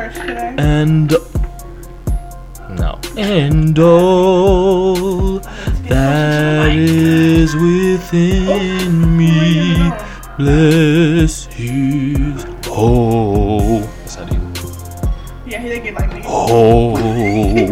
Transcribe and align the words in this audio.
church 0.00 0.14
today? 0.14 0.54
And 0.58 1.10
no. 2.70 2.98
And 3.16 3.78
all 3.78 5.40
that 5.88 6.70
is 6.72 7.54
within 7.54 9.16
me, 9.16 9.92
bless 10.38 11.44
his 11.46 12.44
holy. 12.64 13.88
Yeah, 15.46 15.58
he 15.58 15.68
didn't 15.68 15.84
get 15.84 15.94
like 15.94 16.12
me. 16.14 16.22
Holy. 16.24 17.70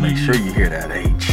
Make 0.00 0.16
sure 0.16 0.34
you 0.34 0.52
hear 0.52 0.70
that 0.70 0.90
H. 0.90 1.30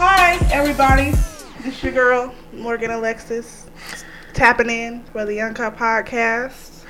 Hi, 0.00 0.38
everybody. 0.52 1.17
This 1.98 2.04
your 2.04 2.26
girl, 2.26 2.34
Morgan 2.52 2.92
Alexis, 2.92 3.68
tapping 4.32 4.70
in 4.70 5.02
for 5.06 5.24
the 5.24 5.34
Young 5.34 5.48
Uncut 5.48 5.76
Podcast. 5.76 6.84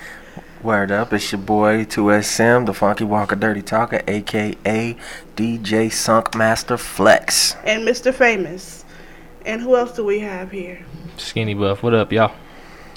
Word 0.63 0.93
up, 0.93 1.15
it's 1.15 1.33
your 1.33 1.41
boy 1.41 1.87
2SM, 1.87 2.67
the 2.67 2.75
Funky 2.75 3.05
Walker 3.05 3.35
Dirty 3.35 3.63
Talker, 3.63 4.03
aka 4.07 4.97
DJ 5.35 5.91
Sunk 5.91 6.35
Master 6.35 6.77
Flex. 6.77 7.57
And 7.65 7.89
Mr. 7.89 8.13
Famous. 8.13 8.85
And 9.47 9.63
who 9.63 9.77
else 9.77 9.97
do 9.97 10.05
we 10.05 10.19
have 10.19 10.51
here? 10.51 10.85
Skinny 11.17 11.55
Buff, 11.55 11.83
what 11.83 11.95
up, 11.95 12.13
y'all? 12.13 12.35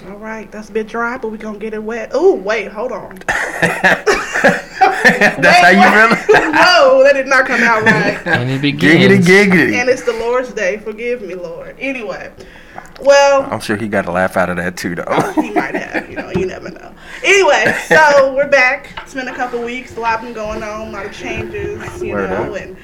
All 0.05 0.17
right, 0.17 0.51
that's 0.51 0.67
a 0.67 0.73
bit 0.73 0.89
dry, 0.89 1.17
but 1.17 1.31
we're 1.31 1.37
gonna 1.37 1.59
get 1.59 1.73
it 1.73 1.81
wet. 1.81 2.11
Oh, 2.13 2.35
wait, 2.35 2.73
hold 2.73 2.91
on. 2.91 3.19
That's 4.41 5.59
how 5.59 5.69
you 5.69 5.95
really? 5.95 6.15
Whoa, 6.53 7.03
that 7.03 7.13
did 7.13 7.27
not 7.27 7.45
come 7.45 7.61
out 7.61 7.83
right. 7.83 8.19
And 8.27 8.49
it 8.49 8.61
Giggity 8.61 8.61
begins. 8.61 9.27
giggity. 9.27 9.73
and 9.75 9.89
it's 9.89 10.03
the 10.03 10.13
Lord's 10.13 10.53
Day. 10.53 10.77
Forgive 10.77 11.21
me, 11.21 11.35
Lord. 11.35 11.75
Anyway, 11.79 12.31
well, 13.01 13.47
I'm 13.51 13.59
sure 13.59 13.75
he 13.75 13.87
got 13.87 14.05
a 14.05 14.11
laugh 14.11 14.37
out 14.37 14.49
of 14.49 14.57
that 14.57 14.77
too, 14.77 14.95
though. 14.95 15.31
he 15.35 15.51
might 15.51 15.75
have. 15.75 16.09
You 16.09 16.15
know, 16.17 16.31
you 16.31 16.45
never 16.45 16.69
know. 16.69 16.93
Anyway, 17.23 17.75
so 17.87 18.33
we're 18.35 18.47
back. 18.49 18.91
It's 19.03 19.13
been 19.13 19.27
a 19.27 19.35
couple 19.35 19.61
weeks. 19.63 19.95
A 19.97 19.99
lot 19.99 20.21
been 20.21 20.33
going 20.33 20.63
on. 20.63 20.87
A 20.87 20.91
lot 20.91 21.05
of 21.05 21.13
changes. 21.13 22.01
You 22.01 22.13
Word 22.13 22.29
know, 22.29 22.53
up. 22.55 22.61
and 22.61 22.77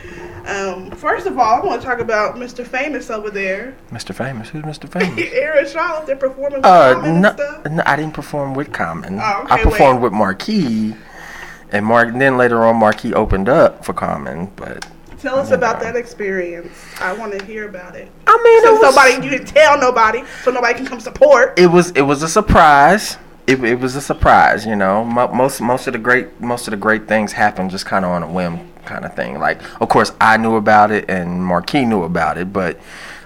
um, 0.47 0.92
first 0.92 1.27
of 1.27 1.38
all, 1.38 1.61
I 1.61 1.66
want 1.66 1.81
to 1.81 1.88
talk 1.88 1.99
about 1.99 2.36
Mr. 2.36 2.66
Famous 2.66 3.09
over 3.09 3.30
there. 3.30 3.75
Mr. 3.92 4.16
Famous, 4.16 4.47
who's 4.49 4.64
Mr. 4.64 4.88
Famous? 4.89 5.19
Aaron 5.33 5.67
Charlotte, 5.67 6.08
they're 6.08 6.16
performing 6.16 6.59
with 6.59 6.66
Uh, 6.66 6.94
Common 6.94 7.21
no, 7.21 7.30
and 7.30 7.38
stuff. 7.39 7.66
no, 7.71 7.83
I 7.86 7.95
didn't 7.97 8.14
perform 8.14 8.53
with 8.53 8.71
Common. 8.71 9.19
Oh, 9.21 9.42
okay, 9.44 9.55
I 9.55 9.64
performed 9.64 9.97
wait. 9.99 10.03
with 10.03 10.14
Marquis, 10.14 10.95
and 11.71 11.85
Mark. 11.85 12.13
Then 12.13 12.37
later 12.37 12.63
on, 12.63 12.77
Marquis 12.77 13.13
opened 13.13 13.49
up 13.49 13.83
for 13.85 13.93
Common. 13.93 14.51
But 14.55 14.85
Tell 15.19 15.39
us 15.39 15.49
about 15.49 15.79
that 15.79 15.95
experience. 15.95 16.71
I 16.99 17.11
want 17.13 17.37
to 17.37 17.43
hear 17.43 17.67
about 17.67 17.95
it. 17.95 18.11
I 18.27 18.37
mean, 18.37 18.63
it 18.63 18.79
was, 18.79 18.95
nobody, 18.95 19.25
you 19.25 19.31
didn't 19.31 19.47
tell 19.47 19.79
nobody, 19.79 20.23
so 20.43 20.51
nobody 20.51 20.75
can 20.75 20.85
come 20.85 20.99
support. 20.99 21.57
it 21.57 21.67
was 21.67 21.91
it 21.91 22.03
was 22.03 22.21
a 22.21 22.29
surprise. 22.29 23.17
It, 23.47 23.63
it 23.63 23.79
was 23.79 23.95
a 23.95 24.01
surprise, 24.01 24.65
you 24.65 24.75
know. 24.75 25.03
Most 25.03 25.61
most 25.61 25.87
of 25.87 25.93
the 25.93 25.99
great 25.99 26.39
most 26.39 26.67
of 26.67 26.71
the 26.71 26.77
great 26.77 27.07
things 27.07 27.31
happen 27.31 27.69
just 27.69 27.85
kind 27.85 28.05
of 28.05 28.11
on 28.11 28.21
a 28.21 28.31
whim, 28.31 28.71
kind 28.85 29.05
of 29.05 29.15
thing. 29.15 29.39
Like, 29.39 29.59
of 29.81 29.89
course, 29.89 30.11
I 30.21 30.37
knew 30.37 30.55
about 30.55 30.91
it 30.91 31.09
and 31.09 31.43
Marquis 31.43 31.85
knew 31.85 32.03
about 32.03 32.37
it, 32.37 32.53
but 32.53 32.79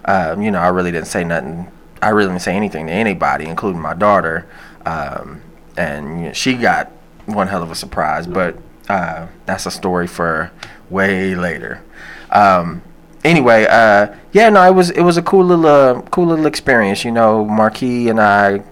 um, 0.05 0.41
you 0.41 0.51
know, 0.51 0.59
I 0.59 0.69
really 0.69 0.91
didn't 0.91 1.07
say 1.07 1.23
nothing. 1.23 1.69
I 2.01 2.09
really 2.09 2.29
didn't 2.29 2.41
say 2.41 2.55
anything 2.55 2.87
to 2.87 2.93
anybody, 2.93 3.45
including 3.45 3.81
my 3.81 3.93
daughter. 3.93 4.47
Um, 4.85 5.41
and 5.75 6.19
you 6.19 6.27
know, 6.27 6.33
she 6.33 6.53
got 6.53 6.91
one 7.33 7.47
hell 7.47 7.63
of 7.63 7.71
a 7.71 7.75
surprise, 7.75 8.27
but 8.27 8.57
uh, 8.89 9.27
that's 9.45 9.65
a 9.65 9.71
story 9.71 10.07
for 10.07 10.51
way 10.89 11.35
later. 11.35 11.83
Um, 12.29 12.81
anyway, 13.23 13.65
uh, 13.69 14.15
yeah, 14.31 14.49
no, 14.49 14.67
it 14.67 14.73
was 14.73 14.89
it 14.91 15.01
was 15.01 15.17
a 15.17 15.21
cool 15.21 15.45
little 15.45 15.65
uh, 15.65 16.01
cool 16.03 16.27
little 16.27 16.45
experience. 16.45 17.03
You 17.05 17.11
know, 17.11 17.45
Marquis 17.45 18.09
and 18.09 18.19
I 18.19 18.63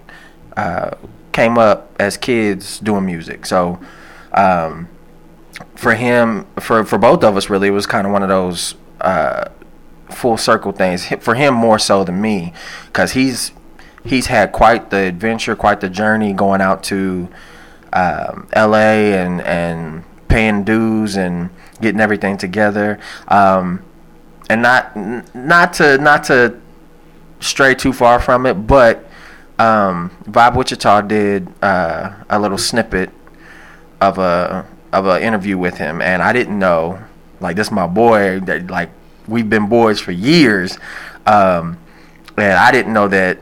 uh, 0.56 0.96
came 1.32 1.58
up 1.58 1.94
as 1.98 2.16
kids 2.16 2.78
doing 2.80 3.06
music, 3.06 3.46
so 3.46 3.80
um, 4.32 4.88
for 5.74 5.94
him, 5.94 6.46
for 6.58 6.84
for 6.84 6.98
both 6.98 7.24
of 7.24 7.36
us, 7.36 7.50
really, 7.50 7.68
it 7.68 7.72
was 7.72 7.86
kind 7.86 8.06
of 8.06 8.12
one 8.12 8.22
of 8.22 8.28
those 8.28 8.74
uh, 9.00 9.48
full 10.10 10.36
circle 10.36 10.72
things. 10.72 11.06
For 11.06 11.34
him, 11.34 11.54
more 11.54 11.78
so 11.78 12.04
than 12.04 12.20
me, 12.20 12.52
because 12.86 13.12
he's 13.12 13.52
he's 14.04 14.26
had 14.26 14.52
quite 14.52 14.90
the 14.90 14.98
adventure, 14.98 15.56
quite 15.56 15.80
the 15.80 15.88
journey 15.88 16.32
going 16.32 16.60
out 16.60 16.82
to 16.84 17.28
um, 17.92 18.48
L.A. 18.52 19.14
and 19.14 19.40
and 19.42 20.04
paying 20.28 20.64
dues 20.64 21.16
and 21.16 21.50
getting 21.80 22.00
everything 22.00 22.36
together. 22.36 22.98
Um, 23.28 23.82
and 24.48 24.62
not 24.62 24.96
not 25.34 25.72
to 25.74 25.98
not 25.98 26.24
to 26.24 26.60
stray 27.40 27.74
too 27.74 27.92
far 27.92 28.20
from 28.20 28.46
it, 28.46 28.54
but 28.54 29.08
um, 29.58 30.10
Vibe 30.24 30.56
Wichita 30.56 31.02
did 31.02 31.48
uh, 31.62 32.12
a 32.28 32.38
little 32.38 32.58
snippet 32.58 33.10
of 34.00 34.18
a 34.18 34.66
of 34.92 35.06
an 35.06 35.22
interview 35.22 35.56
with 35.58 35.78
him, 35.78 36.00
and 36.00 36.22
I 36.22 36.32
didn't 36.32 36.58
know. 36.58 37.00
Like 37.40 37.56
this, 37.56 37.70
my 37.70 37.86
boy. 37.86 38.40
That 38.40 38.70
like 38.70 38.90
we've 39.26 39.48
been 39.48 39.68
boys 39.68 40.00
for 40.00 40.12
years, 40.12 40.78
um, 41.26 41.78
and 42.36 42.52
I 42.52 42.70
didn't 42.70 42.92
know 42.92 43.08
that 43.08 43.38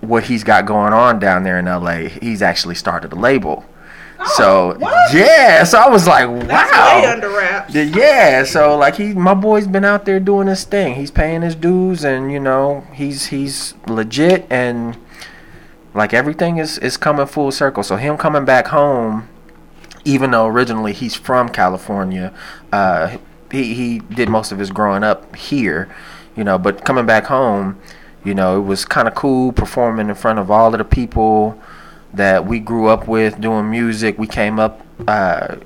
what 0.00 0.24
he's 0.24 0.44
got 0.44 0.66
going 0.66 0.92
on 0.92 1.18
down 1.18 1.44
there 1.44 1.58
in 1.58 1.66
L.A. 1.66 2.08
He's 2.08 2.42
actually 2.42 2.74
started 2.74 3.12
a 3.12 3.16
label. 3.16 3.64
So 4.26 4.72
Oh, 4.72 4.78
what? 4.78 5.14
yeah, 5.14 5.64
so 5.64 5.78
I 5.78 5.88
was 5.88 6.06
like, 6.06 6.28
That's 6.48 6.72
wow. 6.72 7.00
way 7.00 7.06
under 7.06 7.28
wraps. 7.30 7.74
Yeah, 7.74 7.82
Yeah, 7.82 8.44
so 8.44 8.76
like 8.76 8.96
he, 8.96 9.12
my 9.14 9.34
boy's 9.34 9.66
been 9.66 9.84
out 9.84 10.04
there 10.04 10.20
doing 10.20 10.46
his 10.48 10.64
thing. 10.64 10.94
He's 10.94 11.10
paying 11.10 11.42
his 11.42 11.54
dues, 11.54 12.04
and 12.04 12.32
you 12.32 12.40
know 12.40 12.86
he's 12.92 13.26
he's 13.26 13.74
legit, 13.86 14.46
and 14.50 14.96
like 15.94 16.12
everything 16.14 16.58
is 16.58 16.78
is 16.78 16.96
coming 16.96 17.26
full 17.26 17.50
circle. 17.52 17.82
So 17.82 17.96
him 17.96 18.16
coming 18.16 18.44
back 18.44 18.68
home, 18.68 19.28
even 20.04 20.30
though 20.30 20.46
originally 20.46 20.92
he's 20.92 21.14
from 21.14 21.48
California, 21.48 22.32
uh, 22.72 23.16
he 23.50 23.74
he 23.74 23.98
did 23.98 24.28
most 24.28 24.52
of 24.52 24.58
his 24.58 24.70
growing 24.70 25.02
up 25.04 25.36
here, 25.36 25.94
you 26.36 26.44
know, 26.44 26.58
but 26.58 26.84
coming 26.84 27.06
back 27.06 27.24
home, 27.26 27.78
you 28.24 28.34
know, 28.34 28.56
it 28.58 28.62
was 28.64 28.84
kind 28.84 29.06
of 29.08 29.14
cool 29.14 29.52
performing 29.52 30.08
in 30.08 30.14
front 30.14 30.38
of 30.38 30.50
all 30.50 30.72
of 30.72 30.78
the 30.78 30.84
people 30.84 31.60
that 32.14 32.46
we 32.46 32.58
grew 32.60 32.88
up 32.88 33.08
with 33.08 33.40
doing 33.40 33.70
music. 33.70 34.18
We 34.18 34.26
came 34.26 34.58
up. 34.58 34.80
Uh, 35.06 35.56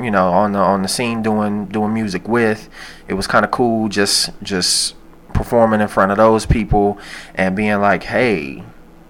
you 0.00 0.12
know 0.12 0.28
on 0.28 0.52
the 0.52 0.58
on 0.60 0.82
the 0.82 0.88
scene 0.88 1.22
doing 1.22 1.66
doing 1.66 1.92
music 1.92 2.28
with 2.28 2.68
it 3.08 3.14
was 3.14 3.26
kind 3.26 3.44
of 3.44 3.50
cool 3.50 3.88
just 3.88 4.30
just 4.44 4.94
performing 5.34 5.80
in 5.80 5.88
front 5.88 6.12
of 6.12 6.16
those 6.18 6.46
people 6.46 6.96
and 7.34 7.56
being 7.56 7.80
like 7.80 8.04
hey 8.04 8.62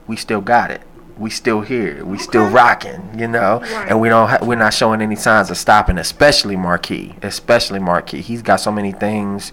we 0.06 0.16
still 0.16 0.40
got 0.40 0.70
it 0.70 0.80
we 1.18 1.28
still 1.28 1.60
here 1.60 2.02
we 2.06 2.16
still 2.16 2.48
rocking 2.48 3.02
you 3.18 3.28
know 3.28 3.60
Right. 3.60 3.86
and 3.90 4.00
we 4.00 4.08
don't 4.08 4.30
ha- 4.30 4.38
we're 4.40 4.54
not 4.56 4.72
showing 4.72 5.02
any 5.02 5.14
signs 5.14 5.50
of 5.50 5.58
stopping 5.58 5.98
especially 5.98 6.56
marquis 6.56 7.14
especially 7.20 7.80
marquis 7.80 8.22
he's 8.22 8.40
got 8.40 8.56
so 8.56 8.72
many 8.72 8.92
things 8.92 9.52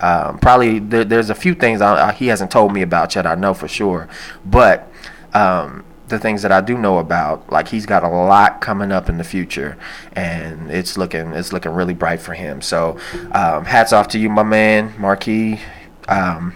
um, 0.00 0.38
probably 0.38 0.78
there, 0.78 1.04
there's 1.04 1.28
a 1.28 1.34
few 1.34 1.54
things 1.54 1.82
I, 1.82 2.08
I, 2.08 2.12
he 2.12 2.28
hasn't 2.28 2.50
told 2.50 2.72
me 2.72 2.80
about 2.80 3.14
yet 3.14 3.26
i 3.26 3.34
know 3.34 3.52
for 3.52 3.68
sure 3.68 4.08
but 4.46 4.90
um, 5.34 5.84
the 6.10 6.18
things 6.18 6.42
that 6.42 6.52
I 6.52 6.60
do 6.60 6.76
know 6.76 6.98
about, 6.98 7.50
like 7.50 7.68
he's 7.68 7.86
got 7.86 8.04
a 8.04 8.08
lot 8.08 8.60
coming 8.60 8.92
up 8.92 9.08
in 9.08 9.18
the 9.18 9.24
future, 9.24 9.78
and 10.12 10.70
it's 10.70 10.98
looking 10.98 11.32
it's 11.32 11.52
looking 11.52 11.72
really 11.72 11.94
bright 11.94 12.20
for 12.20 12.34
him. 12.34 12.60
So, 12.60 12.98
um, 13.32 13.64
hats 13.64 13.92
off 13.92 14.08
to 14.08 14.18
you, 14.18 14.28
my 14.28 14.42
man, 14.42 14.94
Marquis. 14.98 15.60
Um, 16.08 16.54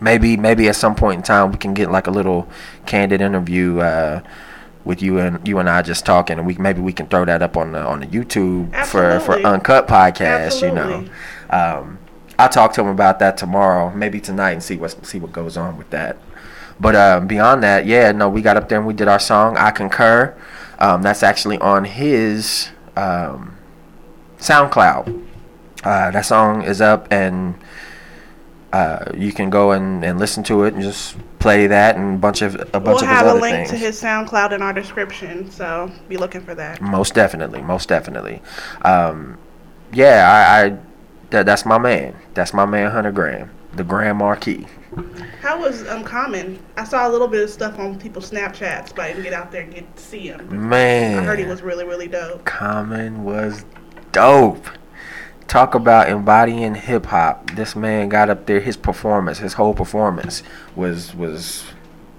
maybe 0.00 0.36
maybe 0.36 0.68
at 0.68 0.76
some 0.76 0.94
point 0.94 1.18
in 1.18 1.22
time 1.22 1.50
we 1.50 1.58
can 1.58 1.74
get 1.74 1.90
like 1.90 2.06
a 2.06 2.10
little 2.10 2.48
candid 2.86 3.20
interview 3.20 3.80
uh, 3.80 4.22
with 4.84 5.02
you 5.02 5.18
and 5.18 5.46
you 5.46 5.58
and 5.58 5.68
I 5.68 5.82
just 5.82 6.06
talking, 6.06 6.38
and 6.38 6.46
we 6.46 6.54
maybe 6.54 6.80
we 6.80 6.92
can 6.92 7.06
throw 7.06 7.24
that 7.24 7.42
up 7.42 7.56
on 7.56 7.72
the 7.72 7.80
on 7.80 8.00
the 8.00 8.06
YouTube 8.06 8.74
for 8.86 9.20
for 9.20 9.34
Uncut 9.40 9.88
Podcast. 9.88 10.62
You 10.62 10.74
know, 10.74 11.08
um, 11.50 11.98
I'll 12.38 12.48
talk 12.48 12.72
to 12.74 12.80
him 12.80 12.88
about 12.88 13.18
that 13.18 13.36
tomorrow, 13.36 13.92
maybe 13.94 14.20
tonight, 14.20 14.52
and 14.52 14.62
see 14.62 14.76
what 14.76 15.04
see 15.06 15.18
what 15.18 15.32
goes 15.32 15.56
on 15.56 15.76
with 15.76 15.90
that. 15.90 16.16
But 16.80 16.94
uh, 16.94 17.20
beyond 17.20 17.62
that, 17.62 17.86
yeah, 17.86 18.12
no, 18.12 18.28
we 18.28 18.42
got 18.42 18.56
up 18.56 18.68
there 18.68 18.78
and 18.78 18.86
we 18.86 18.94
did 18.94 19.08
our 19.08 19.18
song. 19.18 19.56
I 19.56 19.70
concur. 19.70 20.36
Um, 20.78 21.02
that's 21.02 21.22
actually 21.22 21.58
on 21.58 21.84
his 21.84 22.68
um, 22.96 23.56
SoundCloud. 24.38 25.26
Uh, 25.82 26.10
that 26.10 26.24
song 26.24 26.62
is 26.62 26.80
up, 26.80 27.08
and 27.10 27.56
uh, 28.72 29.04
you 29.14 29.32
can 29.32 29.50
go 29.50 29.72
and, 29.72 30.04
and 30.04 30.18
listen 30.18 30.42
to 30.44 30.64
it 30.64 30.74
and 30.74 30.82
just 30.82 31.16
play 31.38 31.66
that 31.68 31.96
and 31.96 32.16
a 32.16 32.18
bunch 32.18 32.42
of 32.42 32.54
a 32.56 32.80
bunch 32.80 32.84
We'll 32.84 32.94
of 32.96 33.00
his 33.00 33.08
have 33.08 33.26
a 33.26 33.34
link 33.34 33.56
things. 33.56 33.70
to 33.70 33.76
his 33.76 34.00
SoundCloud 34.00 34.52
in 34.52 34.62
our 34.62 34.72
description, 34.72 35.50
so 35.50 35.90
be 36.08 36.16
looking 36.16 36.42
for 36.42 36.54
that. 36.56 36.80
Most 36.80 37.14
definitely, 37.14 37.62
most 37.62 37.88
definitely. 37.88 38.42
Um, 38.82 39.38
yeah, 39.92 40.28
I, 40.30 40.66
I 40.66 40.78
that, 41.30 41.46
that's 41.46 41.64
my 41.64 41.78
man. 41.78 42.16
That's 42.34 42.52
my 42.52 42.66
man, 42.66 42.90
Hunter 42.90 43.12
Graham, 43.12 43.50
the 43.72 43.84
Grand 43.84 44.18
Marquis. 44.18 44.66
How 45.40 45.60
was 45.60 45.86
um 45.88 46.04
Common? 46.04 46.58
I 46.76 46.84
saw 46.84 47.08
a 47.08 47.10
little 47.10 47.28
bit 47.28 47.42
of 47.42 47.50
stuff 47.50 47.78
on 47.78 47.98
people's 47.98 48.30
Snapchats, 48.30 48.94
but 48.94 49.04
I 49.04 49.08
didn't 49.08 49.22
get 49.24 49.32
out 49.32 49.50
there 49.52 49.62
and 49.62 49.74
get 49.74 49.96
to 49.96 50.02
see 50.02 50.28
him. 50.28 50.68
Man, 50.68 51.18
I 51.18 51.22
heard 51.22 51.38
he 51.38 51.44
was 51.44 51.62
really, 51.62 51.84
really 51.84 52.08
dope. 52.08 52.44
Common 52.44 53.24
was 53.24 53.64
dope. 54.12 54.68
talk 55.46 55.74
about 55.74 56.08
embodying 56.08 56.74
hip 56.74 57.06
hop. 57.06 57.50
This 57.52 57.74
man 57.74 58.08
got 58.08 58.28
up 58.30 58.46
there. 58.46 58.60
His 58.60 58.76
performance, 58.76 59.38
his 59.38 59.54
whole 59.54 59.74
performance 59.74 60.42
was 60.76 61.14
was 61.14 61.64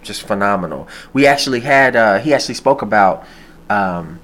just 0.01 0.23
phenomenal. 0.23 0.87
We 1.13 1.27
actually 1.27 1.59
had 1.59 1.95
uh, 1.95 2.19
he 2.19 2.33
actually 2.33 2.55
spoke 2.55 2.81
about. 2.81 3.25
Um, 3.69 4.19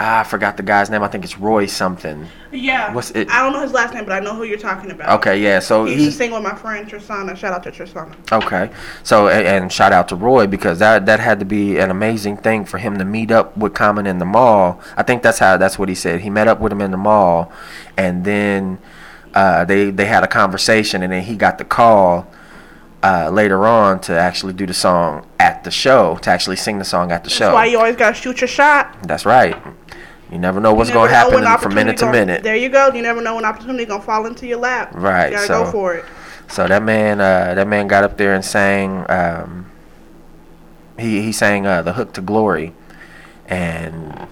ah, 0.00 0.20
I 0.20 0.24
forgot 0.24 0.56
the 0.56 0.62
guy's 0.62 0.90
name. 0.90 1.02
I 1.02 1.08
think 1.08 1.24
it's 1.24 1.38
Roy 1.38 1.66
something. 1.66 2.26
Yeah. 2.50 2.92
What's 2.92 3.10
it? 3.10 3.30
I 3.30 3.42
don't 3.42 3.52
know 3.52 3.60
his 3.60 3.72
last 3.72 3.94
name, 3.94 4.04
but 4.06 4.12
I 4.12 4.20
know 4.20 4.34
who 4.34 4.44
you're 4.44 4.58
talking 4.58 4.90
about. 4.90 5.20
Okay, 5.20 5.40
yeah. 5.40 5.60
So 5.60 5.84
He 5.84 5.94
used 5.94 6.06
to 6.06 6.12
sing 6.12 6.30
with 6.32 6.42
my 6.42 6.54
friend 6.54 6.88
Trisana. 6.88 7.36
Shout 7.36 7.52
out 7.52 7.62
to 7.64 7.70
Trisana. 7.70 8.16
Okay, 8.32 8.70
so 9.02 9.28
and, 9.28 9.46
and 9.46 9.72
shout 9.72 9.92
out 9.92 10.08
to 10.08 10.16
Roy 10.16 10.46
because 10.46 10.78
that 10.78 11.06
that 11.06 11.20
had 11.20 11.38
to 11.40 11.44
be 11.44 11.78
an 11.78 11.90
amazing 11.90 12.38
thing 12.38 12.64
for 12.64 12.78
him 12.78 12.96
to 12.98 13.04
meet 13.04 13.30
up 13.30 13.56
with 13.56 13.74
Common 13.74 14.06
in 14.06 14.18
the 14.18 14.24
mall. 14.24 14.80
I 14.96 15.02
think 15.02 15.22
that's 15.22 15.38
how 15.38 15.56
that's 15.58 15.78
what 15.78 15.88
he 15.88 15.94
said. 15.94 16.20
He 16.20 16.30
met 16.30 16.48
up 16.48 16.60
with 16.60 16.72
him 16.72 16.80
in 16.80 16.90
the 16.90 16.96
mall, 16.96 17.52
and 17.96 18.24
then 18.24 18.78
uh, 19.34 19.64
they 19.66 19.90
they 19.90 20.06
had 20.06 20.24
a 20.24 20.28
conversation, 20.28 21.02
and 21.02 21.12
then 21.12 21.22
he 21.24 21.36
got 21.36 21.58
the 21.58 21.64
call 21.64 22.26
uh, 23.02 23.30
later 23.30 23.66
on 23.66 24.00
to 24.02 24.18
actually 24.18 24.52
do 24.52 24.66
the 24.66 24.74
song 24.74 25.26
at 25.38 25.64
the 25.64 25.70
show, 25.70 26.16
to 26.22 26.30
actually 26.30 26.56
sing 26.56 26.78
the 26.78 26.84
song 26.84 27.12
at 27.12 27.24
the 27.24 27.28
That's 27.30 27.36
show. 27.36 27.44
That's 27.46 27.54
why 27.54 27.64
you 27.66 27.78
always 27.78 27.96
gotta 27.96 28.14
shoot 28.14 28.40
your 28.40 28.48
shot. 28.48 28.96
that's 29.04 29.24
right. 29.24 29.56
You 30.30 30.38
never 30.38 30.60
know 30.60 30.72
what's 30.74 30.90
You 30.90 30.94
going 30.94 31.08
to 31.08 31.12
never 31.12 31.30
know 31.40 31.44
happen 31.46 31.62
from 31.62 31.74
minute 31.74 31.96
to 31.98 32.04
opportunity 32.04 32.26
minute. 32.26 32.42
Gonna, 32.44 32.44
there 32.44 32.56
you 32.56 32.68
go. 32.68 32.92
You 32.94 33.02
never 33.02 33.20
know 33.20 33.34
when 33.34 33.44
opportunity 33.44 33.84
gonna 33.84 34.02
fall 34.02 34.26
into 34.26 34.46
your 34.46 34.58
lap. 34.58 34.92
Right, 34.94 35.30
You 35.30 35.36
gotta 35.36 35.46
so- 35.46 35.64
go 35.64 35.70
for 35.72 35.94
it. 35.94 36.04
So 36.46 36.66
that 36.66 36.82
man, 36.82 37.20
uh, 37.20 37.54
that 37.54 37.66
man 37.68 37.86
got 37.88 38.02
up 38.04 38.16
there 38.16 38.34
and 38.34 38.44
sang. 38.44 39.06
Um, 39.08 39.70
he 40.98 41.22
he 41.22 41.32
sang 41.32 41.64
uh, 41.66 41.82
the 41.82 41.92
hook 41.92 42.12
to 42.14 42.20
glory, 42.20 42.74
and 43.46 44.26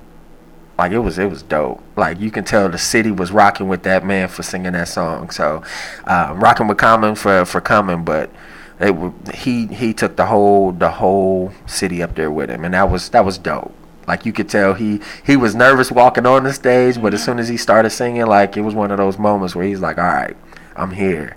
like 0.76 0.93
it 0.93 0.99
was 0.99 1.19
it 1.19 1.31
was 1.31 1.43
dope. 1.43 1.81
Like 1.97 2.20
you 2.20 2.31
can 2.31 2.44
tell 2.44 2.69
the 2.69 2.79
city 2.79 3.11
was 3.11 3.31
rocking 3.32 3.69
with 3.69 3.82
that 3.85 4.05
man 4.05 4.29
for 4.29 4.43
singing 4.43 4.73
that 4.73 4.88
song. 4.88 5.31
So 5.31 5.62
um, 6.06 6.41
rocking 6.41 6.67
with 6.69 6.79
Common 6.79 7.15
for 7.15 7.44
for 7.44 7.61
coming, 7.61 8.05
but 8.05 8.31
it, 8.80 9.34
he 9.34 9.66
he 9.66 9.92
took 9.92 10.16
the 10.16 10.26
whole 10.26 10.72
the 10.72 10.90
whole 10.90 11.52
city 11.66 12.02
up 12.02 12.14
there 12.14 12.30
with 12.30 12.50
him, 12.50 12.64
and 12.64 12.75
that 12.75 12.90
was 12.90 13.08
that 13.10 13.25
was 13.25 13.38
dope. 13.38 13.75
Like 14.06 14.25
you 14.25 14.32
could 14.32 14.48
tell 14.48 14.75
he 14.75 15.00
he 15.25 15.36
was 15.36 15.54
nervous 15.54 15.90
walking 15.92 16.26
on 16.26 16.44
the 16.44 16.52
stage, 16.52 17.00
but 17.00 17.12
as 17.14 17.25
soon 17.25 17.38
as 17.38 17.48
he 17.48 17.56
started 17.56 17.90
singing, 17.90 18.26
like 18.26 18.56
it 18.56 18.62
was 18.62 18.75
one 18.75 18.90
of 18.90 18.98
those 18.98 19.19
moments 19.19 19.54
where 19.54 19.66
he's 19.66 19.80
like, 19.80 19.98
"All 19.98 20.04
right, 20.04 20.36
I'm 20.76 20.92
here." 20.92 21.36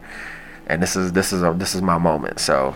and 0.71 0.81
this 0.81 0.95
is 0.95 1.11
this 1.11 1.33
is 1.33 1.43
a 1.43 1.53
this 1.53 1.75
is 1.75 1.81
my 1.81 1.97
moment. 1.97 2.39
So 2.39 2.75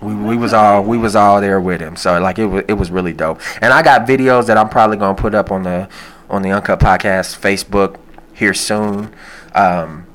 we, 0.00 0.14
we 0.14 0.36
was 0.36 0.52
all 0.52 0.84
we 0.84 0.96
was 0.96 1.16
all 1.16 1.40
there 1.40 1.60
with 1.60 1.80
him. 1.80 1.96
So 1.96 2.20
like 2.20 2.38
it 2.38 2.46
was 2.46 2.64
it 2.68 2.74
was 2.74 2.90
really 2.90 3.12
dope. 3.12 3.40
And 3.60 3.72
I 3.72 3.82
got 3.82 4.06
videos 4.06 4.46
that 4.46 4.56
I'm 4.56 4.68
probably 4.68 4.96
gonna 4.96 5.20
put 5.20 5.34
up 5.34 5.50
on 5.50 5.64
the 5.64 5.88
on 6.28 6.42
the 6.42 6.52
Uncut 6.52 6.78
Podcast 6.78 7.38
Facebook 7.38 7.98
here 8.32 8.54
soon. 8.54 9.12
Um, 9.54 10.06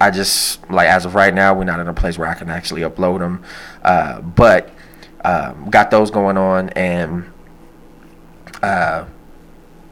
I 0.00 0.10
just 0.10 0.68
like 0.70 0.88
as 0.88 1.04
of 1.04 1.14
right 1.14 1.32
now, 1.32 1.54
we're 1.54 1.64
not 1.64 1.80
in 1.80 1.88
a 1.88 1.94
place 1.94 2.18
where 2.18 2.28
I 2.28 2.34
can 2.34 2.50
actually 2.50 2.82
upload 2.82 3.20
them, 3.20 3.44
uh, 3.82 4.20
but 4.20 4.70
um, 5.24 5.70
got 5.70 5.90
those 5.90 6.10
going 6.10 6.36
on, 6.36 6.70
and 6.70 7.32
uh, 8.62 9.04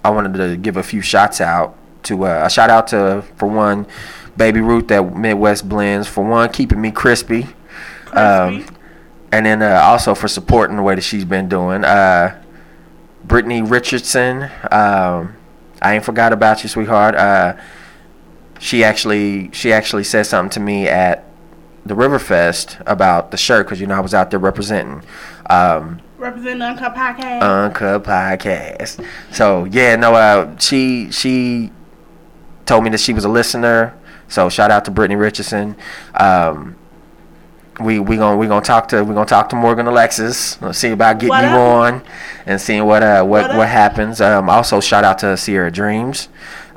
I 0.04 0.10
wanted 0.10 0.34
to 0.34 0.56
give 0.56 0.76
a 0.76 0.82
few 0.82 1.00
shots 1.00 1.40
out 1.40 1.76
to 2.04 2.26
uh, 2.26 2.42
a 2.44 2.50
shout 2.50 2.70
out 2.70 2.88
to 2.88 3.22
for 3.36 3.46
one, 3.48 3.86
Baby 4.36 4.60
Ruth 4.60 4.88
that 4.88 5.16
Midwest 5.16 5.68
Blends 5.68 6.08
for 6.08 6.24
one 6.24 6.50
keeping 6.50 6.80
me 6.80 6.90
crispy, 6.90 7.46
um, 8.12 8.66
and 9.30 9.46
then 9.46 9.62
uh, 9.62 9.80
also 9.82 10.14
for 10.14 10.28
supporting 10.28 10.76
the 10.76 10.82
way 10.82 10.94
that 10.94 11.02
she's 11.02 11.24
been 11.24 11.48
doing. 11.48 11.84
Uh, 11.84 12.42
Brittany 13.24 13.62
Richardson, 13.62 14.50
um, 14.72 15.36
I 15.80 15.94
ain't 15.94 16.04
forgot 16.04 16.32
about 16.32 16.62
you, 16.64 16.68
sweetheart. 16.68 17.14
Uh, 18.62 18.64
she 18.64 18.84
actually 18.84 19.50
she 19.52 19.72
actually 19.72 20.04
said 20.04 20.24
something 20.24 20.50
to 20.50 20.60
me 20.60 20.88
at 20.88 21.24
the 21.84 21.94
Riverfest 21.94 22.80
about 22.86 23.30
the 23.32 23.36
shirt 23.36 23.66
because 23.66 23.80
you 23.80 23.86
know 23.86 23.94
I 23.96 24.00
was 24.00 24.14
out 24.14 24.30
there 24.30 24.38
representing. 24.38 25.02
Um, 25.50 26.00
Representing 26.18 26.62
Uncut 26.62 26.94
Podcast. 26.94 27.42
Uncut 27.42 28.04
Podcast. 28.04 29.04
So 29.32 29.64
yeah, 29.64 29.96
no, 29.96 30.14
uh, 30.14 30.56
she 30.58 31.10
she 31.10 31.72
told 32.64 32.84
me 32.84 32.90
that 32.90 33.00
she 33.00 33.12
was 33.12 33.24
a 33.24 33.28
listener. 33.28 33.98
So 34.28 34.48
shout 34.48 34.70
out 34.70 34.84
to 34.84 34.90
Brittany 34.90 35.16
Richardson. 35.16 35.76
Um, 36.14 36.76
we 37.80 37.98
we 37.98 38.16
gonna 38.16 38.36
we 38.36 38.46
gonna 38.46 38.64
talk 38.64 38.88
to 38.88 39.02
we 39.02 39.14
gonna 39.14 39.26
talk 39.26 39.48
to 39.48 39.56
Morgan 39.56 39.86
Alexis. 39.88 40.62
Let's 40.62 40.78
see 40.78 40.90
about 40.90 41.14
getting 41.14 41.30
What 41.30 41.42
you 41.42 41.50
up? 41.50 41.58
on 41.58 42.02
and 42.46 42.60
seeing 42.60 42.84
what 42.84 43.02
uh 43.02 43.24
what 43.24 43.48
What 43.48 43.56
what, 43.56 43.68
happens. 43.68 44.20
Um, 44.20 44.48
also 44.48 44.78
shout 44.80 45.02
out 45.02 45.18
to 45.18 45.36
Sierra 45.36 45.70
Dreams. 45.72 46.28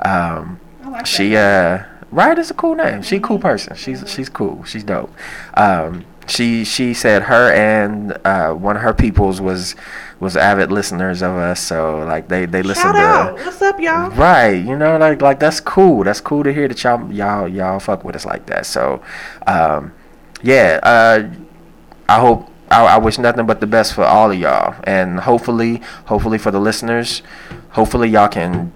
Um, 0.04 0.58
like 0.96 1.06
she 1.06 1.30
that. 1.30 1.80
uh 1.80 1.84
right 2.10 2.38
is 2.38 2.50
a 2.50 2.54
cool 2.54 2.74
name. 2.74 3.02
She 3.02 3.16
a 3.16 3.20
cool 3.20 3.38
person. 3.38 3.76
She's 3.76 4.04
she's 4.10 4.28
cool. 4.28 4.64
She's 4.64 4.84
dope. 4.84 5.12
Um 5.54 6.04
she 6.26 6.64
she 6.64 6.92
said 6.92 7.24
her 7.24 7.52
and 7.52 8.18
uh 8.24 8.52
one 8.52 8.76
of 8.76 8.82
her 8.82 8.94
peoples 8.94 9.40
was 9.40 9.76
was 10.18 10.36
avid 10.36 10.72
listeners 10.72 11.22
of 11.22 11.32
us. 11.36 11.60
So 11.60 11.98
like 12.00 12.28
they 12.28 12.46
they 12.46 12.62
listen 12.62 12.92
to 12.92 12.98
out. 12.98 13.34
What's 13.34 13.60
up, 13.62 13.78
y'all? 13.78 14.10
Right, 14.10 14.54
you 14.54 14.76
know, 14.76 14.96
like 14.98 15.20
like 15.20 15.38
that's 15.38 15.60
cool. 15.60 16.04
That's 16.04 16.20
cool 16.20 16.42
to 16.44 16.52
hear 16.52 16.68
that 16.68 16.82
y'all 16.82 17.12
y'all 17.12 17.48
y'all 17.48 17.78
fuck 17.78 18.04
with 18.04 18.16
us 18.16 18.24
like 18.24 18.46
that. 18.46 18.66
So, 18.66 19.02
um, 19.46 19.92
yeah, 20.42 20.80
uh, 20.82 21.28
I 22.08 22.20
hope 22.20 22.48
I, 22.70 22.84
I 22.84 22.98
wish 22.98 23.18
nothing 23.18 23.46
but 23.46 23.60
the 23.60 23.66
best 23.66 23.94
for 23.94 24.04
all 24.04 24.30
of 24.30 24.38
y'all, 24.38 24.74
and 24.84 25.20
hopefully, 25.20 25.82
hopefully 26.06 26.38
for 26.38 26.50
the 26.50 26.60
listeners, 26.60 27.22
hopefully 27.70 28.08
y'all 28.08 28.28
can 28.28 28.72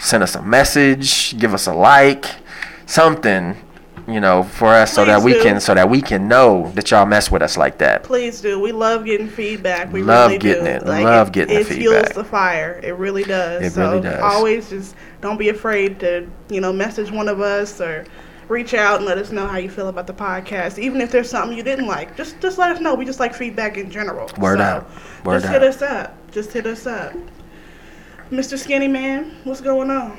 send 0.00 0.22
us 0.22 0.34
a 0.34 0.42
message, 0.42 1.38
give 1.38 1.54
us 1.54 1.66
a 1.66 1.72
like, 1.74 2.26
something, 2.86 3.56
you 4.08 4.18
know, 4.20 4.42
for 4.42 4.68
us 4.68 4.92
so 4.92 5.04
that 5.04 5.18
Please 5.20 5.24
we 5.24 5.32
do. 5.34 5.42
can 5.42 5.60
so 5.60 5.74
that 5.74 5.88
we 5.88 6.02
can 6.02 6.26
know 6.26 6.72
that 6.74 6.90
y'all 6.90 7.06
mess 7.06 7.30
with 7.30 7.42
us 7.42 7.56
like 7.56 7.78
that. 7.78 8.02
Please 8.02 8.40
do. 8.40 8.58
We 8.58 8.72
love 8.72 9.04
getting 9.04 9.28
feedback. 9.28 9.92
We 9.92 10.02
Love 10.02 10.30
really 10.30 10.38
getting 10.38 10.64
do. 10.64 10.70
it. 10.70 10.86
Love 10.86 11.30
getting 11.32 11.56
the 11.56 11.64
feedback. 11.64 11.76
it 11.78 11.80
fuels 11.80 12.08
the 12.08 12.24
fire. 12.24 12.80
It 12.82 12.96
really 12.96 13.22
does. 13.22 13.62
It 13.62 13.72
so 13.72 13.90
really 13.92 14.02
does. 14.02 14.20
always 14.20 14.70
just 14.70 14.96
don't 15.20 15.38
be 15.38 15.50
afraid 15.50 16.00
to 16.00 16.28
you 16.48 16.60
know 16.60 16.72
message 16.72 17.10
one 17.12 17.28
of 17.28 17.40
us 17.40 17.80
or 17.80 18.04
reach 18.48 18.74
out 18.74 18.96
and 18.96 19.06
let 19.06 19.16
us 19.16 19.30
know 19.30 19.46
how 19.46 19.58
you 19.58 19.70
feel 19.70 19.86
about 19.88 20.08
the 20.08 20.14
podcast. 20.14 20.78
Even 20.78 21.00
if 21.00 21.12
there's 21.12 21.30
something 21.30 21.56
you 21.56 21.62
didn't 21.62 21.86
like, 21.86 22.16
just 22.16 22.40
just 22.40 22.58
let 22.58 22.72
us 22.72 22.80
know. 22.80 22.94
We 22.96 23.04
just 23.04 23.20
like 23.20 23.32
feedback 23.34 23.76
in 23.76 23.90
general. 23.92 24.28
Word 24.38 24.58
So, 24.58 24.64
out. 24.64 24.90
Word 25.24 25.42
just 25.42 25.46
out. 25.46 25.52
hit 25.52 25.62
us 25.62 25.82
up. 25.82 26.32
Just 26.32 26.52
hit 26.52 26.66
us 26.66 26.86
up. 26.86 27.12
Mr. 28.30 28.56
Skinny 28.56 28.88
Man, 28.88 29.36
what's 29.44 29.60
going 29.60 29.90
on? 29.90 30.16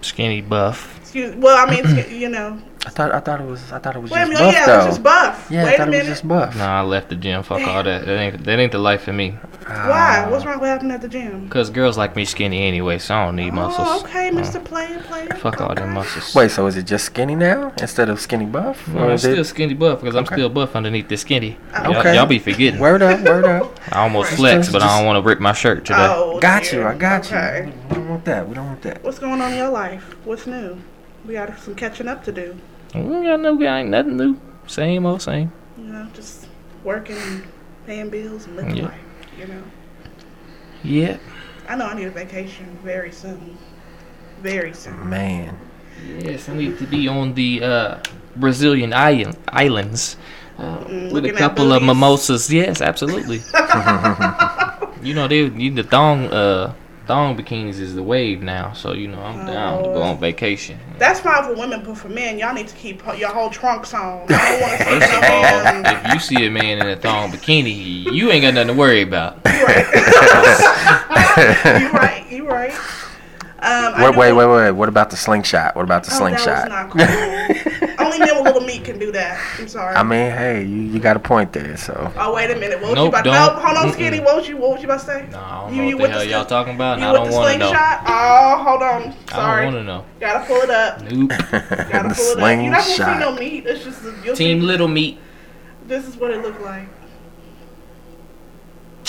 Skinny 0.00 0.40
buff. 0.40 0.98
Excuse. 1.00 1.34
Well, 1.36 1.56
I 1.56 1.70
mean, 1.70 2.20
you 2.20 2.28
know. 2.28 2.60
I 2.84 2.90
thought 2.90 3.12
I 3.14 3.20
thought 3.20 3.40
it 3.40 3.46
was 3.46 3.70
I 3.72 3.78
thought 3.78 3.94
it 3.94 4.02
was 4.02 4.10
Wait 4.10 4.18
just 4.18 4.30
minute. 4.32 4.42
buff 4.44 4.54
yeah, 4.54 4.66
though. 4.66 4.72
it 4.72 4.76
was 4.78 4.86
just 4.86 5.02
buff. 5.04 5.46
yeah, 5.50 5.62
I 5.62 5.64
Wait 5.66 5.76
thought 5.76 5.80
a 5.80 5.82
it 5.82 5.86
was 5.86 5.92
minute. 6.00 6.06
just 6.10 6.28
buff. 6.28 6.56
Nah, 6.56 6.80
I 6.80 6.82
left 6.82 7.08
the 7.10 7.14
gym. 7.16 7.42
Fuck 7.44 7.60
all 7.66 7.82
that. 7.84 8.04
That 8.06 8.18
ain't 8.18 8.44
that 8.44 8.58
ain't 8.58 8.72
the 8.72 8.78
life 8.78 9.02
for 9.02 9.12
me. 9.12 9.30
Why? 9.66 10.26
What's 10.28 10.44
wrong 10.44 10.58
with 10.58 10.68
happening 10.68 10.90
at 10.90 11.00
the 11.00 11.06
gym? 11.08 11.48
Cause 11.48 11.70
girls 11.70 11.96
like 11.96 12.16
me 12.16 12.24
skinny 12.24 12.66
anyway, 12.66 12.98
so 12.98 13.14
I 13.14 13.26
don't 13.26 13.36
need 13.36 13.52
muscles. 13.54 13.86
Oh, 13.88 14.00
okay, 14.04 14.28
Uh, 14.28 14.32
Mr. 14.32 14.62
Player, 14.64 14.98
player. 15.02 15.28
fuck 15.38 15.60
all 15.60 15.72
them 15.74 15.94
muscles. 15.94 16.34
Wait, 16.34 16.50
so 16.50 16.66
is 16.66 16.76
it 16.76 16.82
just 16.82 17.04
skinny 17.04 17.36
now 17.36 17.72
instead 17.78 18.08
of 18.08 18.20
skinny 18.20 18.46
buff? 18.46 18.88
No, 18.88 19.02
Or 19.02 19.04
I'm 19.06 19.10
is 19.12 19.24
it- 19.24 19.32
still 19.32 19.44
skinny 19.44 19.74
buff 19.74 20.00
because 20.00 20.16
I'm 20.16 20.26
still 20.26 20.48
buff 20.48 20.74
underneath 20.74 21.06
the 21.08 21.16
skinny. 21.16 21.58
Y'all, 21.84 21.96
Okay. 21.98 22.16
y'all 22.16 22.26
be 22.26 22.40
forgetting. 22.40 22.80
Word 22.80 23.02
up, 23.02 23.20
word 23.20 23.44
up. 23.44 23.78
I 23.92 24.00
almost 24.02 24.30
Just- 24.30 24.40
flex, 24.40 24.58
just- 24.66 24.72
but 24.72 24.82
I 24.82 24.98
don't 24.98 25.06
want 25.06 25.22
to 25.22 25.28
rip 25.28 25.38
my 25.38 25.52
shirt 25.52 25.84
today. 25.84 25.98
Oh, 26.00 26.40
got 26.40 26.64
dear. 26.64 26.80
you, 26.82 26.86
I 26.88 26.94
got 26.96 27.24
okay. 27.26 27.66
you. 27.68 27.72
We 27.90 27.94
don't 27.94 28.08
want 28.08 28.24
that. 28.24 28.48
We 28.48 28.54
don't 28.56 28.66
want 28.66 28.82
that. 28.82 29.04
What's 29.04 29.20
going 29.20 29.40
on 29.40 29.52
in 29.52 29.58
your 29.58 29.68
life? 29.68 30.16
What's 30.24 30.48
new? 30.48 30.78
We 31.24 31.34
got 31.34 31.56
some 31.60 31.76
catching 31.76 32.08
up 32.08 32.24
to 32.24 32.32
do. 32.32 32.56
I 32.94 32.98
know 33.00 33.20
we 33.20 33.26
got 33.26 33.40
no, 33.40 33.62
ain't 33.62 33.90
nothing 33.90 34.16
new. 34.16 34.36
Same 34.66 35.06
old 35.06 35.22
same. 35.22 35.50
You 35.78 35.84
know, 35.84 36.06
just 36.12 36.46
working 36.84 37.16
and 37.16 37.42
paying 37.86 38.10
bills 38.10 38.46
and 38.46 38.56
living 38.56 38.76
Yeah. 38.76 38.84
life. 38.84 39.00
You 39.38 39.46
know, 39.46 39.62
Yeah. 40.82 41.16
I 41.68 41.76
know 41.76 41.86
I 41.86 41.94
need 41.94 42.06
a 42.06 42.10
vacation 42.10 42.66
very 42.84 43.12
soon. 43.12 43.56
Very 44.42 44.74
soon. 44.74 45.08
Man, 45.08 45.56
Yes, 46.18 46.48
I 46.48 46.56
need 46.56 46.78
to 46.78 46.86
be 46.86 47.06
on 47.06 47.34
the 47.34 47.62
uh, 47.62 47.98
Brazilian 48.36 48.92
island, 48.92 49.36
islands 49.48 50.16
uh, 50.58 50.78
Mm, 50.84 51.12
with 51.12 51.24
a 51.26 51.32
couple 51.32 51.72
of 51.72 51.82
mimosas. 51.82 52.50
Yes, 52.52 52.80
absolutely. 52.80 53.42
you 55.02 55.14
know 55.14 55.28
they 55.28 55.44
you, 55.46 55.70
the 55.70 55.82
thong 55.84 56.26
uh, 56.26 56.72
thong 57.06 57.36
bikinis 57.36 57.78
is 57.80 57.94
the 57.94 58.02
wave 58.02 58.42
now, 58.42 58.72
so 58.72 58.92
you 58.92 59.08
know 59.08 59.20
I'm 59.20 59.46
down 59.46 59.82
to 59.84 59.88
go 59.90 60.02
on 60.02 60.18
vacation. 60.18 60.78
That's 60.98 61.20
fine 61.20 61.44
for 61.44 61.54
women, 61.54 61.82
but 61.84 61.96
for 61.96 62.08
men, 62.08 62.38
y'all 62.38 62.54
need 62.54 62.68
to 62.68 62.76
keep 62.76 63.02
your 63.18 63.30
whole 63.30 63.50
trunks 63.50 63.92
on. 63.94 64.26
I 64.28 64.50
don't 64.50 64.60
want 64.60 64.72
to 64.72 64.78
see 64.78 64.84
First 65.00 65.12
of 65.12 65.24
all, 65.30 65.86
if 66.06 66.12
you 66.14 66.20
see 66.20 66.46
a 66.46 66.50
man 66.50 66.78
in 66.78 66.86
a 66.88 66.96
thong 66.96 67.30
bikini, 67.32 68.12
you 68.12 68.30
ain't 68.30 68.42
got 68.42 68.54
nothing 68.54 68.68
to 68.68 68.74
worry 68.74 69.02
about. 69.02 69.38
You 69.44 69.50
right. 71.92 72.24
You 72.30 72.48
right. 72.48 72.72
Um, 73.60 74.02
wait, 74.02 74.16
wait, 74.16 74.32
wait, 74.32 74.46
wait. 74.46 74.70
What 74.72 74.88
about 74.88 75.10
the 75.10 75.16
slingshot? 75.16 75.76
What 75.76 75.84
about 75.84 76.02
the 76.04 76.10
Oh, 76.12 76.18
slingshot? 76.18 76.68
That 78.18 78.20
was 78.20 78.28
not 78.28 78.28
cool. 78.28 78.36
only 78.36 78.42
men 78.42 78.44
with 78.44 78.54
little 78.54 78.66
meat 78.66 78.84
can 78.84 78.98
do 78.98 79.12
that. 79.12 79.40
I'm 79.58 79.68
sorry. 79.68 79.94
I 79.96 80.02
mean, 80.02 80.30
hey, 80.30 80.62
you, 80.64 80.82
you 80.82 80.98
got 81.00 81.16
a 81.16 81.20
point 81.20 81.52
there. 81.52 81.76
So 81.76 82.12
oh 82.16 82.34
wait 82.34 82.50
a 82.50 82.56
minute. 82.58 82.80
What 82.80 82.90
was 82.90 82.94
Nope, 82.96 83.04
you 83.04 83.08
about? 83.08 83.24
don't. 83.24 83.34
Nope. 83.34 83.62
Hold 83.64 83.76
on, 83.76 83.88
Mm-mm. 83.88 83.92
skinny. 83.94 84.20
What 84.20 84.36
was 84.36 84.48
you? 84.48 84.56
What 84.56 84.70
was 84.72 84.80
you 84.82 84.86
about 84.88 85.00
to 85.00 85.06
say? 85.06 85.28
No, 85.30 85.38
I 85.38 85.60
don't 85.62 85.74
You- 85.74 85.82
know 85.82 85.88
you 85.88 85.96
what 85.96 86.02
with 86.02 86.10
the 86.10 86.16
hell 86.18 86.24
the 86.24 86.30
y'all 86.30 86.44
talking 86.44 86.74
about, 86.74 86.92
and 86.94 87.02
You 87.02 87.08
I 87.08 87.12
with 87.12 87.30
don't 87.30 87.32
want 87.32 87.52
to 87.52 87.58
know. 87.58 87.66
slingshot? 87.68 88.02
Oh, 88.06 88.64
hold 88.64 88.82
on. 88.82 89.02
Sorry. 89.28 89.62
I 89.62 89.64
don't 89.64 89.74
want 89.74 89.86
to 89.86 89.92
know. 89.92 90.04
Gotta 90.20 90.46
pull 90.46 90.56
it 90.62 90.70
up. 90.70 91.00
Nope. 91.02 91.28
Gotta 91.50 91.50
the 91.50 91.54
pull 91.54 91.58
it 91.64 91.70
up. 91.70 91.88
You're 91.88 91.90
not 91.90 92.02
gonna 92.02 92.14
see 92.14 92.94
slingshot. 92.96 93.18
no 93.20 93.32
meat. 93.34 93.66
It's 93.66 93.84
just 93.84 94.02
you'll 94.24 94.36
Team 94.36 94.60
see. 94.60 94.66
Little 94.66 94.88
Meat. 94.88 95.18
This 95.86 96.06
is 96.06 96.16
what 96.16 96.30
it 96.30 96.40
looked 96.42 96.60
like. 96.60 96.86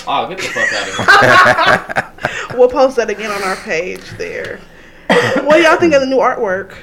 Oh, 0.05 0.27
get 0.27 0.37
the 0.37 0.43
fuck 0.43 0.73
out 0.73 0.87
of 0.89 1.95
here. 1.95 2.09
We'll 2.57 2.69
post 2.69 2.97
that 2.97 3.09
again 3.09 3.31
on 3.31 3.41
our 3.43 3.55
page 3.55 4.01
there. 4.17 4.59
what 5.07 5.55
do 5.57 5.61
y'all 5.63 5.77
think 5.77 5.93
of 5.95 6.01
the 6.01 6.07
new 6.07 6.17
artwork? 6.17 6.75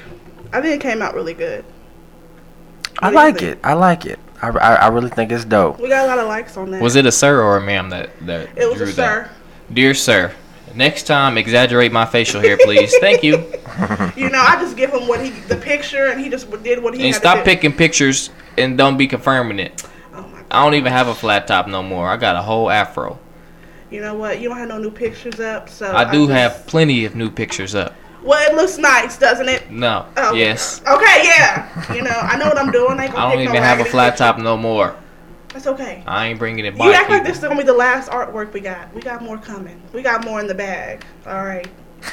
I 0.51 0.59
think 0.59 0.75
it 0.75 0.81
came 0.81 1.01
out 1.01 1.13
really 1.15 1.33
good. 1.33 1.63
I 2.99 3.05
What 3.05 3.09
do 3.11 3.17
you 3.17 3.25
like 3.25 3.37
think? 3.39 3.51
it. 3.51 3.59
I 3.63 3.73
like 3.73 4.05
it. 4.05 4.19
I, 4.41 4.49
I, 4.49 4.73
I 4.75 4.87
really 4.89 5.09
think 5.09 5.31
it's 5.31 5.45
dope. 5.45 5.79
We 5.79 5.89
got 5.89 6.05
a 6.05 6.07
lot 6.07 6.19
of 6.19 6.27
likes 6.27 6.57
on 6.57 6.71
that. 6.71 6.81
Was 6.81 6.95
it 6.95 7.05
a 7.05 7.11
sir 7.11 7.41
or 7.41 7.57
a 7.57 7.61
ma'am 7.61 7.89
that 7.91 8.09
that 8.25 8.49
It 8.57 8.67
was 8.67 8.77
drew 8.77 8.87
a 8.89 8.91
that? 8.91 8.95
sir. 8.95 9.29
Dear 9.71 9.93
sir, 9.93 10.33
next 10.75 11.03
time 11.03 11.37
exaggerate 11.37 11.91
my 11.91 12.05
facial 12.05 12.41
hair, 12.41 12.57
please. 12.57 12.93
Thank 12.99 13.23
you. 13.23 13.37
You 14.17 14.29
know, 14.29 14.39
I 14.45 14.57
just 14.61 14.75
give 14.75 14.91
him 14.91 15.07
what 15.07 15.23
he 15.23 15.29
the 15.31 15.55
picture, 15.55 16.07
and 16.07 16.19
he 16.19 16.29
just 16.29 16.51
did 16.61 16.83
what 16.83 16.93
he. 16.93 16.99
And 17.05 17.13
had 17.13 17.21
stop 17.21 17.37
to 17.37 17.43
picking 17.43 17.71
pictures 17.71 18.29
and 18.57 18.77
don't 18.77 18.97
be 18.97 19.07
confirming 19.07 19.59
it. 19.59 19.83
Oh 20.13 20.21
my! 20.27 20.43
I 20.51 20.63
don't 20.63 20.73
even 20.75 20.91
have 20.91 21.07
a 21.07 21.15
flat 21.15 21.47
top 21.47 21.67
no 21.67 21.81
more. 21.81 22.07
I 22.07 22.17
got 22.17 22.35
a 22.35 22.41
whole 22.41 22.69
afro. 22.69 23.17
You 23.89 24.01
know 24.01 24.13
what? 24.13 24.39
You 24.41 24.49
don't 24.49 24.57
have 24.57 24.67
no 24.67 24.77
new 24.77 24.91
pictures 24.91 25.39
up, 25.39 25.69
so 25.69 25.91
I 25.95 26.11
do 26.11 26.27
just- 26.27 26.37
have 26.37 26.67
plenty 26.67 27.05
of 27.05 27.15
new 27.15 27.29
pictures 27.31 27.73
up. 27.73 27.95
Well, 28.23 28.51
it 28.51 28.55
looks 28.55 28.77
nice, 28.77 29.17
doesn't 29.17 29.49
it? 29.49 29.71
No. 29.71 30.05
Oh. 30.17 30.33
Yes. 30.33 30.81
Okay, 30.81 31.23
yeah. 31.23 31.93
You 31.93 32.03
know, 32.03 32.11
I 32.11 32.37
know 32.37 32.45
what 32.45 32.57
I'm 32.57 32.71
doing. 32.71 32.99
I, 32.99 33.05
I 33.15 33.31
don't 33.31 33.41
even 33.41 33.55
no 33.55 33.61
have 33.61 33.79
a 33.79 33.85
flat 33.85 34.17
top 34.17 34.37
no 34.37 34.55
more. 34.57 34.95
That's 35.49 35.67
okay. 35.67 36.03
I 36.07 36.27
ain't 36.27 36.39
bringing 36.39 36.65
it 36.65 36.73
You 36.73 36.79
back. 36.79 37.01
act 37.01 37.09
like 37.09 37.23
this 37.25 37.37
is 37.37 37.43
gonna 37.43 37.57
be 37.57 37.63
the 37.63 37.73
last 37.73 38.09
artwork 38.09 38.53
we 38.53 38.61
got. 38.61 38.93
We 38.93 39.01
got 39.01 39.21
more 39.21 39.37
coming. 39.37 39.81
We 39.91 40.01
got 40.01 40.23
more 40.23 40.39
in 40.39 40.47
the 40.47 40.55
bag. 40.55 41.03
All 41.25 41.43
right. 41.43 41.67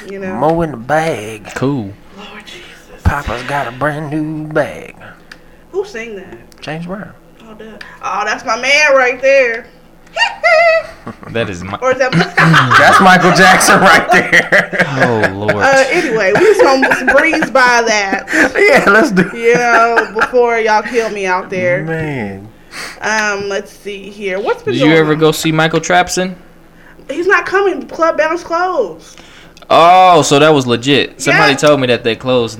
You 0.09 0.19
know. 0.19 0.35
More 0.35 0.63
in 0.63 0.71
the 0.71 0.77
bag. 0.77 1.49
Cool. 1.55 1.93
Lord 2.17 2.45
Jesus. 2.45 3.01
Papa's 3.03 3.41
got 3.43 3.67
a 3.67 3.71
brand 3.71 4.11
new 4.11 4.51
bag. 4.51 4.95
Who 5.71 5.85
sang 5.85 6.15
that? 6.17 6.59
James 6.59 6.85
Brown. 6.85 7.13
Oh, 7.43 7.53
duh. 7.53 7.77
oh, 8.03 8.25
that's 8.25 8.43
my 8.45 8.59
man 8.59 8.93
right 8.95 9.21
there. 9.21 9.67
That 11.31 11.49
is 11.49 11.63
my. 11.63 11.77
or 11.81 11.91
is 11.91 11.97
that? 11.99 12.11
That's 12.77 13.01
Michael 13.01 13.31
Jackson 13.31 13.79
right 13.79 14.07
there. 14.11 14.85
Oh 15.01 15.33
lord. 15.35 15.55
uh, 15.55 15.83
anyway, 15.89 16.31
we 16.33 16.39
just 16.41 16.61
gonna 16.61 17.13
breeze 17.13 17.49
by 17.49 17.81
that. 17.87 18.27
yeah, 18.55 18.91
let's 18.91 19.11
do 19.11 19.23
You 19.37 19.55
know, 19.55 20.11
before 20.19 20.59
y'all 20.59 20.83
kill 20.83 21.09
me 21.09 21.25
out 21.25 21.49
there. 21.49 21.83
Man. 21.83 22.47
Um, 23.01 23.49
let's 23.49 23.71
see 23.71 24.09
here. 24.09 24.39
What's 24.39 24.61
been 24.61 24.73
Did 24.75 24.83
you 24.83 24.91
ever 24.93 25.13
on? 25.13 25.19
go 25.19 25.31
see 25.31 25.51
Michael 25.51 25.79
Trapson? 25.79 26.35
He's 27.09 27.27
not 27.27 27.45
coming. 27.47 27.87
Club 27.87 28.17
Bounce 28.17 28.43
closed. 28.43 29.19
Oh, 29.69 30.21
so 30.21 30.37
that 30.39 30.49
was 30.49 30.67
legit. 30.67 31.19
Somebody 31.21 31.53
Yeah. 31.53 31.57
told 31.57 31.79
me 31.81 31.87
that 31.87 32.03
they 32.03 32.15
closed. 32.15 32.59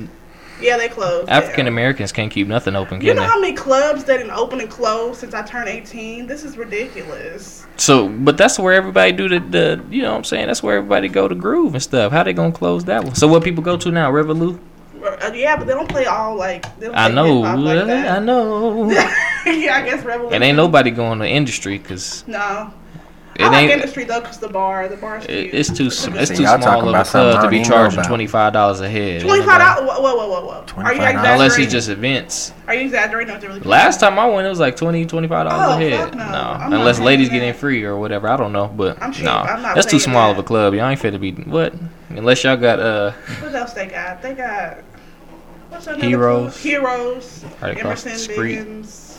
Yeah, 0.60 0.76
they 0.76 0.88
closed. 0.88 1.28
African 1.28 1.66
Americans 1.66 2.12
can't 2.12 2.30
keep 2.30 2.46
nothing 2.48 2.76
open, 2.76 3.00
You 3.00 3.14
know 3.14 3.22
they? 3.22 3.26
how 3.26 3.40
many 3.40 3.54
clubs 3.54 4.04
that 4.04 4.18
didn't 4.18 4.32
open 4.32 4.60
and 4.60 4.70
close 4.70 5.18
since 5.18 5.34
I 5.34 5.42
turned 5.42 5.68
18? 5.68 6.26
This 6.26 6.44
is 6.44 6.56
ridiculous. 6.56 7.66
So, 7.76 8.08
but 8.08 8.36
that's 8.36 8.58
where 8.58 8.74
everybody 8.74 9.12
do 9.12 9.28
the, 9.28 9.40
the, 9.40 9.84
you 9.90 10.02
know 10.02 10.10
what 10.12 10.18
I'm 10.18 10.24
saying? 10.24 10.46
That's 10.48 10.62
where 10.62 10.76
everybody 10.76 11.08
go 11.08 11.28
to 11.28 11.34
groove 11.34 11.74
and 11.74 11.82
stuff. 11.82 12.12
How 12.12 12.22
they 12.22 12.32
gonna 12.32 12.52
close 12.52 12.84
that 12.84 13.04
one? 13.04 13.14
So 13.14 13.26
what 13.28 13.42
people 13.42 13.62
go 13.62 13.76
to 13.78 13.90
now? 13.90 14.10
Revolut? 14.12 14.58
Uh, 15.02 15.32
yeah, 15.34 15.56
but 15.56 15.66
they 15.66 15.72
don't 15.72 15.88
play 15.88 16.04
all 16.04 16.36
like. 16.36 16.62
They 16.78 16.86
don't 16.86 16.94
I 16.94 17.08
know, 17.08 17.40
like. 17.40 17.88
I 17.88 18.18
know. 18.18 18.90
yeah, 19.46 19.76
I 19.76 19.82
guess 19.82 20.04
Revolution. 20.04 20.34
and 20.34 20.44
ain't 20.44 20.56
nobody 20.58 20.90
going 20.90 21.20
to 21.20 21.26
industry 21.26 21.78
because 21.78 22.22
No. 22.26 22.70
It 23.40 23.44
I 23.44 23.48
like 23.48 23.56
ain't. 23.62 23.72
industry 23.72 24.04
though, 24.04 24.20
cause 24.20 24.38
the 24.38 24.48
bar, 24.48 24.86
the 24.88 24.96
bar's 24.96 25.24
It, 25.24 25.28
cute. 25.50 25.54
it's 25.54 25.68
too 25.76 25.90
sm- 25.90 26.14
it's 26.16 26.28
See, 26.30 26.36
too 26.36 26.42
y'all 26.42 26.60
small 26.60 26.88
of 26.88 26.94
a 26.94 27.04
club 27.04 27.42
to 27.42 27.48
be 27.48 27.56
don't 27.58 27.66
even 27.66 27.68
know 27.70 27.76
charging 27.76 28.02
twenty 28.04 28.26
five 28.26 28.52
dollars 28.52 28.80
a 28.80 28.88
head. 28.88 29.22
Twenty 29.22 29.44
five 29.44 29.58
dollars. 29.60 29.88
Whoa, 29.88 30.00
whoa, 30.00 30.16
whoa, 30.16 30.28
whoa, 30.28 30.46
whoa. 30.46 30.82
Are 30.82 30.94
you 30.94 31.00
$25. 31.00 31.06
exaggerating? 31.10 31.32
Unless 31.32 31.58
it's 31.58 31.72
just 31.72 31.88
events. 31.88 32.52
Are 32.66 32.74
you 32.74 32.82
exaggerating? 32.82 33.34
Or 33.34 33.38
really 33.40 33.60
Last 33.60 34.00
time 34.00 34.18
I 34.18 34.26
went, 34.26 34.46
it 34.46 34.50
was 34.50 34.60
like 34.60 34.76
20 34.76 35.06
25 35.06 35.48
dollars 35.48 35.68
Oh, 35.68 35.76
a 35.86 35.90
head. 35.90 36.00
fuck 36.10 36.14
no. 36.14 36.24
I'm 36.24 36.72
unless 36.72 36.98
ladies 37.00 37.28
that. 37.28 37.34
getting 37.34 37.54
free 37.54 37.82
or 37.84 37.96
whatever. 37.96 38.28
I 38.28 38.36
don't 38.36 38.52
know, 38.52 38.66
but 38.68 39.02
I'm 39.02 39.12
cheap. 39.12 39.24
no, 39.24 39.32
I'm 39.32 39.62
not 39.62 39.74
that's 39.74 39.86
too 39.86 39.98
small 39.98 40.28
that. 40.28 40.38
of 40.38 40.44
a 40.44 40.46
club. 40.46 40.74
Y'all 40.74 40.86
ain't 40.88 41.00
fit 41.00 41.12
to 41.12 41.18
be 41.18 41.32
what? 41.32 41.74
Unless 42.10 42.44
y'all 42.44 42.56
got 42.56 42.78
uh 42.80 43.12
What 43.40 43.54
else 43.54 43.72
they 43.72 43.86
got? 43.86 44.20
They 44.22 44.34
got. 44.34 44.78
What's 45.70 45.86
another 45.86 46.04
Heroes. 46.04 46.52
club? 46.52 46.62
Heroes. 46.62 47.44
Right 47.62 47.76
across 47.78 48.02
the 48.02 48.10
Emerson 48.10 48.32
street. 48.34 48.58
Biggins. 48.58 49.09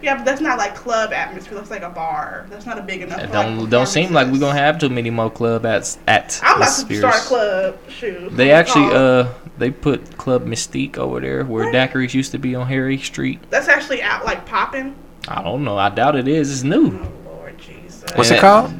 Yeah, 0.00 0.16
but 0.16 0.24
that's 0.24 0.40
not 0.40 0.58
like 0.58 0.74
club 0.76 1.12
atmosphere. 1.12 1.58
That's 1.58 1.70
like 1.70 1.82
a 1.82 1.90
bar. 1.90 2.46
That's 2.50 2.66
not 2.66 2.78
a 2.78 2.82
big 2.82 3.02
enough. 3.02 3.18
it 3.20 3.32
don't 3.32 3.58
like, 3.60 3.70
don't 3.70 3.86
seem 3.88 4.12
like 4.12 4.28
we're 4.28 4.38
gonna 4.38 4.58
have 4.58 4.78
too 4.78 4.88
many 4.88 5.10
more 5.10 5.30
club 5.30 5.66
at 5.66 5.96
at 6.06 6.40
I'm 6.42 6.60
the 6.60 6.66
about 6.66 6.88
to 6.88 6.98
start 6.98 7.16
a 7.16 7.20
club. 7.20 7.78
Shoot. 7.88 8.36
They 8.36 8.48
What's 8.50 8.68
actually 8.70 8.90
called? 8.90 9.26
uh 9.26 9.32
they 9.58 9.70
put 9.72 10.16
Club 10.16 10.46
Mystique 10.46 10.98
over 10.98 11.18
there 11.20 11.44
where 11.44 11.64
What? 11.64 11.74
Daiquiris 11.74 12.14
used 12.14 12.30
to 12.30 12.38
be 12.38 12.54
on 12.54 12.68
Harry 12.68 12.96
Street. 12.98 13.40
That's 13.50 13.66
actually 13.66 14.02
out 14.02 14.24
like 14.24 14.46
popping. 14.46 14.94
I 15.26 15.42
don't 15.42 15.64
know. 15.64 15.76
I 15.76 15.90
doubt 15.90 16.14
it 16.14 16.28
is. 16.28 16.52
It's 16.52 16.62
new. 16.62 16.96
Oh 17.26 17.30
Lord 17.30 17.58
Jesus. 17.58 18.04
What's 18.14 18.30
Yeah. 18.30 18.36
it 18.36 18.40
called? 18.40 18.70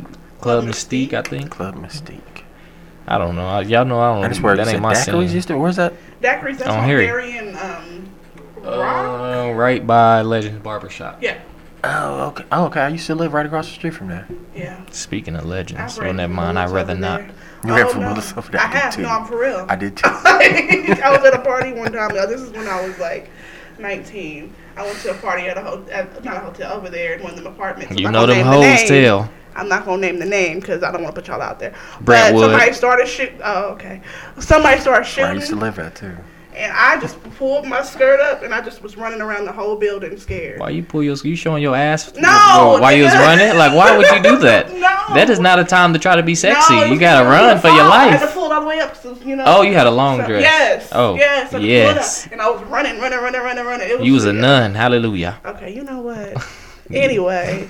Club 0.40 0.62
Club 0.62 0.64
Mystique, 0.66 1.14
I 1.14 1.22
think. 1.22 1.50
Club 1.50 1.74
Mystique. 1.74 2.20
I 3.08 3.18
don't 3.18 3.34
know. 3.34 3.46
I, 3.48 3.62
y'all 3.62 3.84
know 3.84 3.98
I 4.00 4.14
don't. 4.14 4.24
I 4.24 4.28
just 4.28 4.40
where 4.40 4.54
that 4.56 4.68
ain't 4.68 4.80
my 4.80 4.92
Daiquiris 4.94 5.26
scene. 5.28 5.34
used 5.34 5.48
to. 5.48 5.58
Where's 5.58 5.76
that? 5.76 5.94
Daiquiris. 6.22 6.58
That's 6.58 6.70
On 6.70 6.78
on, 6.78 6.84
Harry. 6.84 7.06
Harry 7.06 7.36
and 7.38 7.56
um. 7.56 8.08
Rock. 8.64 9.20
Uh, 9.50 9.52
right 9.54 9.86
by 9.86 10.22
Legends 10.22 10.62
Barbershop. 10.62 11.22
Yeah. 11.22 11.40
Oh, 11.84 12.28
okay. 12.28 12.44
Oh, 12.50 12.64
okay. 12.66 12.80
I 12.80 12.88
used 12.88 13.06
to 13.06 13.14
live 13.14 13.32
right 13.32 13.46
across 13.46 13.68
the 13.68 13.74
street 13.74 13.94
from 13.94 14.08
there. 14.08 14.26
Yeah. 14.54 14.84
Speaking 14.90 15.36
of 15.36 15.44
legends, 15.46 15.80
I've 15.80 15.90
so 15.92 16.02
ran 16.02 16.16
never 16.16 16.28
from 16.30 16.36
mind. 16.36 16.58
I'd 16.58 16.70
rather 16.70 16.94
not. 16.96 17.20
there. 17.20 17.30
You 17.64 17.74
ran 17.76 17.86
Oh, 17.86 17.88
from 17.90 18.00
no. 18.02 18.08
Willis 18.08 18.32
over 18.36 18.50
there. 18.50 18.60
I 18.60 18.64
I 18.64 18.66
have. 18.68 18.94
too. 18.94 19.02
No, 19.02 19.08
I'm 19.10 19.26
for 19.26 19.38
real. 19.38 19.64
I 19.68 19.76
did 19.76 19.96
too. 19.96 20.02
I 20.12 21.08
was 21.16 21.24
at 21.24 21.34
a 21.34 21.38
party 21.40 21.72
one 21.72 21.92
time. 21.92 22.10
uh, 22.16 22.26
This 22.26 22.40
is 22.40 22.50
when 22.50 22.66
I 22.66 22.84
was 22.86 22.98
like 22.98 23.30
19. 23.78 24.52
I 24.76 24.82
went 24.82 24.98
to 25.00 25.10
a 25.10 25.14
party 25.14 25.46
at 25.48 25.56
a 25.56 25.62
hotel, 25.62 26.06
not 26.24 26.36
a 26.36 26.40
hotel, 26.40 26.72
over 26.76 26.88
there 26.88 27.14
in 27.14 27.22
one 27.22 27.32
of 27.32 27.36
them 27.42 27.46
apartments. 27.52 27.92
I'm 27.92 27.98
You 27.98 28.04
not 28.04 28.12
know 28.12 28.20
gonna 28.26 28.34
them 28.34 28.50
name 28.50 28.60
the 28.60 28.68
hoes 28.78 28.90
name. 28.90 29.04
tell. 29.04 29.30
I'm 29.56 29.68
not 29.68 29.84
gonna 29.84 30.00
name 30.00 30.18
the 30.20 30.24
name 30.26 30.60
because 30.60 30.82
I 30.84 30.92
don't 30.92 31.02
want 31.02 31.14
to 31.14 31.20
put 31.20 31.28
y'all 31.28 31.40
out 31.42 31.58
there. 31.58 31.74
Brentwood. 32.00 32.42
But 32.42 32.50
somebody 32.50 32.72
started 32.72 33.06
shoot. 33.08 33.32
Oh, 33.42 33.70
okay. 33.70 34.00
Somebody 34.38 34.80
started 34.80 35.16
Where 35.16 35.26
I 35.30 35.32
used 35.34 35.48
to 35.50 35.56
live 35.56 35.78
at 35.80 35.94
too. 35.96 36.16
And 36.58 36.72
I 36.72 37.00
just 37.00 37.22
pulled 37.36 37.66
my 37.66 37.82
skirt 37.82 38.20
up, 38.20 38.42
and 38.42 38.52
I 38.52 38.60
just 38.60 38.82
was 38.82 38.96
running 38.96 39.20
around 39.20 39.44
the 39.46 39.52
whole 39.52 39.76
building 39.76 40.16
scared. 40.18 40.58
Why 40.60 40.70
you 40.70 40.82
pull 40.82 41.02
your? 41.02 41.16
You 41.22 41.36
showing 41.36 41.62
your 41.62 41.76
ass? 41.76 42.12
No, 42.16 42.78
While 42.80 42.92
you 42.96 43.04
was 43.04 43.14
running? 43.14 43.56
Like 43.56 43.72
why 43.74 43.96
would 43.96 44.06
you 44.10 44.22
do 44.22 44.36
that? 44.48 44.72
No. 44.72 45.14
That 45.14 45.30
is 45.30 45.38
not 45.40 45.58
a 45.58 45.64
time 45.64 45.92
to 45.94 45.98
try 45.98 46.16
to 46.16 46.22
be 46.22 46.34
sexy. 46.34 46.74
No, 46.74 46.84
you 46.84 46.98
gotta 46.98 47.24
run 47.28 47.58
for 47.60 47.68
your 47.68 47.78
fall. 47.78 47.92
I 47.92 48.04
had 48.08 48.20
life. 48.20 48.28
to 48.28 48.34
pull 48.34 48.52
all 48.52 48.60
the 48.60 48.66
way 48.66 48.80
up, 48.80 48.96
so, 48.96 49.16
you 49.24 49.36
know. 49.36 49.44
Oh, 49.46 49.62
you 49.62 49.72
had 49.74 49.86
a 49.86 49.90
long 49.90 50.18
So- 50.20 50.26
dress. 50.26 50.42
Yes. 50.42 50.88
Oh, 50.92 51.14
yes. 51.14 51.22
I 51.30 51.34
had 51.34 51.44
to 51.44 51.56
pull 51.56 51.64
it 51.64 51.68
yes. 51.68 52.26
up, 52.26 52.32
And 52.32 52.42
I 52.42 52.50
was 52.50 52.62
running, 52.64 53.00
running, 53.00 53.18
running, 53.20 53.40
running, 53.40 53.64
running. 53.64 53.88
It 53.88 54.00
You 54.02 54.12
was 54.12 54.24
a 54.26 54.32
nun. 54.32 54.74
Hallelujah. 54.74 55.38
Okay, 55.44 55.72
you 55.74 55.84
know 55.84 56.00
what? 56.00 56.36
anyway, 56.90 57.68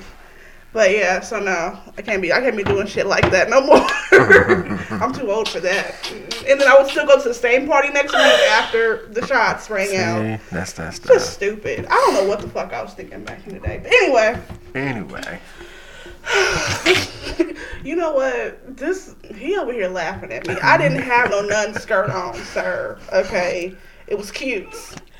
but 0.73 0.91
yeah, 0.91 1.21
so 1.21 1.39
no, 1.41 1.79
I 1.97 2.03
can't 2.03 2.21
be. 2.23 2.33
I 2.33 2.41
can't 2.41 2.57
be 2.57 2.65
doing 2.65 2.87
shit 2.87 3.07
like 3.07 3.31
that 3.31 3.49
no 3.51 3.61
more. 3.61 3.87
I'm 5.03 5.13
too 5.13 5.31
old 5.31 5.49
for 5.49 5.61
that. 5.61 5.95
And 6.49 6.61
then 6.61 6.67
I 6.69 6.77
would 6.79 6.91
still 6.91 7.07
go 7.07 7.21
to 7.21 7.29
the 7.29 7.35
same 7.35 7.67
party 7.67 7.91
next 7.91 8.13
week 8.13 8.23
after 8.23 9.07
the 9.09 9.27
shots 9.27 9.69
rang 9.69 9.95
out. 9.97 10.39
See, 10.41 10.45
that's 10.51 10.73
that's 10.73 10.99
Just 10.99 11.35
stupid. 11.35 11.87
I 11.87 11.95
don't 11.95 12.15
know 12.15 12.25
what 12.25 12.41
the 12.41 12.49
fuck 12.49 12.73
I 12.73 12.83
was 12.83 12.95
thinking 12.95 13.23
back 13.25 13.47
in 13.47 13.55
the 13.55 13.61
day. 13.61 13.81
But 13.83 13.93
anyway, 13.93 14.41
Anyway, 14.75 15.41
you 17.85 17.97
know 17.97 18.13
what? 18.13 18.77
This 18.77 19.15
he 19.35 19.57
over 19.57 19.73
here 19.73 19.89
laughing 19.89 20.33
at 20.33 20.47
me. 20.47 20.57
I 20.63 20.77
didn't 20.79 21.03
have 21.03 21.31
no 21.31 21.43
nun 21.43 21.75
skirt 21.75 22.11
on, 22.11 22.35
sir. 22.35 22.99
Okay, 23.13 23.75
it 24.07 24.17
was 24.17 24.31
cute. 24.31 24.67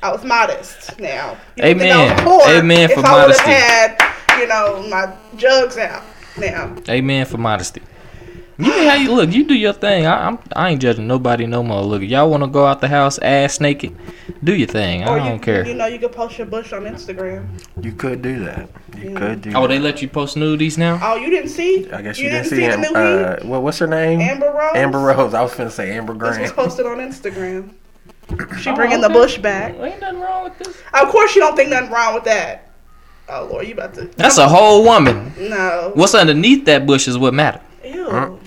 I 0.01 0.11
was 0.11 0.23
modest. 0.23 0.99
Now, 0.99 1.37
you 1.57 1.63
don't 1.63 1.79
think 1.79 1.91
I 1.93 2.03
was 2.03 2.11
Amen. 2.11 2.23
poor 2.25 2.41
Amen 2.55 2.89
if 2.89 2.99
for 2.99 3.05
I 3.05 3.25
would've 3.27 3.37
modesty. 3.37 3.51
had, 3.51 4.39
you 4.39 4.47
know, 4.47 4.87
my 4.89 5.13
jugs 5.35 5.77
out. 5.77 6.03
Now, 6.37 6.75
Amen 6.87 7.25
for 7.25 7.37
modesty. 7.37 7.81
You 8.59 8.67
know 8.67 8.89
how 8.89 8.95
you 8.95 9.13
look. 9.13 9.31
You 9.31 9.45
do 9.45 9.53
your 9.53 9.71
thing. 9.71 10.05
I, 10.05 10.27
I'm. 10.27 10.37
I 10.53 10.69
ain't 10.71 10.81
judging 10.81 11.07
nobody 11.07 11.45
no 11.47 11.63
more. 11.63 11.81
Look, 11.81 12.01
y'all 12.01 12.29
want 12.29 12.43
to 12.43 12.47
go 12.47 12.65
out 12.65 12.81
the 12.81 12.89
house 12.89 13.17
ass 13.19 13.61
naked, 13.61 13.95
do 14.43 14.53
your 14.53 14.67
thing. 14.67 15.03
I 15.03 15.07
or 15.07 15.17
don't 15.19 15.35
you, 15.35 15.39
care. 15.39 15.65
you 15.65 15.73
know, 15.75 15.85
you 15.85 15.97
could 15.97 16.11
post 16.11 16.37
your 16.37 16.45
bush 16.47 16.73
on 16.73 16.81
Instagram. 16.83 17.47
you 17.81 17.93
could 17.93 18.21
do 18.21 18.43
that. 18.43 18.69
You 18.97 19.11
Yeah. 19.11 19.17
could 19.19 19.41
do. 19.43 19.51
Oh, 19.55 19.61
that. 19.61 19.67
they 19.69 19.79
let 19.79 20.01
you 20.01 20.09
post 20.09 20.35
nudies 20.35 20.77
now? 20.77 20.99
Oh, 21.01 21.15
you 21.15 21.29
didn't 21.29 21.51
see? 21.51 21.89
I 21.89 22.01
guess 22.01 22.19
you, 22.19 22.29
didn't, 22.29 22.45
see, 22.47 22.57
see, 22.57 22.67
the 22.67 22.73
Am- 22.73 22.81
new 22.81 22.89
uh, 22.93 23.37
heat. 23.39 23.45
what, 23.47 23.63
what's 23.63 23.79
her 23.79 23.87
name? 23.87 24.19
Amber 24.19 24.51
Rose. 24.51 24.75
Amber 24.75 24.99
Rose. 24.99 25.33
I 25.33 25.41
was 25.41 25.53
finna 25.53 25.71
say 25.71 25.95
Amber 25.95 26.13
This 26.13 26.39
was 26.39 26.51
posted 26.51 26.85
on 26.85 26.97
Instagram. 26.97 27.71
She 28.59 28.69
Oh, 28.69 28.75
bringing 28.75 28.99
the 29.01 29.07
okay. 29.07 29.13
bush 29.13 29.37
back. 29.39 29.75
Well, 29.75 29.85
ain't 29.85 30.01
nothing 30.01 30.19
wrong 30.19 30.43
with 30.43 30.57
this. 30.59 30.77
Of 30.93 31.07
course, 31.09 31.33
you 31.33 31.41
don't 31.41 31.55
think 31.55 31.69
nothing 31.71 31.89
wrong 31.89 32.13
with 32.13 32.25
that. 32.25 32.69
Oh 33.29 33.47
Lord, 33.49 33.65
you 33.67 33.73
about 33.73 33.93
to? 33.95 34.05
That's 34.17 34.37
a 34.37 34.47
whole 34.47 34.83
woman. 34.83 35.31
no. 35.39 35.91
What's 35.95 36.13
underneath 36.13 36.65
that 36.65 36.85
bush 36.85 37.07
is 37.07 37.17
what 37.17 37.33
matter. 37.33 37.61
Ew. 37.83 38.07
Uh. 38.07 38.37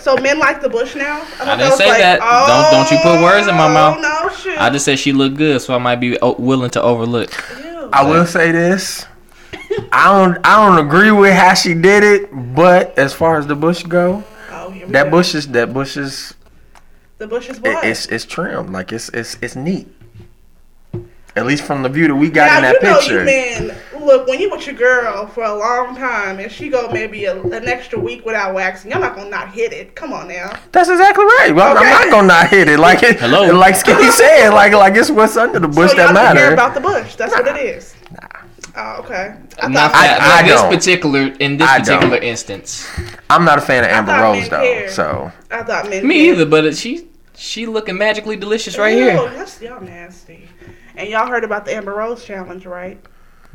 So 0.00 0.16
men 0.16 0.38
like 0.38 0.60
the 0.60 0.68
bush 0.68 0.96
now? 0.96 1.20
thought 1.20 1.48
I 1.48 1.56
didn't 1.56 1.70
was 1.70 1.78
say 1.78 1.88
that. 1.90 2.18
Don't- 2.18 2.72
don't 2.72 2.90
you 2.90 2.98
put 3.02 3.22
words 3.22 3.46
in 3.46 3.54
my 3.54 3.66
oh, 3.66 3.74
mouth. 3.74 3.96
Oh 3.98 4.26
no, 4.28 4.34
shit. 4.34 4.58
I 4.58 4.70
just 4.70 4.84
said 4.84 4.98
she 4.98 5.12
looked 5.12 5.36
good, 5.36 5.60
so 5.60 5.74
I 5.74 5.78
might 5.78 5.96
be 5.96 6.18
oh, 6.20 6.34
willing 6.38 6.70
to 6.70 6.82
overlook. 6.82 7.30
Ew. 7.62 7.88
I 7.92 8.04
will 8.08 8.26
say 8.26 8.50
this. 8.50 9.06
I 9.92 10.12
don't 10.12 10.44
I 10.44 10.66
don't 10.66 10.84
agree 10.84 11.10
with 11.12 11.34
how 11.34 11.54
she 11.54 11.74
did 11.74 12.02
it, 12.04 12.30
but 12.54 12.98
as 12.98 13.12
far 13.14 13.36
as 13.38 13.46
the 13.46 13.54
bush 13.54 13.82
go, 13.84 14.24
Oh, 14.50 14.74
that 14.88 15.04
go. 15.04 15.10
bush 15.10 15.34
is 15.34 15.48
that 15.48 15.72
bush 15.72 15.96
is 15.96 16.34
The 17.18 17.26
bush 17.26 17.48
is 17.48 17.58
it, 17.58 17.62
what? 17.64 17.84
it's 17.84 18.06
it's 18.06 18.24
trimmed 18.24 18.70
like 18.70 18.92
it's 18.92 19.08
it's 19.10 19.36
it's 19.40 19.56
neat. 19.56 19.88
At 21.34 21.46
least 21.46 21.64
from 21.64 21.82
the 21.82 21.88
view 21.88 22.08
that 22.08 22.14
we 22.14 22.28
got 22.28 22.46
now 22.46 22.56
in 22.58 22.62
that 22.62 22.82
you 22.82 22.88
know 22.88 22.98
picture. 22.98 23.18
you 23.20 23.24
men 23.24 23.76
look 24.04 24.26
when 24.26 24.38
you 24.40 24.50
with 24.50 24.66
your 24.66 24.74
girl 24.74 25.26
for 25.28 25.44
a 25.44 25.54
long 25.54 25.96
time 25.96 26.38
and 26.40 26.52
she 26.52 26.68
go 26.68 26.90
maybe 26.92 27.24
a, 27.24 27.40
an 27.40 27.66
extra 27.68 27.98
week 27.98 28.24
without 28.26 28.54
waxing. 28.54 28.90
You're 28.90 29.00
not 29.00 29.16
gonna 29.16 29.30
not 29.30 29.50
hit 29.50 29.72
it. 29.72 29.94
Come 29.94 30.12
on 30.12 30.28
now. 30.28 30.54
That's 30.72 30.90
exactly 30.90 31.24
right. 31.24 31.52
Well, 31.54 31.76
Okay. 31.76 31.86
I'm 31.86 31.90
not 31.90 32.10
gonna 32.10 32.26
not 32.28 32.48
hit 32.48 32.68
it 32.68 32.78
like 32.78 33.02
it. 33.02 33.18
Hello? 33.18 33.50
like 33.56 33.76
Skinny 33.76 34.10
said, 34.10 34.50
like 34.50 34.72
like 34.72 34.94
it's 34.94 35.10
what's 35.10 35.36
under 35.38 35.58
the 35.58 35.68
bush 35.68 35.90
so 35.92 35.96
that 35.96 36.14
y'all 36.14 36.22
don't 36.24 36.36
care 36.36 36.52
about 36.52 36.74
the 36.74 36.80
bush. 36.80 37.14
That's 37.16 37.32
what 37.32 37.46
it 37.46 37.56
is. 37.56 37.94
Nah. 38.10 38.28
Oh, 38.74 39.02
okay. 39.02 39.34
I 39.62 39.66
am 39.66 39.72
Not 39.72 39.92
thought 39.92 40.00
I- 40.02 40.06
that, 40.08 40.40
I 40.44 40.48
this 40.48 40.60
don't. 40.60 40.72
particular 40.74 41.20
in 41.40 41.56
this 41.56 41.68
I 41.68 41.78
particular 41.78 42.16
don't. 42.16 42.24
instance. 42.24 42.88
I'm 43.30 43.44
not 43.46 43.56
a 43.58 43.60
fan 43.62 43.84
of 43.84 43.90
Amber 43.90 44.12
Rose 44.20 44.40
men 44.42 44.50
though. 44.50 44.60
cared. 44.62 44.90
So 44.90 45.32
I 45.50 45.62
thought 45.62 45.88
men. 45.88 46.06
Me 46.06 46.26
cared. 46.26 46.38
either, 46.40 46.46
but 46.50 46.76
she 46.76 47.08
she 47.34 47.64
looking 47.66 47.96
magically 47.96 48.36
delicious 48.36 48.76
right 48.76 48.96
Ew, 48.96 49.04
here. 49.04 49.30
That's 49.30 49.60
y'all 49.62 49.80
nasty. 49.80 50.48
And 50.96 51.08
y'all 51.08 51.26
heard 51.26 51.44
about 51.44 51.64
the 51.64 51.74
Amber 51.74 51.94
Rose 51.94 52.24
challenge, 52.24 52.66
right? 52.66 53.00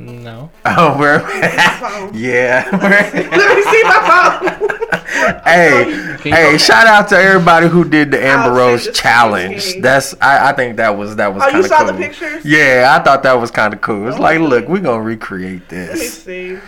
No. 0.00 0.50
oh, 0.64 0.96
we're 0.98 1.18
phone. 1.20 2.12
yeah. 2.14 2.68
Let 2.72 3.56
me 3.56 3.62
see 3.64 3.82
my 3.82 4.60
phone. 4.68 5.40
hey, 5.44 6.16
hey! 6.22 6.58
Shout 6.58 6.86
out 6.86 7.08
to 7.08 7.16
everybody 7.18 7.66
who 7.66 7.84
did 7.84 8.12
the 8.12 8.18
oh, 8.20 8.26
Amber 8.26 8.56
Rose 8.56 8.84
send 8.84 8.94
this 8.94 9.00
to 9.02 9.08
you, 9.08 9.12
challenge. 9.12 9.60
Skinny. 9.62 9.80
That's 9.80 10.14
I, 10.20 10.50
I 10.50 10.52
think 10.52 10.76
that 10.76 10.96
was 10.96 11.16
that 11.16 11.34
was 11.34 11.42
Oh, 11.42 11.46
kind 11.46 11.56
you 11.56 11.60
of 11.64 11.66
saw 11.66 11.78
cool. 11.78 11.86
the 11.88 11.94
pictures? 11.94 12.44
Yeah, 12.44 12.96
I 12.96 13.02
thought 13.02 13.24
that 13.24 13.32
was 13.34 13.50
kind 13.50 13.74
of 13.74 13.80
cool. 13.80 14.06
It's 14.08 14.18
Oh. 14.18 14.22
like, 14.22 14.38
look, 14.38 14.68
we're 14.68 14.80
gonna 14.80 15.02
recreate 15.02 15.68
this. 15.68 15.88
Let 15.88 15.98
me 15.98 16.06
see. 16.06 16.58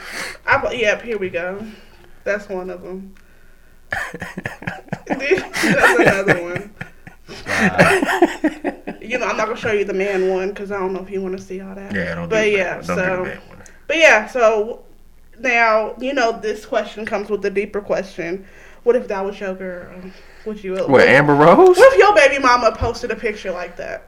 I, 0.46 0.72
yep, 0.72 1.02
here 1.02 1.18
we 1.18 1.28
go. 1.30 1.64
That's 2.24 2.48
one 2.48 2.68
of 2.70 2.82
them. 2.82 3.14
That's 5.06 5.98
another 6.00 6.42
one. 6.42 6.74
You 9.00 9.18
know, 9.18 9.26
I'm 9.26 9.36
not 9.36 9.46
gonna 9.48 9.56
show 9.56 9.72
you 9.72 9.84
the 9.84 9.94
man 9.94 10.28
one 10.28 10.50
because 10.50 10.70
I 10.70 10.78
don't 10.78 10.92
know 10.92 11.00
if 11.00 11.10
you 11.10 11.20
want 11.20 11.36
to 11.36 11.42
see 11.42 11.60
all 11.60 11.74
that. 11.74 11.92
yeah, 11.94 12.14
don't 12.14 12.28
But 12.28 12.44
do 12.44 12.50
yeah. 12.50 12.74
Don't 12.74 12.84
so- 12.84 12.94
the 12.94 13.30
bad 13.30 13.48
one. 13.48 13.62
But 13.88 13.96
yeah, 13.96 14.26
so 14.28 14.84
now 15.40 15.94
you 15.98 16.12
know 16.14 16.38
this 16.38 16.64
question 16.64 17.04
comes 17.04 17.28
with 17.28 17.44
a 17.44 17.50
deeper 17.50 17.80
question. 17.80 18.46
What 18.84 18.94
if 18.96 19.08
that 19.08 19.24
was 19.24 19.38
your 19.40 19.54
girl? 19.54 19.90
Would 20.46 20.62
you? 20.62 20.76
What 20.86 21.02
Amber 21.08 21.34
Rose? 21.34 21.76
What 21.76 21.92
if 21.92 21.98
your 21.98 22.14
baby 22.14 22.38
mama 22.38 22.72
posted 22.76 23.10
a 23.10 23.16
picture 23.16 23.50
like 23.50 23.76
that? 23.76 24.04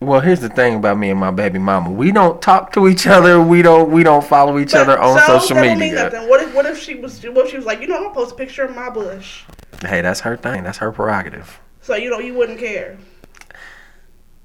Well, 0.00 0.18
here's 0.20 0.40
the 0.40 0.48
thing 0.48 0.74
about 0.74 0.98
me 0.98 1.10
and 1.10 1.20
my 1.20 1.30
baby 1.30 1.60
mama. 1.60 1.90
We 1.92 2.10
don't 2.10 2.42
talk 2.42 2.72
to 2.72 2.88
each 2.88 3.06
other. 3.06 3.40
We 3.40 3.62
don't. 3.62 3.92
We 3.92 4.02
don't 4.02 4.24
follow 4.24 4.58
each 4.58 4.74
other 4.74 4.98
on 4.98 5.16
so 5.20 5.38
social 5.38 5.54
don't 5.56 5.66
mean 5.66 5.78
media. 5.78 6.04
nothing. 6.10 6.28
What 6.28 6.42
if 6.42 6.52
what 6.54 6.66
if 6.66 6.78
she 6.78 6.96
was 6.96 7.22
what 7.22 7.44
if 7.46 7.50
she 7.52 7.56
was 7.56 7.64
like, 7.66 7.80
you 7.80 7.86
know, 7.86 7.96
I'm 7.96 8.02
gonna 8.02 8.14
post 8.14 8.32
a 8.32 8.34
picture 8.34 8.64
of 8.64 8.74
my 8.74 8.90
bush. 8.90 9.44
Hey, 9.82 10.00
that's 10.00 10.20
her 10.20 10.36
thing. 10.36 10.64
That's 10.64 10.78
her 10.78 10.90
prerogative. 10.90 11.60
So 11.82 11.94
you 11.96 12.10
know 12.10 12.18
you 12.20 12.34
wouldn't 12.34 12.58
care. 12.58 12.96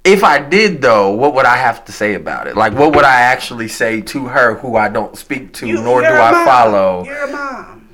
If 0.04 0.24
I 0.24 0.40
did 0.40 0.82
though, 0.82 1.12
what 1.12 1.34
would 1.34 1.46
I 1.46 1.58
have 1.58 1.86
to 1.86 1.92
say 1.92 2.14
about 2.16 2.48
it? 2.48 2.56
Like, 2.56 2.74
what 2.74 2.96
would 2.96 3.06
I 3.06 3.22
actually 3.22 3.68
say 3.68 4.02
to 4.02 4.26
her 4.28 4.56
who 4.56 4.76
I 4.76 4.90
don't 4.90 5.18
speak 5.18 5.54
to, 5.54 5.68
You, 5.68 5.82
nor 5.82 6.02
do 6.02 6.08
I 6.08 6.32
mom. 6.32 6.46
follow? 6.46 7.04
You're 7.06 7.26
a 7.26 7.32
mom. 7.32 7.90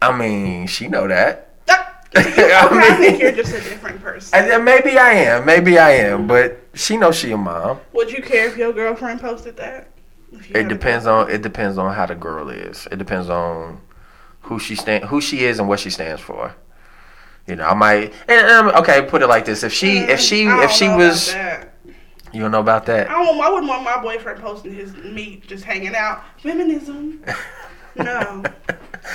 I 0.00 0.16
mean, 0.16 0.66
she 0.66 0.88
know 0.88 1.06
that. 1.08 1.46
Okay, 2.16 2.52
I 2.52 2.96
think 2.96 3.20
you're 3.22 3.30
just 3.30 3.54
a 3.54 3.60
different 3.60 4.02
person. 4.02 4.36
And 4.36 4.64
maybe 4.64 4.98
I 4.98 5.10
am, 5.12 5.46
maybe 5.46 5.78
I 5.78 5.90
am, 5.90 6.26
but 6.26 6.60
she 6.74 6.96
knows 6.96 7.14
she 7.16 7.30
a 7.30 7.36
mom. 7.36 7.78
Would 7.92 8.10
you 8.10 8.20
care 8.20 8.48
if 8.48 8.56
your 8.56 8.72
girlfriend 8.72 9.20
posted 9.20 9.56
that? 9.58 9.86
It 10.48 10.66
depends 10.66 11.06
on 11.06 11.30
it 11.30 11.42
depends 11.42 11.78
on 11.78 11.94
how 11.94 12.06
the 12.06 12.16
girl 12.16 12.48
is. 12.50 12.88
It 12.90 12.98
depends 12.98 13.28
on 13.28 13.80
who 14.42 14.58
she 14.58 14.74
stand 14.74 15.04
who 15.04 15.20
she 15.20 15.44
is 15.44 15.60
and 15.60 15.68
what 15.68 15.78
she 15.78 15.90
stands 15.90 16.20
for. 16.20 16.52
You 17.50 17.56
know, 17.56 17.66
I 17.66 17.74
might 17.74 18.14
and, 18.28 18.46
um, 18.46 18.68
okay, 18.80 19.02
put 19.02 19.22
it 19.22 19.26
like 19.26 19.44
this: 19.44 19.64
if 19.64 19.72
she 19.72 19.98
if 19.98 20.20
she 20.20 20.44
if 20.46 20.70
she 20.70 20.88
was 20.88 21.34
you 22.32 22.40
don't 22.40 22.52
know 22.52 22.60
about 22.60 22.86
that. 22.86 23.10
I 23.10 23.12
don't. 23.12 23.40
I 23.40 23.50
wouldn't 23.50 23.68
want 23.68 23.82
my 23.82 24.00
boyfriend 24.00 24.40
posting 24.40 24.72
his 24.72 24.94
meat 24.96 25.46
just 25.48 25.64
hanging 25.64 25.94
out. 25.94 26.22
Feminism. 26.40 27.24
No. 27.96 28.44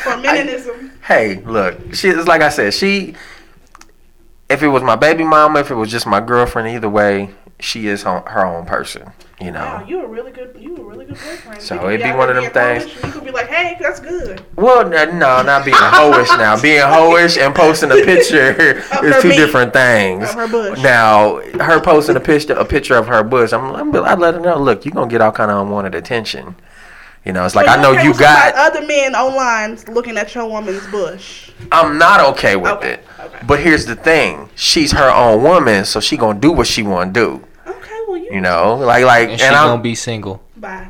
Feminism. 0.04 0.92
Hey, 1.02 1.38
look, 1.38 1.96
she 1.96 2.10
it's 2.10 2.28
like 2.28 2.42
I 2.42 2.50
said, 2.50 2.74
she 2.74 3.16
if 4.50 4.62
it 4.62 4.68
was 4.68 4.84
my 4.84 4.98
baby 4.98 5.24
mama, 5.24 5.62
if 5.62 5.72
it 5.72 5.76
was 5.76 5.90
just 5.90 6.06
my 6.06 6.20
girlfriend, 6.20 6.68
either 6.68 6.90
way, 6.90 7.34
she 7.60 7.88
is 7.88 8.04
her 8.04 8.46
own 8.46 8.66
person. 8.66 9.14
You 9.42 9.52
know. 9.52 9.60
Wow, 9.60 9.86
you 9.86 10.02
a 10.02 10.08
really 10.08 10.32
good. 10.32 10.56
You 10.58 10.78
a 10.78 10.84
really 10.84 11.04
good 11.06 11.16
boyfriend. 11.18 11.62
So 11.62 11.90
it'd 11.90 12.00
be 12.02 12.06
out 12.06 12.18
one 12.18 12.30
of 12.30 12.36
them 12.42 12.52
things- 12.54 12.86
You 13.04 13.12
could 13.12 13.26
be 13.26 13.32
like, 13.32 13.48
hey, 13.48 13.76
that's 13.82 14.00
good. 14.00 14.42
Well, 14.56 14.88
no, 14.88 15.42
not 15.44 15.66
being 15.66 15.76
hoish 15.76 16.38
now. 16.38 16.60
Being 16.62 16.80
hoish 16.80 17.38
and 17.38 17.54
posting 17.54 17.92
a 17.92 17.96
picture 17.96 18.78
is 19.04 19.22
two 19.22 19.28
meat. 19.30 19.36
different 19.36 19.74
things. 19.74 20.32
Her. 20.32 20.76
Now, 20.78 21.42
her 21.60 21.82
posting 21.82 22.16
a 22.16 22.20
picture, 22.22 22.54
a 22.54 22.64
picture 22.64 22.96
of 22.96 23.08
her 23.08 23.24
bush. 23.24 23.52
I'm, 23.52 23.76
I'm 23.76 23.94
I 24.06 24.14
let 24.16 24.36
her 24.36 24.40
know. 24.40 24.58
Look, 24.58 24.86
you're 24.86 24.94
gonna 24.94 25.12
get 25.12 25.20
all 25.20 25.34
kind 25.34 25.52
of 25.52 25.66
unwanted 25.66 25.96
attention. 25.96 26.56
You 27.26 27.34
know, 27.34 27.44
it's 27.44 27.56
like 27.56 27.66
So 27.66 27.74
I 27.74 27.82
know 27.82 27.92
okay 27.92 28.04
you 28.06 28.14
got. 28.14 28.54
other 28.56 28.86
men 28.86 29.16
online 29.16 29.78
looking 29.90 30.16
at 30.16 30.34
your 30.34 30.46
woman's 30.48 30.86
bush. 30.88 31.50
I'm 31.74 31.98
not 31.98 32.22
okay 32.34 32.56
with 32.56 32.72
Okay, 32.74 32.94
it. 32.94 33.06
okay. 33.20 33.40
But 33.46 33.60
here's 33.60 33.86
the 33.86 33.96
thing: 33.96 34.50
she's 34.56 34.94
her 34.94 35.10
own 35.12 35.44
woman, 35.44 35.84
so 35.84 36.00
she 36.00 36.16
gonna 36.16 36.40
do 36.40 36.54
what 36.54 36.68
she 36.68 36.84
want 36.84 37.14
to 37.14 37.20
do. 37.20 37.48
Okay, 38.06 38.12
well 38.12 38.18
you. 38.18 38.34
You 38.34 38.42
know, 38.42 38.76
like 38.76 39.04
like, 39.06 39.30
And 39.30 39.40
she 39.40 39.46
and 39.46 39.56
I'm, 39.56 39.68
gonna 39.70 39.82
be 39.82 39.96
single. 39.96 40.42
Bye. 40.58 40.88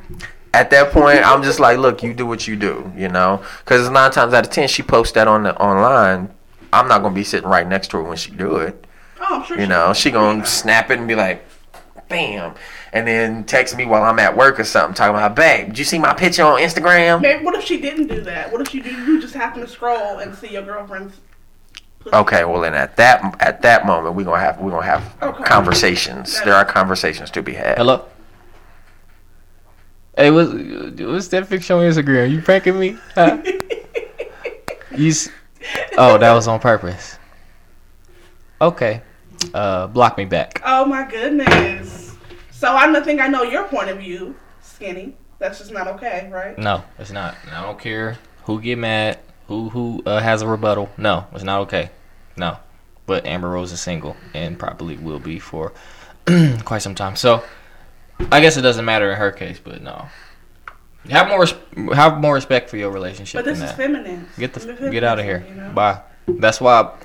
at 0.54 0.70
that 0.70 0.92
point, 0.92 1.20
I'm 1.26 1.44
just 1.44 1.60
like, 1.60 1.78
look, 1.78 2.04
you 2.04 2.14
do 2.14 2.26
what 2.26 2.48
you 2.48 2.56
do, 2.56 2.92
you 2.96 3.10
know, 3.10 3.44
because 3.64 3.90
nine 3.90 4.12
times 4.12 4.34
out 4.34 4.46
of 4.46 4.52
ten, 4.52 4.68
she 4.68 4.84
posts 4.84 5.14
that 5.14 5.28
on 5.28 5.44
the 5.44 5.58
online. 5.60 6.34
I'm 6.72 6.88
not 6.88 7.02
gonna 7.02 7.16
be 7.16 7.24
sitting 7.24 7.50
right 7.50 7.68
next 7.68 7.90
to 7.92 7.98
her 7.98 8.04
when 8.04 8.18
she 8.18 8.32
do 8.32 8.58
it. 8.58 8.86
Oh, 9.20 9.40
I'm 9.40 9.46
sure. 9.46 9.60
You 9.60 9.68
know, 9.68 9.94
she 9.94 10.12
gonna 10.12 10.46
snap 10.46 10.92
it 10.92 11.00
and 11.00 11.08
be 11.08 11.16
like, 11.16 11.46
bam, 12.10 12.54
and 12.94 13.08
then 13.08 13.44
text 13.46 13.76
me 13.76 13.86
while 13.86 14.04
I'm 14.04 14.20
at 14.20 14.36
work 14.36 14.60
or 14.60 14.64
something, 14.64 14.94
talking 14.94 15.16
about, 15.16 15.36
babe, 15.36 15.68
did 15.68 15.80
you 15.80 15.86
see 15.86 16.00
my 16.00 16.14
picture 16.14 16.44
on 16.44 16.60
Instagram? 16.60 17.22
Maybe 17.22 17.44
what 17.44 17.56
if 17.56 17.64
she 17.64 17.80
didn't 17.80 18.08
do 18.08 18.22
that? 18.22 18.52
What 18.52 18.62
if 18.62 18.70
she 18.70 18.82
do? 18.82 18.92
You 18.92 19.22
just 19.22 19.34
happen 19.34 19.62
to 19.62 19.68
scroll 19.68 20.20
and 20.20 20.36
see 20.36 20.52
your 20.52 20.64
girlfriend's. 20.64 21.20
Pussy? 22.06 22.16
Okay, 22.16 22.46
well 22.46 22.62
then 22.62 22.74
at 22.74 22.96
that 22.98 23.36
at 23.42 23.62
that 23.64 23.86
moment 23.86 24.16
we 24.16 24.24
gonna 24.24 24.40
have 24.40 24.60
we 24.60 24.72
gonna 24.72 24.86
have 24.86 25.04
Okay. 25.22 25.44
conversations. 25.44 26.42
There 26.44 26.54
are 26.54 26.66
conversations 26.66 27.30
to 27.32 27.42
be 27.44 27.54
had. 27.54 27.78
Hello. 27.78 28.06
Hey, 30.18 30.32
what's 30.32 30.52
what's 31.02 31.28
that 31.30 31.50
picture 31.50 31.74
on 31.76 31.82
Instagram? 31.82 32.32
You 32.32 32.42
pranking 32.42 32.80
me? 32.80 32.98
Huh? 33.16 33.38
you. 34.96 35.10
S- 35.10 35.30
oh, 35.98 36.18
that 36.18 36.34
was 36.34 36.48
on 36.48 36.60
purpose. 36.60 37.18
Okay. 38.62 39.02
Uh, 39.54 39.88
block 39.88 40.18
me 40.18 40.26
back. 40.26 40.62
Oh 40.66 40.86
my 40.86 41.04
goodness. 41.10 42.16
So 42.52 42.72
I 42.72 42.92
don't 42.92 43.04
think 43.04 43.20
I 43.20 43.28
know 43.28 43.44
your 43.44 43.66
point 43.66 43.90
of 43.90 43.98
view, 43.98 44.36
skinny. 44.62 45.16
That's 45.40 45.60
just 45.60 45.74
not 45.74 45.88
okay, 45.90 46.30
right? 46.32 46.58
No, 46.58 46.84
it's 46.98 47.12
not. 47.12 47.36
I 47.52 47.62
don't 47.62 47.78
care 47.78 48.18
who 48.46 48.62
get 48.62 48.78
mad, 48.78 49.20
who 49.48 49.70
who 49.70 50.04
uh, 50.06 50.20
has 50.20 50.42
a 50.42 50.48
rebuttal. 50.48 50.90
No, 50.98 51.26
it's 51.34 51.44
not 51.44 51.62
okay. 51.62 51.90
No, 52.38 52.58
but 53.06 53.26
Amber 53.26 53.50
Rose 53.50 53.72
is 53.72 53.80
single 53.82 54.16
and 54.34 54.58
probably 54.60 54.98
will 54.98 55.20
be 55.20 55.40
for 55.40 55.72
quite 56.66 56.82
some 56.82 56.96
time. 56.96 57.16
So 57.16 57.44
I 58.32 58.40
guess 58.42 58.58
it 58.58 58.62
doesn't 58.62 58.86
matter 58.86 59.12
in 59.12 59.18
her 59.18 59.32
case, 59.32 59.60
but 59.64 59.82
no. 59.82 60.08
Have 61.10 61.28
more 61.28 61.42
res- 61.42 61.94
have 61.94 62.20
more 62.20 62.34
respect 62.34 62.68
for 62.70 62.78
your 62.78 62.90
relationship 62.90 63.38
But 63.38 63.46
this 63.46 63.62
is 63.62 63.72
feminine. 63.74 64.28
Get 64.40 64.54
the 64.54 64.60
Feminism, 64.60 64.92
get 64.92 65.04
out 65.04 65.20
of 65.20 65.26
here. 65.26 65.46
you 65.48 65.54
know? 65.54 65.72
Bye. 65.72 66.02
That's 66.28 66.60
why 66.60 66.96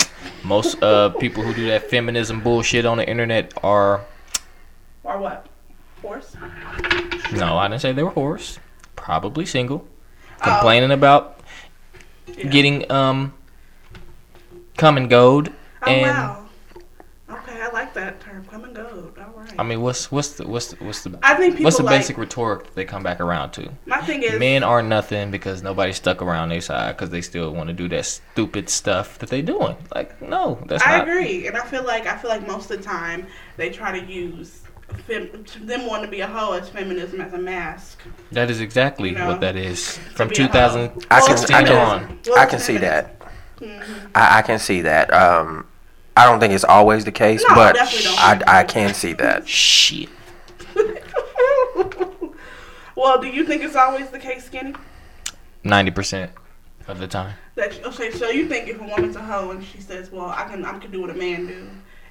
most 0.42 0.82
uh 0.82 1.10
people 1.10 1.42
who 1.42 1.52
do 1.52 1.66
that 1.68 1.90
feminism 1.90 2.40
bullshit 2.40 2.86
on 2.86 2.96
the 2.96 3.06
internet 3.06 3.52
are 3.62 4.00
are 5.04 5.18
what? 5.18 5.46
horse. 6.00 6.34
no, 7.32 7.58
I 7.58 7.68
didn't 7.68 7.82
say 7.82 7.92
they 7.92 8.02
were 8.02 8.10
horse. 8.10 8.58
Probably 8.96 9.44
single, 9.44 9.86
Oh. 10.40 10.44
complaining 10.44 10.92
about 10.92 11.39
Yeah. 12.38 12.48
getting 12.48 12.90
um 12.90 13.32
come 14.76 14.96
and. 14.96 15.12
Oh 15.12 15.50
and 15.86 16.02
wow. 16.02 16.46
Okay, 17.30 17.62
I 17.62 17.70
like 17.70 17.94
that 17.94 18.20
term. 18.20 18.44
Come 18.50 18.64
and 18.64 18.74
go. 18.74 19.12
All 19.18 19.40
right. 19.40 19.54
I 19.58 19.62
mean, 19.62 19.80
what's 19.80 20.10
what's 20.10 20.32
the 20.32 20.46
what's 20.46 20.68
the, 20.68 20.84
what's 20.84 21.04
the 21.04 21.18
I 21.22 21.34
think 21.34 21.54
people 21.54 21.64
what's 21.64 21.76
the 21.76 21.84
like, 21.84 22.00
basic 22.00 22.18
rhetoric 22.18 22.74
they 22.74 22.84
come 22.84 23.02
back 23.02 23.20
around 23.20 23.52
to? 23.52 23.70
My 23.86 24.00
thing 24.00 24.22
is, 24.22 24.38
Men 24.38 24.62
are 24.62 24.82
nothing 24.82 25.30
because 25.30 25.62
nobody 25.62 25.92
stuck 25.92 26.22
around 26.22 26.48
their 26.48 26.60
side 26.60 26.96
because 26.96 27.10
they 27.10 27.20
still 27.20 27.54
want 27.54 27.68
to 27.68 27.72
do 27.72 27.88
that 27.90 28.04
stupid 28.04 28.68
stuff 28.68 29.18
that 29.20 29.30
they 29.30 29.42
doing. 29.42 29.76
Like, 29.94 30.20
no, 30.20 30.58
that's 30.66 30.84
I 30.84 30.98
not. 30.98 31.08
agree, 31.08 31.46
and 31.46 31.56
I 31.56 31.64
feel 31.64 31.84
like 31.84 32.06
I 32.06 32.16
feel 32.16 32.30
like 32.30 32.46
most 32.46 32.70
of 32.70 32.78
the 32.78 32.82
time 32.82 33.26
they 33.56 33.70
try 33.70 33.98
to 33.98 34.04
use 34.04 34.62
fem- 35.06 35.44
them 35.66 35.86
wanting 35.86 36.06
to 36.06 36.10
be 36.10 36.20
a 36.20 36.26
hoe 36.26 36.52
as 36.52 36.68
feminism 36.68 37.20
as 37.20 37.32
a 37.32 37.38
mask. 37.38 38.00
That 38.32 38.50
is 38.50 38.60
exactly 38.60 39.10
You 39.10 39.16
know, 39.16 39.28
what 39.28 39.40
that 39.40 39.56
is 39.56 39.98
from 40.14 40.28
be 40.28 40.34
a 40.34 40.46
2000. 40.48 40.82
I 40.82 40.86
can, 40.90 41.02
I 41.10 41.20
16 41.20 41.56
can, 41.66 41.76
on. 41.76 42.18
I 42.36 42.46
can 42.46 42.58
see 42.58 42.78
feminism. 42.78 42.80
that. 42.80 43.16
I, 44.14 44.38
I 44.38 44.42
can 44.42 44.58
see 44.58 44.80
that. 44.82 45.12
Um, 45.12 45.66
I 46.16 46.26
don't 46.26 46.40
think 46.40 46.52
it's 46.52 46.64
always 46.64 47.04
the 47.04 47.12
case, 47.12 47.44
No, 47.48 47.54
but 47.54 47.74
definitely 47.74 48.04
don't 48.04 48.48
I, 48.48 48.60
I 48.60 48.64
can 48.64 48.94
see 48.94 49.12
that. 49.14 49.46
Shit. 49.48 50.08
well, 52.96 53.20
do 53.20 53.28
you 53.28 53.44
think 53.44 53.62
it's 53.62 53.76
always 53.76 54.08
the 54.10 54.18
case, 54.18 54.44
Skinny? 54.44 54.74
Ninety 55.64 55.90
percent 55.90 56.32
of 56.88 56.98
the 56.98 57.06
time. 57.06 57.34
That 57.54 57.84
okay, 57.84 58.10
so 58.10 58.30
you 58.30 58.48
think 58.48 58.68
if 58.68 58.80
a 58.80 58.84
woman's 58.84 59.16
a 59.16 59.22
hoe 59.22 59.50
and 59.50 59.62
she 59.64 59.80
says, 59.80 60.10
"Well, 60.10 60.26
I 60.30 60.44
can 60.44 60.64
I 60.64 60.78
can 60.78 60.90
do 60.90 61.00
what 61.02 61.10
a 61.10 61.14
man 61.14 61.46
do," 61.46 61.68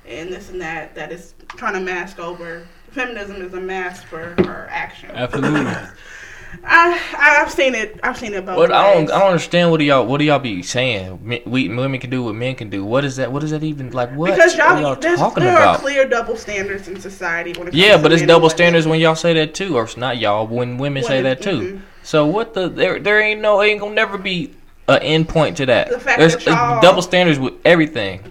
and 0.09 0.29
this 0.33 0.49
and 0.49 0.61
that, 0.61 0.95
that 0.95 1.11
is 1.11 1.33
trying 1.55 1.73
to 1.73 1.79
mask 1.79 2.19
over 2.19 2.67
feminism 2.91 3.41
is 3.41 3.53
a 3.53 3.61
mask 3.61 4.03
for 4.05 4.33
her 4.43 4.67
action. 4.71 5.11
Absolutely. 5.13 5.71
I 6.63 6.99
I've 7.15 7.51
seen 7.51 7.75
it. 7.75 7.99
I've 8.01 8.17
seen 8.17 8.33
it 8.33 8.43
both 8.43 8.57
But 8.57 8.71
I 8.73 8.91
don't 8.95 9.11
I 9.11 9.19
don't 9.19 9.27
understand 9.27 9.69
what 9.69 9.77
do 9.77 9.83
y'all, 9.83 10.03
what 10.07 10.17
do 10.17 10.25
y'all 10.25 10.39
be 10.39 10.63
saying? 10.63 11.19
Men, 11.21 11.41
we 11.45 11.69
women 11.69 11.99
can 11.99 12.09
do 12.09 12.23
what 12.23 12.33
men 12.33 12.55
can 12.55 12.71
do. 12.71 12.83
What 12.83 13.05
is 13.05 13.17
that? 13.17 13.31
What 13.31 13.43
is 13.43 13.51
that 13.51 13.63
even 13.63 13.91
like? 13.91 14.09
What? 14.15 14.31
Because 14.31 14.57
y'all, 14.57 14.81
y'all 14.81 14.95
there's, 14.95 15.19
talking 15.19 15.43
there 15.43 15.55
about? 15.55 15.75
are 15.75 15.79
clear 15.79 16.07
double 16.09 16.35
standards 16.35 16.87
in 16.87 16.99
society. 16.99 17.51
When 17.51 17.67
it 17.67 17.71
comes 17.71 17.75
Yeah, 17.75 18.01
but 18.01 18.11
it's 18.11 18.25
double 18.25 18.49
standards 18.49 18.87
when 18.87 18.99
y'all 18.99 19.13
say 19.15 19.33
that 19.35 19.53
too, 19.53 19.77
or 19.77 19.83
it's 19.83 19.95
not 19.95 20.17
y'all 20.17 20.47
when 20.47 20.79
women 20.79 21.03
say 21.03 21.17
When- 21.17 21.23
that 21.25 21.41
too. 21.43 21.59
mhm. 21.59 21.81
So 22.01 22.25
what 22.25 22.55
the 22.55 22.67
there 22.67 22.99
there 22.99 23.21
ain't 23.21 23.41
no 23.41 23.61
ain't 23.61 23.79
gonna 23.79 23.93
never 23.93 24.17
be 24.17 24.55
an 24.87 25.03
end 25.03 25.29
point 25.29 25.57
to 25.57 25.67
that. 25.67 25.89
The 25.89 25.99
fact 25.99 26.17
There's 26.17 26.33
that 26.37 26.45
y'all- 26.47 26.81
double 26.81 27.03
standards 27.03 27.37
with 27.37 27.53
everything. 27.63 28.23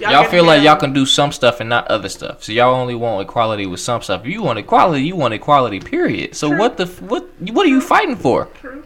Y'all, 0.00 0.22
get 0.22 0.30
feel 0.30 0.44
like 0.44 0.62
y'all 0.62 0.72
um, 0.72 0.80
can 0.80 0.92
do 0.92 1.06
some 1.06 1.32
stuff 1.32 1.60
and 1.60 1.68
not 1.68 1.86
other 1.88 2.08
stuff. 2.08 2.42
So 2.44 2.52
y'all 2.52 2.74
only 2.74 2.94
want 2.94 3.28
equality 3.28 3.66
with 3.66 3.80
some 3.80 4.02
stuff. 4.02 4.22
If 4.22 4.26
you 4.32 4.42
want 4.42 4.58
equality, 4.58 5.04
you 5.04 5.16
want 5.16 5.34
equality. 5.34 5.80
Period. 5.80 6.34
So 6.34 6.48
True. 6.48 6.58
what 6.58 6.76
the 6.76 6.86
what 6.86 7.28
what 7.40 7.66
are 7.66 7.70
you 7.70 7.80
fighting 7.80 8.16
for? 8.16 8.46
True. 8.60 8.84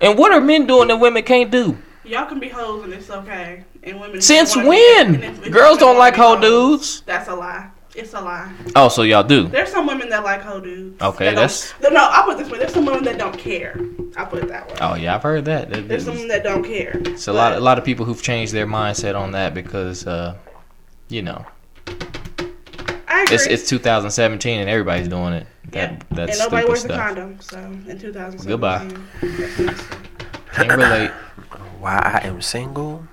And 0.00 0.18
what 0.18 0.32
are 0.32 0.40
men 0.40 0.66
doing 0.66 0.88
that 0.88 0.96
women 0.96 1.22
can't 1.22 1.50
do? 1.50 1.78
Y'all 2.04 2.26
can 2.26 2.38
be 2.38 2.48
hoes 2.48 2.84
and 2.84 2.92
it's 2.92 3.08
okay. 3.08 3.64
And 3.82 4.00
women 4.00 4.20
Since 4.20 4.54
be- 4.54 4.62
when? 4.62 5.22
if 5.22 5.50
Girls 5.50 5.78
don't 5.78 5.98
like 5.98 6.14
be 6.14 6.20
hoe 6.20 6.40
dudes. 6.40 7.00
That's 7.02 7.28
a 7.28 7.34
lie. 7.34 7.70
It's 7.94 8.12
a 8.12 8.20
lie. 8.20 8.52
Oh, 8.74 8.88
so 8.88 9.02
y'all 9.02 9.22
do. 9.22 9.46
There's 9.46 9.70
some 9.70 9.86
women 9.86 10.08
that 10.08 10.24
like 10.24 10.42
hoe 10.42 10.60
dudes. 10.60 11.00
Okay, 11.00 11.26
that 11.26 11.34
that's- 11.36 11.72
No, 11.80 11.90
no, 11.90 12.08
I'll 12.10 12.24
put 12.24 12.34
it 12.34 12.38
this 12.42 12.50
way. 12.50 12.58
There's 12.58 12.72
some 12.74 12.84
women 12.86 13.04
that 13.04 13.18
don't 13.18 13.38
care. 13.38 13.78
I'll 14.16 14.26
put 14.26 14.42
it 14.42 14.48
that 14.48 14.68
way. 14.68 14.76
Oh 14.80 14.94
yeah, 14.96 15.14
I've 15.14 15.22
heard 15.22 15.44
that. 15.44 15.70
That- 15.70 15.88
There's 15.88 16.04
some 16.04 16.26
that 16.28 16.42
don't 16.42 16.64
care. 16.64 16.92
It's 17.04 17.28
a 17.28 17.32
lot, 17.32 17.52
a 17.52 17.60
lot 17.60 17.78
of 17.78 17.84
people 17.84 18.04
who've 18.04 18.20
changed 18.20 18.52
their 18.52 18.66
mindset 18.66 19.14
on 19.18 19.30
that 19.32 19.54
because, 19.54 20.06
uh, 20.08 20.34
you 21.08 21.22
know, 21.22 21.44
I 23.06 23.22
agree. 23.22 23.34
it's 23.36 23.46
it's 23.46 23.68
2017 23.68 24.60
and 24.60 24.68
everybody's 24.68 25.06
doing 25.08 25.32
it. 25.34 25.46
That 25.70 25.90
Yep. 25.92 26.04
that's 26.10 26.40
and 26.40 26.52
nobody 26.52 26.62
stupid 26.62 26.68
wears 26.68 26.80
stuff. 26.80 26.90
a 26.90 27.14
condom. 27.14 27.40
So 27.40 27.58
in 27.58 27.98
2017. 27.98 28.46
Goodbye. 28.48 28.88
Goodbye. 29.20 29.74
Can't 30.52 30.72
relate. 30.72 31.10
Why 31.78 32.20
I 32.22 32.26
am 32.26 32.40
single? 32.42 33.04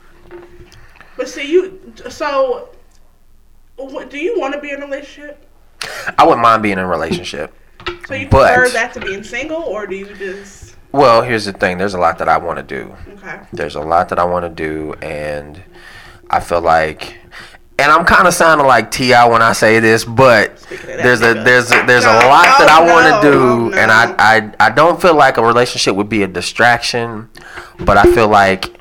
But 1.17 1.27
see, 1.29 1.51
you. 1.51 1.79
So, 2.09 2.69
what, 3.77 4.09
do 4.09 4.17
you 4.17 4.39
want 4.39 4.53
to 4.53 4.61
be 4.61 4.71
in 4.71 4.81
a 4.81 4.85
relationship? 4.85 5.45
I 6.17 6.23
wouldn't 6.23 6.41
mind 6.41 6.61
being 6.63 6.73
in 6.73 6.79
a 6.79 6.87
relationship. 6.87 7.53
So 8.07 8.13
you 8.13 8.27
But- 8.29 8.53
prefer 8.53 8.69
that 8.73 8.93
to 8.93 8.99
being 8.99 9.23
single, 9.23 9.61
or 9.63 9.87
do 9.87 9.95
you 9.95 10.05
just 10.15 10.75
Well, 10.91 11.21
here's 11.21 11.45
the 11.45 11.53
thing. 11.53 11.77
There's 11.77 11.93
a 11.93 11.99
lot 11.99 12.17
that 12.19 12.27
I 12.29 12.37
want 12.37 12.57
to 12.57 12.63
do. 12.63 12.93
okay? 13.17 13.39
There's 13.53 13.75
a 13.75 13.79
lot 13.81 14.09
that 14.09 14.19
I 14.19 14.23
want 14.25 14.43
to 14.45 14.49
do, 14.49 14.93
and 15.01 15.61
I 16.29 16.39
feel 16.41 16.61
like, 16.61 17.15
and 17.79 17.91
I'm 17.91 18.05
kind 18.05 18.27
of 18.27 18.33
sounding 18.33 18.67
like 18.67 18.91
T.I. 18.91 19.25
when 19.27 19.41
I 19.41 19.53
say 19.53 19.79
this, 19.79 20.03
but 20.05 20.59
Speaking 20.59 20.91
of 20.91 20.97
that 20.97 21.03
there's 21.03 21.21
a 21.21 21.33
there's 21.33 21.71
a, 21.71 21.83
there's 21.87 22.03
a 22.05 22.19
No, 22.19 22.27
lot 22.27 22.43
that 22.59 22.69
I 22.69 22.81
want 22.93 23.23
to 23.23 23.29
no, 23.31 23.69
do, 23.71 23.73
and 23.77 23.89
I, 23.91 24.13
I 24.19 24.51
I 24.59 24.69
don't 24.69 25.01
feel 25.01 25.15
like 25.15 25.37
a 25.37 25.43
relationship 25.45 25.95
would 25.95 26.09
be 26.09 26.21
a 26.23 26.27
distraction, 26.27 27.29
but 27.79 27.97
I 27.97 28.03
feel 28.13 28.27
like 28.27 28.77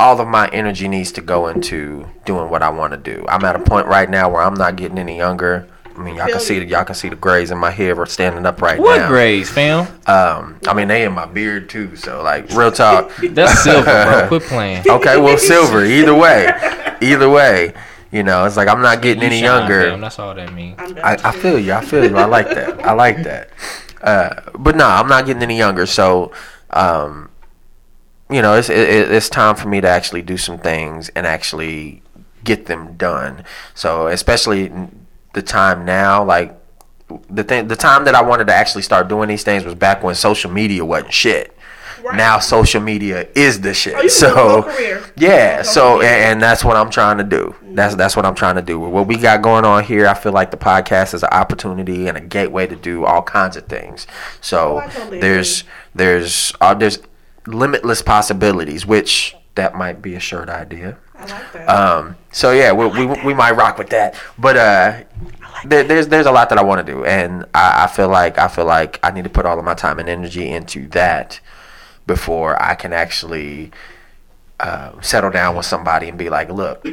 all 0.00 0.20
of 0.20 0.28
my 0.28 0.48
energy 0.48 0.88
needs 0.88 1.12
to 1.12 1.20
go 1.20 1.48
into 1.48 2.06
doing 2.24 2.50
what 2.50 2.62
I 2.62 2.70
want 2.70 2.92
to 2.92 2.96
do. 2.96 3.24
I'm 3.28 3.44
at 3.44 3.56
a 3.56 3.58
point 3.58 3.86
right 3.86 4.08
now 4.08 4.30
where 4.30 4.42
I'm 4.42 4.54
not 4.54 4.76
getting 4.76 4.98
any 4.98 5.16
younger. 5.16 5.68
I 5.96 6.00
mean, 6.00 6.14
y'all 6.14 6.28
can 6.28 6.38
see 6.38 6.54
you. 6.54 6.60
the, 6.60 6.66
y'all 6.66 6.84
can 6.84 6.94
see 6.94 7.08
the 7.08 7.16
grays 7.16 7.50
in 7.50 7.58
my 7.58 7.72
hair 7.72 8.00
are 8.00 8.06
standing 8.06 8.46
up 8.46 8.62
right 8.62 8.78
now. 8.78 8.84
What 8.84 9.08
grays, 9.08 9.50
fam? 9.50 9.80
Um, 10.06 10.60
I 10.68 10.72
mean, 10.72 10.86
they 10.86 11.04
in 11.04 11.12
my 11.12 11.26
beard 11.26 11.68
too. 11.68 11.96
So 11.96 12.22
like, 12.22 12.48
real 12.50 12.70
talk. 12.70 13.10
That's 13.30 13.64
silver, 13.64 13.84
bro. 13.84 14.26
Quit 14.28 14.42
playing. 14.42 14.88
Okay, 14.88 15.16
well, 15.20 15.36
silver. 15.36 15.84
Either 15.84 16.14
way, 16.14 16.52
either 17.02 17.28
way, 17.28 17.74
you 18.12 18.22
know, 18.22 18.44
it's 18.44 18.56
like 18.56 18.68
I'm 18.68 18.80
not 18.80 19.02
getting 19.02 19.22
You 19.22 19.26
any 19.26 19.40
younger. 19.40 19.90
fam. 19.90 20.00
That's 20.00 20.20
all 20.20 20.34
that 20.36 20.52
means. 20.54 20.76
I'm. 20.78 20.96
I, 20.98 21.18
I 21.24 21.32
feel 21.32 21.58
you. 21.58 21.72
I 21.72 21.84
feel 21.84 22.08
you. 22.08 22.16
I 22.16 22.26
like 22.26 22.46
that. 22.50 22.84
I 22.86 22.92
like 22.92 23.24
that. 23.24 23.50
Uh, 24.00 24.40
but 24.56 24.76
no, 24.76 24.86
I'm 24.86 25.08
not 25.08 25.26
getting 25.26 25.42
any 25.42 25.58
younger. 25.58 25.84
So, 25.84 26.30
um, 26.70 27.28
you 28.30 28.42
know, 28.42 28.54
it's 28.54 28.68
it, 28.68 29.10
it's 29.10 29.28
time 29.28 29.56
for 29.56 29.68
me 29.68 29.80
to 29.80 29.88
actually 29.88 30.22
do 30.22 30.36
some 30.36 30.58
things 30.58 31.08
and 31.10 31.26
actually 31.26 32.02
get 32.44 32.66
them 32.66 32.96
done. 32.96 33.44
So, 33.74 34.06
especially 34.08 34.70
the 35.34 35.42
time 35.42 35.84
now, 35.84 36.24
like 36.24 36.54
the 37.30 37.44
thing, 37.44 37.68
the 37.68 37.76
time 37.76 38.04
that 38.04 38.14
I 38.14 38.22
wanted 38.22 38.46
to 38.48 38.54
actually 38.54 38.82
start 38.82 39.08
doing 39.08 39.28
these 39.28 39.42
things 39.44 39.64
was 39.64 39.74
back 39.74 40.02
when 40.02 40.14
social 40.14 40.50
media 40.50 40.84
wasn't 40.84 41.12
shit. 41.12 41.54
Right. 42.04 42.16
Now 42.16 42.38
social 42.38 42.80
media 42.80 43.26
is 43.34 43.60
the 43.60 43.74
shit. 43.74 43.94
Oh, 43.94 44.02
you 44.02 44.08
can 44.08 44.08
do 44.08 44.68
a 44.68 44.70
so 44.70 45.10
yeah, 45.16 45.62
so 45.62 46.00
and, 46.00 46.06
and 46.06 46.42
that's 46.42 46.64
what 46.64 46.76
I'm 46.76 46.90
trying 46.90 47.18
to 47.18 47.24
do. 47.24 47.54
That's 47.62 47.96
that's 47.96 48.14
what 48.14 48.24
I'm 48.24 48.36
trying 48.36 48.54
to 48.54 48.62
do. 48.62 48.78
What 48.78 49.06
we 49.08 49.16
got 49.16 49.42
going 49.42 49.64
on 49.64 49.82
here, 49.84 50.06
I 50.06 50.14
feel 50.14 50.32
like 50.32 50.50
the 50.52 50.56
podcast 50.56 51.12
is 51.14 51.22
an 51.22 51.30
opportunity 51.32 52.06
and 52.06 52.16
a 52.16 52.20
gateway 52.20 52.66
to 52.68 52.76
do 52.76 53.04
all 53.04 53.22
kinds 53.22 53.56
of 53.56 53.66
things. 53.66 54.06
So 54.40 54.80
Oh, 54.84 54.88
totally 54.88 55.20
there's 55.20 55.64
there's 55.94 56.52
uh, 56.60 56.74
there's 56.74 57.00
limitless 57.48 58.02
possibilities, 58.02 58.86
which 58.86 59.36
that 59.54 59.74
might 59.74 60.00
be 60.00 60.14
a 60.14 60.20
shirt 60.20 60.48
idea. 60.48 60.98
I 61.14 61.24
like 61.24 61.52
that. 61.52 61.68
Um, 61.68 62.16
so 62.30 62.52
yeah, 62.52 62.72
we, 62.72 62.86
we, 62.86 63.06
we 63.24 63.34
might 63.34 63.52
rock 63.52 63.78
with 63.78 63.90
that. 63.90 64.14
But 64.38 64.56
uh, 64.56 65.02
there, 65.64 65.84
there's 65.84 66.08
there's 66.08 66.26
a 66.26 66.32
lot 66.32 66.48
that 66.50 66.58
I 66.58 66.62
want 66.62 66.86
to 66.86 66.92
do, 66.92 67.04
and 67.04 67.44
I, 67.54 67.84
I 67.84 67.86
feel 67.88 68.08
like 68.08 68.38
I 68.38 68.48
feel 68.48 68.66
like 68.66 69.00
I 69.02 69.10
need 69.10 69.24
to 69.24 69.30
put 69.30 69.46
all 69.46 69.58
of 69.58 69.64
my 69.64 69.74
time 69.74 69.98
and 69.98 70.08
energy 70.08 70.48
into 70.48 70.88
that 70.88 71.40
before 72.06 72.60
I 72.62 72.74
can 72.74 72.92
actually 72.92 73.72
uh, 74.60 75.00
settle 75.00 75.30
down 75.30 75.56
with 75.56 75.66
somebody 75.66 76.08
and 76.08 76.16
be 76.16 76.30
like, 76.30 76.50
look, 76.50 76.86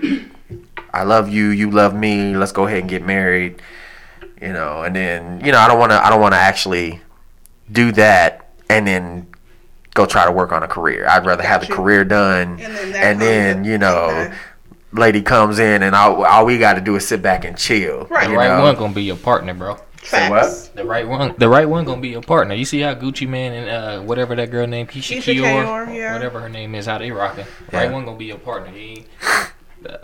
I 0.93 1.03
love 1.03 1.29
you, 1.29 1.49
you 1.49 1.69
love 1.71 1.95
me. 1.95 2.35
Let's 2.35 2.51
go 2.51 2.65
ahead 2.67 2.79
and 2.79 2.89
get 2.89 3.03
married. 3.03 3.61
You 4.41 4.53
know, 4.53 4.83
and 4.83 4.95
then 4.95 5.41
you 5.45 5.51
know 5.51 5.59
I 5.59 5.67
don't 5.67 5.79
want 5.79 5.91
to 5.91 6.03
I 6.03 6.09
don't 6.09 6.21
want 6.21 6.33
to 6.33 6.39
actually 6.39 7.01
do 7.71 7.91
that 7.93 8.49
and 8.69 8.85
then 8.85 9.27
go 9.95 10.05
try 10.05 10.25
to 10.25 10.31
work 10.31 10.51
on 10.51 10.61
a 10.61 10.67
career. 10.67 11.07
I'd 11.07 11.25
rather 11.25 11.41
have 11.41 11.61
the 11.67 11.73
career 11.73 12.05
done 12.05 12.59
And 12.61 12.75
then 12.75 12.95
and 12.95 13.19
then 13.21 13.63
you 13.63 13.79
know 13.79 14.05
okay. 14.27 14.33
lady 14.93 15.23
comes 15.23 15.57
in 15.57 15.81
and 15.81 15.95
all, 15.95 16.23
all 16.23 16.45
we 16.45 16.59
got 16.59 16.73
to 16.73 16.81
do 16.81 16.95
is 16.95 17.07
sit 17.07 17.21
back 17.23 17.43
and 17.45 17.57
chill 17.57 18.05
Right. 18.11 18.25
The 18.27 18.31
you 18.33 18.37
right 18.37 18.57
know? 18.57 18.63
one 18.63 18.75
gonna 18.75 18.93
be 18.93 19.03
your 19.03 19.17
partner, 19.17 19.53
bro. 19.55 19.77
Say 20.03 20.17
Facts. 20.29 20.69
what? 20.69 20.75
The 20.75 20.85
right 20.85 21.07
one, 21.07 21.33
the 21.39 21.49
right 21.49 21.67
one 21.67 21.83
gonna 21.83 21.99
be 21.99 22.09
your 22.09 22.21
partner. 22.21 22.53
You 22.53 22.65
see 22.65 22.81
how 22.81 22.93
Gucci 22.93 23.27
Mane 23.27 23.53
and 23.53 23.69
uh, 23.69 24.01
whatever 24.05 24.35
that 24.35 24.51
girl 24.51 24.67
named 24.67 24.89
Keyshia, 24.89 25.17
Keyshia 25.17 25.41
Ka'oir, 25.41 25.63
Ka'oir, 25.85 25.95
yeah. 25.95 26.13
whatever 26.13 26.39
her 26.41 26.49
name 26.49 26.75
is, 26.75 26.85
how 26.85 26.99
they 26.99 27.09
rocking. 27.11 27.45
Yeah. 27.73 27.79
Right 27.79 27.91
one 27.91 28.05
gonna 28.05 28.15
be 28.17 28.25
your 28.25 28.37
partner. 28.37 28.71
He 28.71 29.05
uh, 29.89 29.97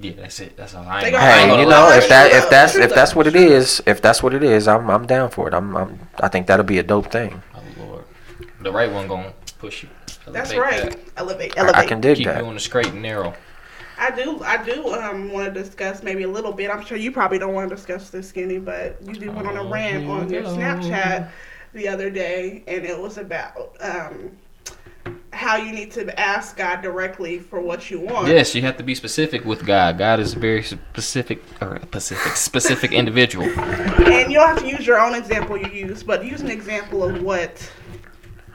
yeah, 0.00 0.12
that's 0.16 0.40
it. 0.40 0.56
That's 0.56 0.74
all. 0.74 0.84
I 0.86 1.02
They 1.02 1.06
ain't, 1.08 1.14
gonna- 1.16 1.24
I 1.24 1.38
ain't 1.38 1.50
Hey, 1.52 1.60
you 1.60 1.68
know, 1.68 1.90
if 1.92 2.08
that 2.08 2.32
if 2.32 2.50
that's 2.50 2.74
if 2.74 2.94
that's 2.94 3.14
what 3.14 3.26
it 3.28 3.36
is, 3.36 3.80
if 3.86 4.02
that's 4.02 4.22
what 4.22 4.34
it 4.34 4.42
is, 4.42 4.66
I'm 4.66 4.90
I'm 4.90 5.06
down 5.06 5.30
for 5.30 5.46
it. 5.48 5.54
I'm, 5.54 5.76
I'm 5.76 5.98
I 6.20 6.28
think 6.28 6.48
that'll 6.48 6.66
be 6.66 6.78
a 6.78 6.82
dope 6.82 7.10
thing. 7.12 7.42
Lord, 8.66 8.74
the 8.74 8.78
right 8.78 8.92
one 8.92 9.08
gonna 9.08 9.32
push 9.58 9.82
you. 9.82 9.88
That's 10.26 10.54
right. 10.54 10.90
that. 10.90 10.98
Elevate. 11.16 11.56
I, 11.56 11.60
Elevate. 11.60 11.76
I 11.76 11.86
can 11.86 12.00
dig 12.00 12.18
Keep 12.18 12.26
that. 12.26 12.42
you 12.42 12.46
on 12.48 12.54
the 12.54 12.60
straight 12.60 12.88
and 12.88 13.02
narrow. 13.02 13.34
I 13.98 14.10
do. 14.10 14.42
I 14.42 14.62
do 14.62 14.92
um, 14.92 15.30
want 15.32 15.52
to 15.52 15.62
discuss 15.62 16.02
maybe 16.02 16.24
a 16.24 16.28
little 16.28 16.52
bit. 16.52 16.70
I'm 16.70 16.84
sure 16.84 16.98
you 16.98 17.12
probably 17.12 17.38
don't 17.38 17.54
want 17.54 17.70
to 17.70 17.74
discuss 17.74 18.10
this, 18.10 18.28
skinny, 18.28 18.58
but 18.58 19.00
you 19.02 19.14
did 19.14 19.34
went 19.34 19.48
on 19.48 19.56
a 19.56 19.62
Oh, 19.62 19.70
rant 19.70 20.06
on 20.08 20.28
your. 20.28 20.42
Snapchat 20.42 21.30
the 21.72 21.88
other 21.88 22.10
day, 22.10 22.62
and 22.66 22.84
it 22.84 22.98
was 22.98 23.16
about 23.18 23.76
um, 23.80 24.36
how 25.32 25.56
you 25.56 25.72
need 25.72 25.92
to 25.92 26.18
ask 26.18 26.56
God 26.56 26.82
directly 26.82 27.38
for 27.38 27.60
what 27.60 27.90
you 27.90 28.00
want. 28.00 28.28
Yes, 28.28 28.54
you 28.54 28.62
have 28.62 28.76
to 28.78 28.82
be 28.82 28.94
specific 28.94 29.44
with 29.44 29.64
God. 29.64 29.96
God 29.98 30.20
is 30.20 30.34
a 30.34 30.38
very 30.38 30.62
specific 30.62 31.42
or 31.62 31.80
specific 31.82 32.36
specific 32.36 32.92
individual. 32.92 33.46
And 33.46 34.30
you 34.30 34.38
don't 34.38 34.48
have 34.48 34.60
to 34.60 34.68
use 34.68 34.86
your 34.86 35.00
own 35.00 35.14
example 35.14 35.56
you 35.56 35.68
use, 35.68 36.02
but 36.02 36.24
use 36.24 36.40
an 36.40 36.50
example 36.50 37.02
of 37.04 37.22
what 37.22 37.70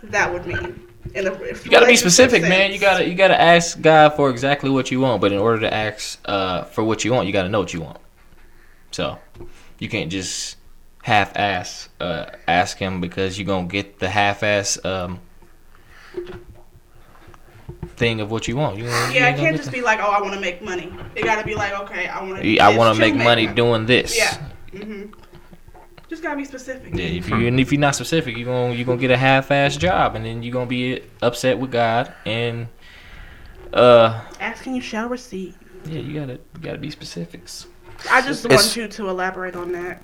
that 0.03 0.31
would 0.31 0.45
mean. 0.45 0.87
In 1.13 1.27
a, 1.27 1.31
You 1.33 1.69
gotta 1.69 1.87
be 1.87 1.97
specific, 1.97 2.41
man. 2.43 2.71
You 2.71 2.79
gotta 2.79 3.05
you 3.07 3.15
gotta 3.15 3.39
ask 3.39 3.81
God 3.81 4.09
for 4.15 4.29
exactly 4.29 4.69
what 4.69 4.91
you 4.91 4.99
want. 5.01 5.19
But 5.19 5.31
in 5.33 5.39
order 5.39 5.59
to 5.61 5.73
ask 5.73 6.19
uh, 6.25 6.63
for 6.65 6.83
what 6.83 7.03
you 7.03 7.11
want, 7.11 7.27
you 7.27 7.33
gotta 7.33 7.49
know 7.49 7.59
what 7.59 7.73
you 7.73 7.81
want. 7.81 7.97
So 8.91 9.17
you 9.79 9.89
can't 9.89 10.11
just 10.11 10.57
half 11.03 11.35
ass 11.35 11.89
uh, 11.99 12.27
ask 12.47 12.77
Him 12.77 13.01
because 13.01 13.37
you're 13.37 13.47
gonna 13.47 13.67
get 13.67 13.99
the 13.99 14.07
half 14.09 14.43
ass 14.43 14.77
um, 14.85 15.19
thing 17.95 18.21
of 18.21 18.31
what 18.31 18.47
you 18.47 18.55
want. 18.55 18.77
You, 18.77 18.85
you 18.85 18.89
Yeah, 18.89 19.27
ain't 19.27 19.37
it 19.37 19.41
can't 19.41 19.57
just 19.57 19.65
the- 19.71 19.77
be 19.77 19.81
like, 19.81 19.99
oh, 19.99 20.11
I 20.11 20.21
want 20.21 20.33
to 20.33 20.39
make 20.39 20.61
money. 20.61 20.93
It 21.15 21.23
got 21.23 21.39
to 21.39 21.45
be 21.45 21.55
like, 21.55 21.77
okay, 21.81 22.07
I 22.07 22.23
want 22.23 22.41
to. 22.41 22.57
I 22.59 22.75
want 22.75 22.95
to 22.95 22.99
make 22.99 23.15
money 23.15 23.47
doing 23.47 23.85
this. 23.85 24.17
Yeah. 24.17 24.37
hmm 24.79 25.05
Just 26.11 26.23
gotta 26.23 26.35
be 26.35 26.43
specific. 26.43 26.93
Yeah, 26.93 27.05
if 27.05 27.29
you 27.29 27.47
and 27.47 27.57
if 27.57 27.71
you're 27.71 27.79
not 27.79 27.95
specific, 27.95 28.35
you're 28.35 28.45
gonna 28.45 28.73
you're 28.73 28.85
gonna 28.85 28.99
get 28.99 29.11
a 29.11 29.17
half-ass 29.17 29.77
job, 29.77 30.13
and 30.17 30.25
then 30.25 30.43
you're 30.43 30.51
gonna 30.51 30.65
be 30.65 31.01
upset 31.21 31.57
with 31.57 31.71
God, 31.71 32.11
and 32.25 32.67
Uh, 33.71 34.19
Asking 34.41 34.75
you 34.75 34.81
shall 34.81 35.07
receive. 35.07 35.55
yeah, 35.85 36.01
you 36.01 36.19
gotta 36.19 36.33
you 36.33 36.61
gotta 36.61 36.77
be 36.79 36.91
specifics. 36.91 37.65
I 38.11 38.21
just 38.21 38.43
It's- 38.43 38.61
want 38.61 38.75
you 38.75 38.87
to 38.89 39.07
elaborate 39.09 39.55
on 39.55 39.71
that. 39.71 40.01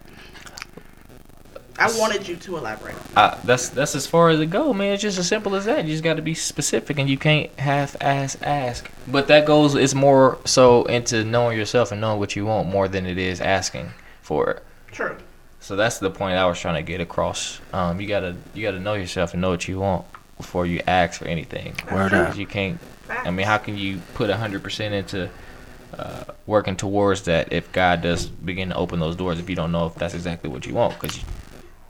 I 1.77 1.91
wanted 1.99 2.25
you 2.25 2.37
to 2.37 2.55
elaborate. 2.57 2.95
on 2.95 3.01
Uh, 3.31 3.37
that's 3.43 3.67
that's 3.67 3.93
as 3.93 4.07
far 4.07 4.29
as 4.29 4.39
it 4.39 4.49
go, 4.49 4.71
man. 4.73 4.93
It's 4.93 5.01
just 5.03 5.19
as 5.19 5.27
simple 5.27 5.55
as 5.55 5.65
that. 5.65 5.83
You 5.83 5.91
just 5.91 6.05
got 6.05 6.15
to 6.15 6.21
be 6.21 6.33
specific, 6.35 6.97
and 6.99 7.09
you 7.09 7.17
can't 7.17 7.51
half-ass 7.59 8.37
ask. 8.41 8.89
But 9.09 9.27
that 9.27 9.45
goes 9.45 9.75
is 9.75 9.93
more 9.93 10.37
so 10.45 10.85
into 10.85 11.25
knowing 11.25 11.57
yourself 11.57 11.91
and 11.91 11.99
knowing 11.99 12.17
what 12.19 12.37
you 12.37 12.45
want 12.45 12.69
more 12.69 12.87
than 12.87 13.05
it 13.05 13.17
is 13.17 13.41
asking 13.41 13.91
for 14.21 14.49
it. 14.51 14.63
True. 14.93 15.17
So 15.59 15.75
that's 15.75 15.99
the 15.99 16.09
point 16.09 16.37
I 16.37 16.45
was 16.45 16.59
trying 16.59 16.75
to 16.75 16.81
get 16.81 17.01
across. 17.01 17.59
Um, 17.73 17.99
you 17.99 18.07
gotta 18.07 18.35
you 18.53 18.63
gotta 18.63 18.79
know 18.79 18.93
yourself 18.93 19.33
and 19.33 19.41
know 19.41 19.49
what 19.49 19.67
you 19.67 19.79
want 19.79 20.05
before 20.37 20.65
you 20.65 20.81
ask 20.87 21.19
for 21.19 21.25
anything. 21.25 21.75
Word 21.91 22.09
true. 22.09 22.19
up. 22.19 22.27
'Cause 22.27 22.37
You 22.37 22.45
can't. 22.47 22.79
I 23.09 23.31
mean, 23.31 23.45
how 23.45 23.57
can 23.57 23.77
you 23.77 23.99
put 24.13 24.29
hundred 24.29 24.63
percent 24.63 24.93
into 24.93 25.29
uh, 25.97 26.23
working 26.45 26.75
towards 26.75 27.23
that 27.23 27.51
if 27.51 27.71
God 27.71 28.01
does 28.01 28.27
begin 28.27 28.69
to 28.69 28.75
open 28.75 28.99
those 28.99 29.15
doors 29.15 29.39
if 29.39 29.49
you 29.49 29.55
don't 29.55 29.71
know 29.71 29.87
if 29.87 29.95
that's 29.95 30.13
exactly 30.13 30.49
what 30.49 30.65
you 30.65 30.73
want? 30.73 30.99
Because 30.99 31.19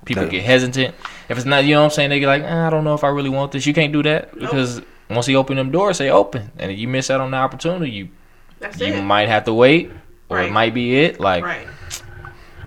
people 0.06 0.24
That- 0.24 0.32
get 0.32 0.44
hesitant. 0.44 0.96
If 1.30 1.38
it's 1.38 1.46
not, 1.46 1.66
you 1.66 1.74
know 1.76 1.82
what 1.82 1.86
I'm 1.86 1.92
saying? 1.92 2.10
They 2.12 2.20
get 2.20 2.28
like, 2.28 2.44
"Eh, 2.44 2.68
I 2.68 2.70
don't 2.70 2.84
know 2.84 2.94
if 2.94 3.04
I 3.04 3.10
really 3.10 3.30
want 3.30 3.52
this. 3.52 3.66
You 3.66 3.74
can't 3.74 3.92
do 3.92 4.02
that 4.04 4.34
Nope. 4.36 4.40
because 4.52 4.82
once 5.10 5.26
He 5.26 5.36
open 5.36 5.58
them 5.58 5.72
doors, 5.72 5.98
say 5.98 6.10
open, 6.10 6.52
and 6.58 6.72
if 6.72 6.78
you 6.80 6.88
miss 6.88 7.10
out 7.10 7.20
on 7.22 7.32
the 7.32 7.38
opportunity, 7.38 7.92
you 7.92 8.08
That's 8.60 8.80
you 8.80 8.94
it. 8.94 9.02
might 9.02 9.28
have 9.28 9.44
to 9.46 9.54
wait, 9.54 9.92
or 10.30 10.38
Right. 10.38 10.48
it 10.48 10.52
might 10.54 10.74
be 10.74 11.00
it. 11.04 11.20
Like 11.20 11.44
right. 11.44 11.68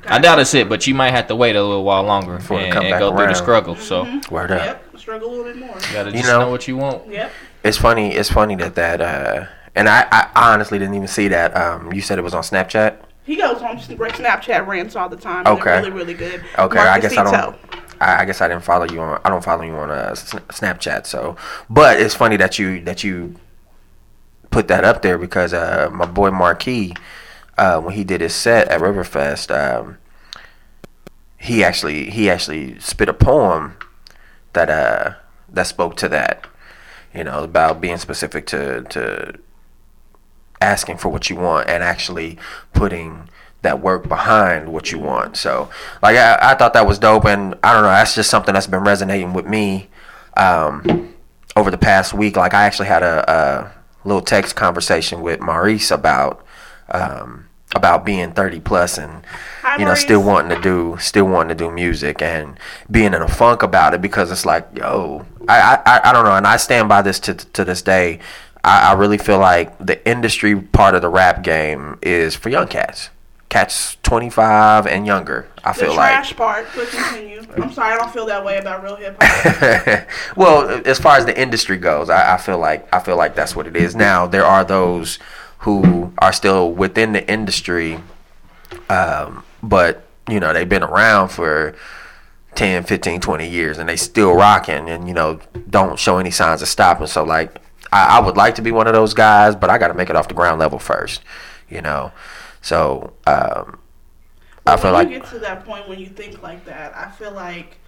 I 0.07 0.19
doubt 0.19 0.39
it's 0.39 0.55
it, 0.55 0.69
but 0.69 0.87
you 0.87 0.95
might 0.95 1.11
have 1.13 1.27
to 1.29 1.37
wait 1.37 1.57
a 1.57 1.63
little 1.63 1.85
while 1.85 2.03
longer 2.03 2.37
Before 2.37 2.59
it 2.61 2.65
and, 2.65 2.73
come 2.73 2.85
and 2.85 2.93
back 2.93 3.01
go 3.01 3.11
through 3.11 3.21
around. 3.21 3.29
the 3.31 3.35
struggle. 3.35 3.77
So 3.77 4.05
Word 4.31 4.51
up. 4.53 4.65
Yep. 4.65 4.99
Struggle 4.99 5.29
a 5.29 5.31
little 5.31 5.45
bit 5.45 5.57
more. 5.57 5.69
you 5.77 5.93
gotta 5.93 6.11
You 6.11 6.17
just 6.19 6.27
know- 6.29 6.41
know 6.41 6.51
what 6.51 6.67
you 6.69 6.77
want. 6.77 7.07
Yep. 7.09 7.31
It's 7.65 7.77
funny. 7.77 8.15
It's 8.15 8.31
funny 8.31 8.55
that 8.57 8.75
that. 8.77 9.01
Uh, 9.01 9.47
and 9.75 9.89
I, 9.89 10.07
I 10.11 10.53
honestly 10.53 10.79
didn't 10.79 10.95
even 10.95 11.07
see 11.09 11.29
that. 11.29 11.57
Um, 11.57 11.93
you 11.93 12.01
said 12.01 12.19
it 12.19 12.23
was 12.23 12.35
on 12.35 12.43
Snapchat. 12.43 12.97
He 13.25 13.37
goes 13.37 13.63
on 13.63 13.77
great 13.97 14.15
Snapchat 14.15 14.67
rants 14.67 14.97
all 14.97 15.09
the 15.09 15.17
time. 15.17 15.47
and 15.47 15.47
they're 15.47 15.55
Okay. 15.55 15.79
Really, 15.79 15.91
really 15.91 16.15
good. 16.15 16.43
Okay, 16.59 16.79
I 16.79 16.85
Marcus 16.85 17.13
guess 17.15 17.19
I 17.19 17.25
don't. 17.25 17.55
Ito. 17.55 17.59
I, 18.01 18.23
I 18.23 18.25
guess 18.25 18.41
I 18.41 18.49
didn't 18.49 18.65
follow 18.65 18.87
you 18.91 19.01
on. 19.01 19.21
I 19.25 19.29
don't 19.29 19.45
follow 19.45 19.63
you 19.63 19.75
on 19.75 19.91
uh, 19.91 20.11
Sna- 20.13 20.47
Snapchat. 20.49 21.07
So, 21.07 21.37
but 21.69 22.01
it's 22.01 22.15
funny 22.15 22.37
that 22.39 22.59
you 22.59 22.81
that 22.85 23.05
you 23.05 23.37
put 24.51 24.69
that 24.69 24.85
up 24.85 25.03
there 25.03 25.19
because 25.19 25.53
uh, 25.53 25.91
my 25.93 26.07
boy 26.07 26.31
Marquis, 26.31 26.95
uh, 27.59 27.81
when 27.81 27.95
he 27.95 28.05
did 28.05 28.21
his 28.21 28.35
set 28.35 28.69
at 28.69 28.81
Riverfest, 28.81 29.51
um, 29.51 29.99
he 31.39 31.65
actually 31.65 32.11
he 32.11 32.29
actually 32.29 32.79
spit 32.81 33.09
a 33.09 33.15
poem 33.15 33.77
that 34.53 34.69
uh 34.69 35.15
that 35.49 35.67
spoke 35.67 35.97
to 35.97 36.09
that. 36.09 36.47
You 37.15 37.25
know 37.25 37.43
about 37.43 37.81
being 37.81 37.97
specific 37.99 38.47
to 38.47 38.83
to 38.83 39.39
asking 40.61 40.99
for 40.99 41.09
what 41.09 41.31
you 41.31 41.37
want 41.37 41.69
and 41.69 41.83
actually 41.83 42.39
putting 42.73 43.29
that 43.63 43.81
work 43.81 44.09
behind 44.09 44.73
what 44.73 44.91
you 44.93 44.99
want. 44.99 45.37
So, 45.37 45.71
like, 46.03 46.17
I, 46.17 46.53
I 46.53 46.55
thought 46.55 46.73
that 46.75 46.87
was 46.87 46.99
dope, 46.99 47.25
and 47.25 47.55
I 47.63 47.73
don't 47.73 47.83
know, 47.83 47.89
that's 47.89 48.15
just 48.15 48.31
something 48.31 48.55
that's 48.55 48.67
been 48.67 48.83
resonating 48.83 49.33
with 49.33 49.47
me 49.47 49.89
um, 50.37 51.15
over 51.57 51.71
the 51.71 51.79
past 51.79 52.15
week. 52.15 52.37
Like, 52.37 52.55
I 52.55 52.65
actually 52.65 52.89
had 52.89 53.03
a, 53.03 53.31
a 53.31 53.73
little 54.09 54.23
text 54.23 54.57
conversation 54.57 55.21
with 55.23 55.41
Maurice 55.41 55.91
about 55.91 56.45
um, 56.91 57.49
about 57.75 58.05
being 58.05 58.33
30 58.33 58.61
plus 58.61 58.99
and 58.99 59.23
Hi, 59.63 59.75
you 59.75 59.81
know 59.81 59.87
Maurice. 59.87 60.01
still 60.01 60.23
wanting 60.23 60.57
to 60.57 60.63
do 60.63 60.97
still 60.99 61.27
wanting 61.27 61.57
to 61.57 61.65
do 61.65 61.71
music 61.71 62.21
and 62.21 62.59
being 62.91 63.15
in 63.15 63.23
a 63.23 63.29
funk 63.29 63.63
about 63.63 63.95
it 63.95 64.01
because 64.03 64.31
it's 64.33 64.45
like 64.45 64.67
yo 64.75 65.25
I 65.49 65.79
I, 65.87 66.11
I 66.11 66.13
don't 66.13 66.25
know 66.25 66.35
and 66.35 66.47
I 66.47 66.57
stand 66.57 66.89
by 66.89 67.03
this 67.03 67.21
to 67.21 67.35
to 67.35 67.65
this 67.65 67.81
day 67.83 68.19
I, 68.65 68.91
I 68.91 68.93
really 68.95 69.19
feel 69.19 69.39
like 69.39 69.77
the 69.79 70.05
industry 70.09 70.57
part 70.61 70.95
of 70.97 71.03
the 71.03 71.09
rap 71.09 71.43
game 71.45 71.99
is 72.03 72.35
for 72.35 72.49
young 72.49 72.67
cats 72.67 73.11
cats 73.49 73.97
25 74.03 74.87
and 74.87 75.07
younger 75.07 75.47
I 75.65 75.73
The 75.73 75.79
feel 75.81 75.95
like 75.95 76.13
trash 76.13 76.37
part. 76.37 76.67
But 76.75 76.89
continue. 76.89 77.43
I'm 77.57 77.73
sorry. 77.73 77.93
I 77.93 77.97
don't 77.99 78.11
feel 78.13 78.25
that 78.27 78.45
way 78.45 78.59
about 78.59 78.83
real 78.83 78.97
hip 78.97 79.17
hop. 79.21 80.09
well, 80.37 80.81
as 80.87 80.99
far 80.99 81.17
as 81.19 81.27
the 81.27 81.39
industry 81.39 81.77
goes, 81.77 82.09
I, 82.09 82.35
I 82.35 82.37
feel 82.39 82.59
like 82.59 82.89
I 82.95 82.99
feel 83.01 83.17
like 83.17 83.35
that's 83.35 83.55
what 83.55 83.67
it 83.67 83.77
is. 83.77 83.95
Now 83.95 84.27
there 84.27 84.45
are 84.45 84.65
those 84.65 85.19
who 85.61 86.13
are 86.19 86.33
still 86.33 86.73
within 86.73 87.13
the 87.13 87.31
industry, 87.31 88.01
um, 88.89 89.45
but 89.63 90.07
you 90.29 90.41
know 90.41 90.53
they've 90.53 90.69
been 90.69 90.83
around 90.83 91.29
for 91.29 91.75
10, 92.55 92.85
15, 92.85 93.21
20 93.21 93.49
years 93.49 93.79
and 93.79 93.89
they 93.89 93.97
still 93.97 94.35
rocking 94.35 94.89
and 94.89 95.07
you 95.07 95.15
know 95.15 95.41
don't 95.69 95.99
show 95.99 96.19
any 96.19 96.31
signs 96.31 96.63
of 96.63 96.69
stopping. 96.69 97.07
So 97.07 97.25
like 97.25 97.61
I, 97.93 98.19
I 98.19 98.21
would 98.21 98.37
like 98.37 98.55
to 98.57 98.63
be 98.63 98.71
one 98.71 98.87
of 98.87 98.95
those 98.95 99.15
guys, 99.15 99.55
but 99.55 99.71
I 99.71 99.79
got 99.79 99.89
to 99.89 99.95
make 99.95 100.11
it 100.11 100.17
off 100.17 100.29
the 100.29 100.35
ground 100.35 100.61
level 100.61 100.79
first, 100.79 101.23
you 101.69 101.81
know. 101.83 102.13
So 102.63 103.13
um, 103.27 103.79
I 104.67 104.77
feel 104.77 104.93
when 104.93 105.05
like 105.05 105.11
you 105.11 105.21
get 105.21 105.29
to 105.31 105.39
that 105.41 105.65
point 105.65 105.89
when 105.89 105.99
you 105.99 106.07
think 106.07 106.43
like 106.43 106.65
that, 106.67 106.97
I 106.97 107.11
feel 107.11 107.33
like 107.33 107.79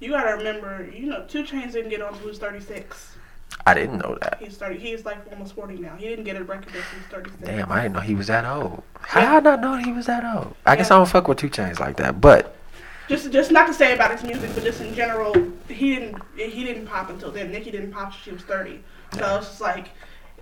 you 0.00 0.10
gotta 0.10 0.36
remember. 0.36 0.88
You 0.92 1.06
know, 1.06 1.24
2 1.26 1.44
Chainz 1.44 1.72
didn't 1.72 1.90
get 1.90 2.02
on 2.02 2.14
he 2.14 2.26
was 2.26 2.38
36. 2.38 3.15
I 3.64 3.74
didn't 3.74 3.98
know 3.98 4.16
that. 4.22 4.38
He's 4.40 4.56
30. 4.56 4.78
He's 4.78 5.04
like 5.04 5.18
almost 5.32 5.54
40 5.54 5.76
now. 5.76 5.96
He 5.96 6.06
didn't 6.06 6.24
get 6.24 6.36
a 6.36 6.44
record 6.44 6.66
until 6.66 6.82
he 6.82 6.96
was 6.98 7.06
36. 7.10 7.42
Damn, 7.44 7.72
I 7.72 7.82
didn't 7.82 7.94
know 7.94 8.00
he 8.00 8.14
was 8.14 8.28
that 8.28 8.44
old. 8.44 8.82
How 9.00 9.20
did 9.20 9.28
I 9.48 9.56
not 9.56 9.60
know 9.60 9.76
he 9.76 9.92
was 9.92 10.06
that 10.06 10.24
old? 10.36 10.54
I 10.64 10.76
guess 10.76 10.90
I 10.90 10.96
don't 10.96 11.08
fuck 11.08 11.26
with 11.28 11.38
2 11.38 11.48
Chainz 11.50 11.80
like 11.80 11.96
that, 11.96 12.20
but 12.20 12.54
Just, 13.08 13.30
just 13.32 13.50
not 13.50 13.66
to 13.66 13.74
say 13.74 13.94
about 13.94 14.12
his 14.12 14.22
music, 14.22 14.50
but 14.54 14.62
just 14.62 14.80
in 14.80 14.94
general, 14.94 15.32
he 15.68 15.94
didn't, 15.96 16.22
he 16.36 16.64
didn't 16.64 16.86
pop 16.86 17.10
until 17.10 17.30
then. 17.32 17.50
Nicki 17.50 17.70
didn't 17.70 17.92
pop 17.92 18.12
till 18.12 18.20
she 18.20 18.30
was 18.32 18.42
30. 18.42 18.82
So 19.14 19.36
it's 19.38 19.46
just 19.48 19.60
like, 19.60 19.88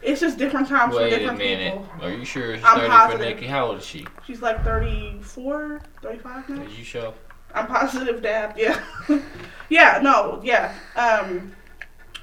it's 0.03 0.21
just 0.21 0.37
different 0.37 0.69
times 0.69 0.93
for 0.95 1.01
Wait 1.01 1.13
a 1.15 1.19
different 1.19 1.39
minute. 1.39 1.75
people. 1.81 2.07
Are 2.07 2.11
you 2.13 2.25
sure 2.27 2.53
it's 2.55 2.65
I'm 2.65 2.77
30 2.77 2.87
for 2.87 2.91
positive. 2.93 3.27
Nicki? 3.37 3.47
How 3.47 3.67
old 3.69 3.79
is 3.79 3.87
she? 3.87 4.07
She's 4.27 4.43
like 4.43 4.63
34, 4.65 5.81
35 6.03 6.49
now. 6.51 6.61
Are 6.63 6.65
you 6.69 6.85
sure? 6.85 7.15
I'm 7.55 7.67
positive, 7.69 8.21
Dad. 8.23 8.55
Yeah. 8.57 8.83
yeah, 9.71 10.01
no, 10.03 10.41
yeah. 10.45 10.75
Um, 10.97 11.53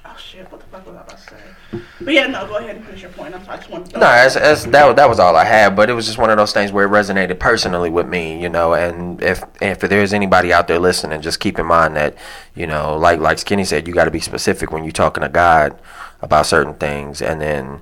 oh, 0.04 0.16
shit. 0.18 0.50
What 0.50 0.60
the 0.60 0.66
fuck 0.66 0.86
was 0.86 0.96
I 0.96 1.00
about 1.00 1.18
to 1.18 1.22
say? 1.22 1.80
But 2.00 2.14
yeah, 2.14 2.26
no, 2.26 2.46
go 2.46 2.56
ahead 2.56 2.76
and 2.76 2.84
finish 2.84 3.02
your 3.02 3.10
point. 3.10 3.34
I'm 3.34 3.44
sorry. 3.44 3.56
I 3.56 3.60
just 3.60 3.70
wanted 3.70 3.90
to. 3.94 4.00
no, 4.00 4.06
as, 4.06 4.36
as 4.36 4.64
that 4.66 4.96
that 4.96 5.08
was 5.08 5.18
all 5.18 5.36
I 5.36 5.44
had. 5.44 5.76
But 5.76 5.90
it 5.90 5.92
was 5.94 6.06
just 6.06 6.18
one 6.18 6.30
of 6.30 6.36
those 6.36 6.52
things 6.52 6.72
where 6.72 6.86
it 6.86 6.90
resonated 6.90 7.38
personally 7.38 7.90
with 7.90 8.08
me, 8.08 8.40
you 8.40 8.48
know. 8.48 8.74
And 8.74 9.22
if 9.22 9.42
if 9.60 9.80
there's 9.80 10.12
anybody 10.12 10.52
out 10.52 10.68
there 10.68 10.78
listening, 10.78 11.20
just 11.22 11.40
keep 11.40 11.58
in 11.58 11.66
mind 11.66 11.96
that 11.96 12.16
you 12.54 12.66
know, 12.66 12.96
like 12.96 13.20
like 13.20 13.38
Skinny 13.38 13.64
said, 13.64 13.86
you 13.86 13.94
got 13.94 14.04
to 14.06 14.10
be 14.10 14.20
specific 14.20 14.72
when 14.72 14.84
you're 14.84 14.92
talking 14.92 15.22
to 15.22 15.28
God 15.28 15.78
about 16.20 16.46
certain 16.46 16.74
things, 16.74 17.22
and 17.22 17.40
then 17.40 17.80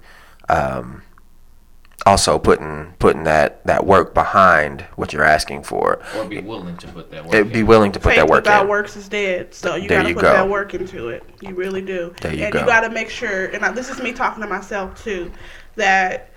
um, 0.48 1.02
also 2.06 2.38
putting 2.38 2.94
putting 2.98 3.24
that 3.24 3.64
that 3.66 3.84
work 3.86 4.14
behind 4.14 4.82
what 4.96 5.12
you're 5.12 5.24
asking 5.24 5.62
for. 5.62 6.00
Or 6.16 6.24
be 6.24 6.40
willing 6.40 6.76
to 6.78 6.86
put 6.88 7.10
that 7.10 7.24
work 7.24 7.34
It, 7.34 7.52
be 7.52 7.62
willing 7.62 7.92
to 7.92 8.00
put 8.00 8.10
Faith 8.10 8.16
that 8.20 8.28
work 8.28 8.44
without 8.44 8.62
in. 8.62 8.68
works 8.68 8.96
is 8.96 9.08
dead. 9.08 9.54
So 9.54 9.74
you 9.76 9.88
There 9.88 9.98
gotta 9.98 10.08
you 10.08 10.14
put 10.14 10.22
go. 10.22 10.32
that 10.32 10.48
work 10.48 10.74
into 10.74 11.08
it. 11.08 11.22
You 11.40 11.54
really 11.54 11.82
do. 11.82 12.14
There 12.20 12.34
you 12.34 12.44
and 12.44 12.52
go. 12.52 12.60
you 12.60 12.66
gotta 12.66 12.90
make 12.90 13.10
sure. 13.10 13.46
And 13.46 13.64
I, 13.64 13.70
this 13.72 13.90
is 13.90 14.00
me 14.02 14.12
talking 14.12 14.42
to 14.42 14.48
myself 14.48 15.02
too, 15.04 15.30
that 15.76 16.30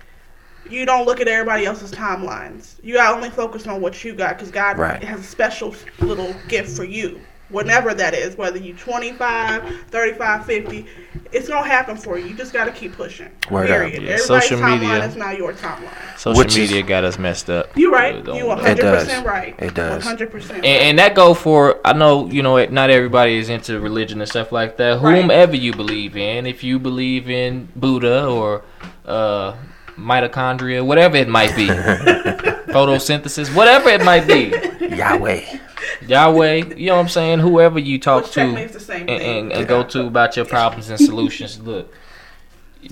you 0.68 0.86
don't 0.86 1.04
look 1.06 1.20
at 1.20 1.28
everybody 1.28 1.66
else's 1.66 1.90
timelines. 1.92 2.76
You 2.82 2.94
gotta 2.94 3.14
only 3.16 3.30
focus 3.30 3.66
on 3.66 3.80
what 3.80 4.02
you 4.04 4.14
got, 4.14 4.36
because 4.36 4.50
God 4.50 4.78
Right. 4.78 5.02
has 5.04 5.20
a 5.20 5.24
special 5.24 5.74
little 6.00 6.34
gift 6.48 6.74
for 6.76 6.84
you. 6.84 7.20
Whenever 7.50 7.92
that 7.94 8.14
is, 8.14 8.36
whether 8.36 8.58
you 8.58 8.72
25, 8.74 9.86
35, 9.90 10.46
50, 10.46 10.86
it's 11.30 11.46
gonna 11.46 11.66
happen 11.66 11.94
for 11.96 12.18
you. 12.18 12.26
You 12.28 12.34
just 12.34 12.52
gotta 12.54 12.72
keep 12.72 12.94
pushing. 12.94 13.28
Word 13.50 13.70
up. 13.70 13.76
period. 13.76 14.02
Yeah, 14.02 14.12
Everybody's 14.14 14.24
social 14.26 14.58
timeline 14.58 14.80
media. 14.80 15.04
is 15.04 15.14
not 15.16 15.36
your 15.36 15.52
timeline. 15.52 16.18
Social 16.18 16.38
Which 16.38 16.56
is- 16.56 16.70
media 16.70 16.82
got 16.82 17.04
us 17.04 17.18
messed 17.18 17.50
up. 17.50 17.76
You 17.76 17.92
right. 17.92 18.16
You 18.16 18.22
don't- 18.22 18.46
100 18.46 18.80
does. 18.82 19.04
percent 19.04 19.26
right. 19.26 19.54
It 19.58 19.74
does. 19.74 20.02
100 20.04 20.30
percent. 20.30 20.58
And, 20.58 20.66
and 20.66 20.98
that 20.98 21.14
go 21.14 21.34
for 21.34 21.80
I 21.84 21.92
know 21.92 22.26
you 22.28 22.42
know 22.42 22.64
not 22.66 22.88
everybody 22.90 23.36
is 23.36 23.50
into 23.50 23.78
religion 23.78 24.20
and 24.22 24.28
stuff 24.28 24.50
like 24.50 24.78
that. 24.78 25.00
Right. 25.02 25.20
Whomever 25.20 25.54
you 25.54 25.72
believe 25.74 26.16
in, 26.16 26.46
if 26.46 26.64
you 26.64 26.78
believe 26.78 27.28
in 27.28 27.68
Buddha 27.76 28.26
or 28.26 28.62
uh, 29.04 29.54
mitochondria, 29.98 30.84
whatever 30.84 31.16
it 31.18 31.28
might 31.28 31.54
be, 31.54 31.66
photosynthesis, 32.72 33.54
whatever 33.54 33.90
it 33.90 34.02
might 34.04 34.26
be, 34.26 34.54
Yahweh. 34.96 35.58
Yahweh, 36.06 36.74
you 36.76 36.86
know 36.86 36.96
what 36.96 37.02
I'm 37.02 37.08
saying? 37.08 37.38
Whoever 37.40 37.78
you 37.78 37.98
talk 37.98 38.24
Which 38.24 38.32
to 38.32 38.68
the 38.70 38.80
same 38.80 39.08
and, 39.08 39.20
thing. 39.20 39.38
and, 39.44 39.52
and 39.52 39.68
go 39.68 39.82
to 39.84 40.06
about 40.06 40.36
your 40.36 40.44
problems 40.44 40.90
and 40.90 40.98
solutions, 40.98 41.60
look, 41.60 41.92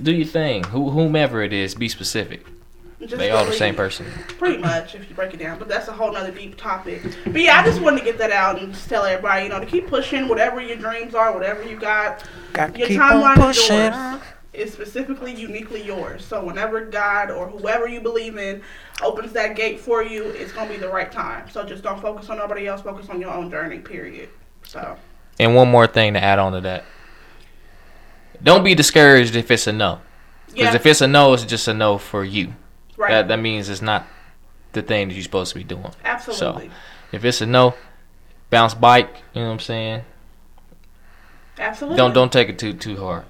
do 0.02 0.12
your 0.12 0.26
thing. 0.26 0.64
Who, 0.64 0.90
whomever 0.90 1.42
it 1.42 1.52
is, 1.52 1.74
be 1.74 1.88
specific. 1.88 2.46
Just 3.00 3.16
They 3.16 3.30
all 3.30 3.44
the 3.44 3.52
same 3.52 3.74
person. 3.74 4.06
Pretty 4.38 4.58
much, 4.58 4.94
if 4.94 5.08
you 5.08 5.14
break 5.16 5.34
it 5.34 5.38
down. 5.38 5.58
But 5.58 5.68
that's 5.68 5.88
a 5.88 5.92
whole 5.92 6.12
nother 6.12 6.30
deep 6.30 6.56
topic. 6.56 7.02
But 7.24 7.40
yeah, 7.40 7.60
I 7.60 7.64
just 7.64 7.80
wanted 7.80 7.98
to 7.98 8.04
get 8.04 8.16
that 8.18 8.30
out 8.30 8.62
and 8.62 8.72
just 8.72 8.88
tell 8.88 9.04
everybody, 9.04 9.44
you 9.44 9.48
know, 9.48 9.58
to 9.58 9.66
keep 9.66 9.88
pushing 9.88 10.28
whatever 10.28 10.60
your 10.60 10.76
dreams 10.76 11.14
are, 11.14 11.34
whatever 11.34 11.64
you 11.64 11.76
got. 11.76 12.24
Got 12.52 12.74
to 12.74 12.78
Your 12.78 12.88
keep 12.88 13.00
on 13.00 13.36
timeline 13.36 14.20
is 14.52 14.70
pushing. 14.70 14.72
yours. 14.72 14.72
It's 14.72 14.72
specifically, 14.72 15.34
uniquely 15.34 15.82
yours. 15.82 16.24
So 16.24 16.44
whenever 16.44 16.84
God 16.86 17.30
or 17.30 17.48
whoever 17.48 17.86
you 17.88 18.00
believe 18.00 18.36
in 18.36 18.62
opens 19.02 19.32
that 19.32 19.56
gate 19.56 19.80
for 19.80 20.02
you, 20.02 20.24
it's 20.24 20.52
gonna 20.52 20.70
be 20.70 20.76
the 20.76 20.88
right 20.88 21.10
time. 21.10 21.48
So 21.50 21.64
just 21.64 21.82
don't 21.82 22.00
focus 22.00 22.28
on 22.30 22.38
nobody 22.38 22.66
else. 22.66 22.82
Focus 22.82 23.08
on 23.08 23.20
your 23.20 23.30
own 23.30 23.50
journey. 23.50 23.78
Period. 23.78 24.28
So 24.64 24.96
And 25.38 25.54
one 25.54 25.70
more 25.70 25.86
thing 25.86 26.12
to 26.14 26.22
add 26.22 26.38
on 26.38 26.52
to 26.52 26.60
that. 26.62 26.84
Don't 28.42 28.64
be 28.64 28.74
discouraged 28.74 29.36
if 29.36 29.50
it's 29.50 29.66
a 29.66 29.72
no. 29.72 30.00
Because 30.46 30.60
Yeah. 30.64 30.74
if 30.74 30.86
it's 30.86 31.00
a 31.00 31.08
no, 31.08 31.32
it's 31.32 31.44
just 31.44 31.66
a 31.68 31.74
no 31.74 31.98
for 31.98 32.24
you. 32.24 32.54
Right. 32.96 33.10
That 33.10 33.28
that 33.28 33.38
means 33.40 33.68
it's 33.68 33.82
not 33.82 34.06
the 34.72 34.82
thing 34.82 35.08
that 35.08 35.14
you're 35.14 35.22
supposed 35.22 35.52
to 35.52 35.58
be 35.58 35.64
doing. 35.64 35.90
Absolutely. 36.04 36.68
So 36.68 36.74
If 37.12 37.24
it's 37.24 37.40
a 37.40 37.46
no, 37.46 37.74
bounce 38.50 38.74
bike. 38.74 39.22
You 39.34 39.42
know 39.42 39.48
what 39.48 39.52
I'm 39.54 39.58
saying? 39.60 40.02
Absolutely. 41.58 41.96
Don't 41.96 42.12
don't 42.14 42.32
take 42.32 42.48
it 42.48 42.58
too 42.58 42.72
too 42.72 42.96
hard. 42.96 43.24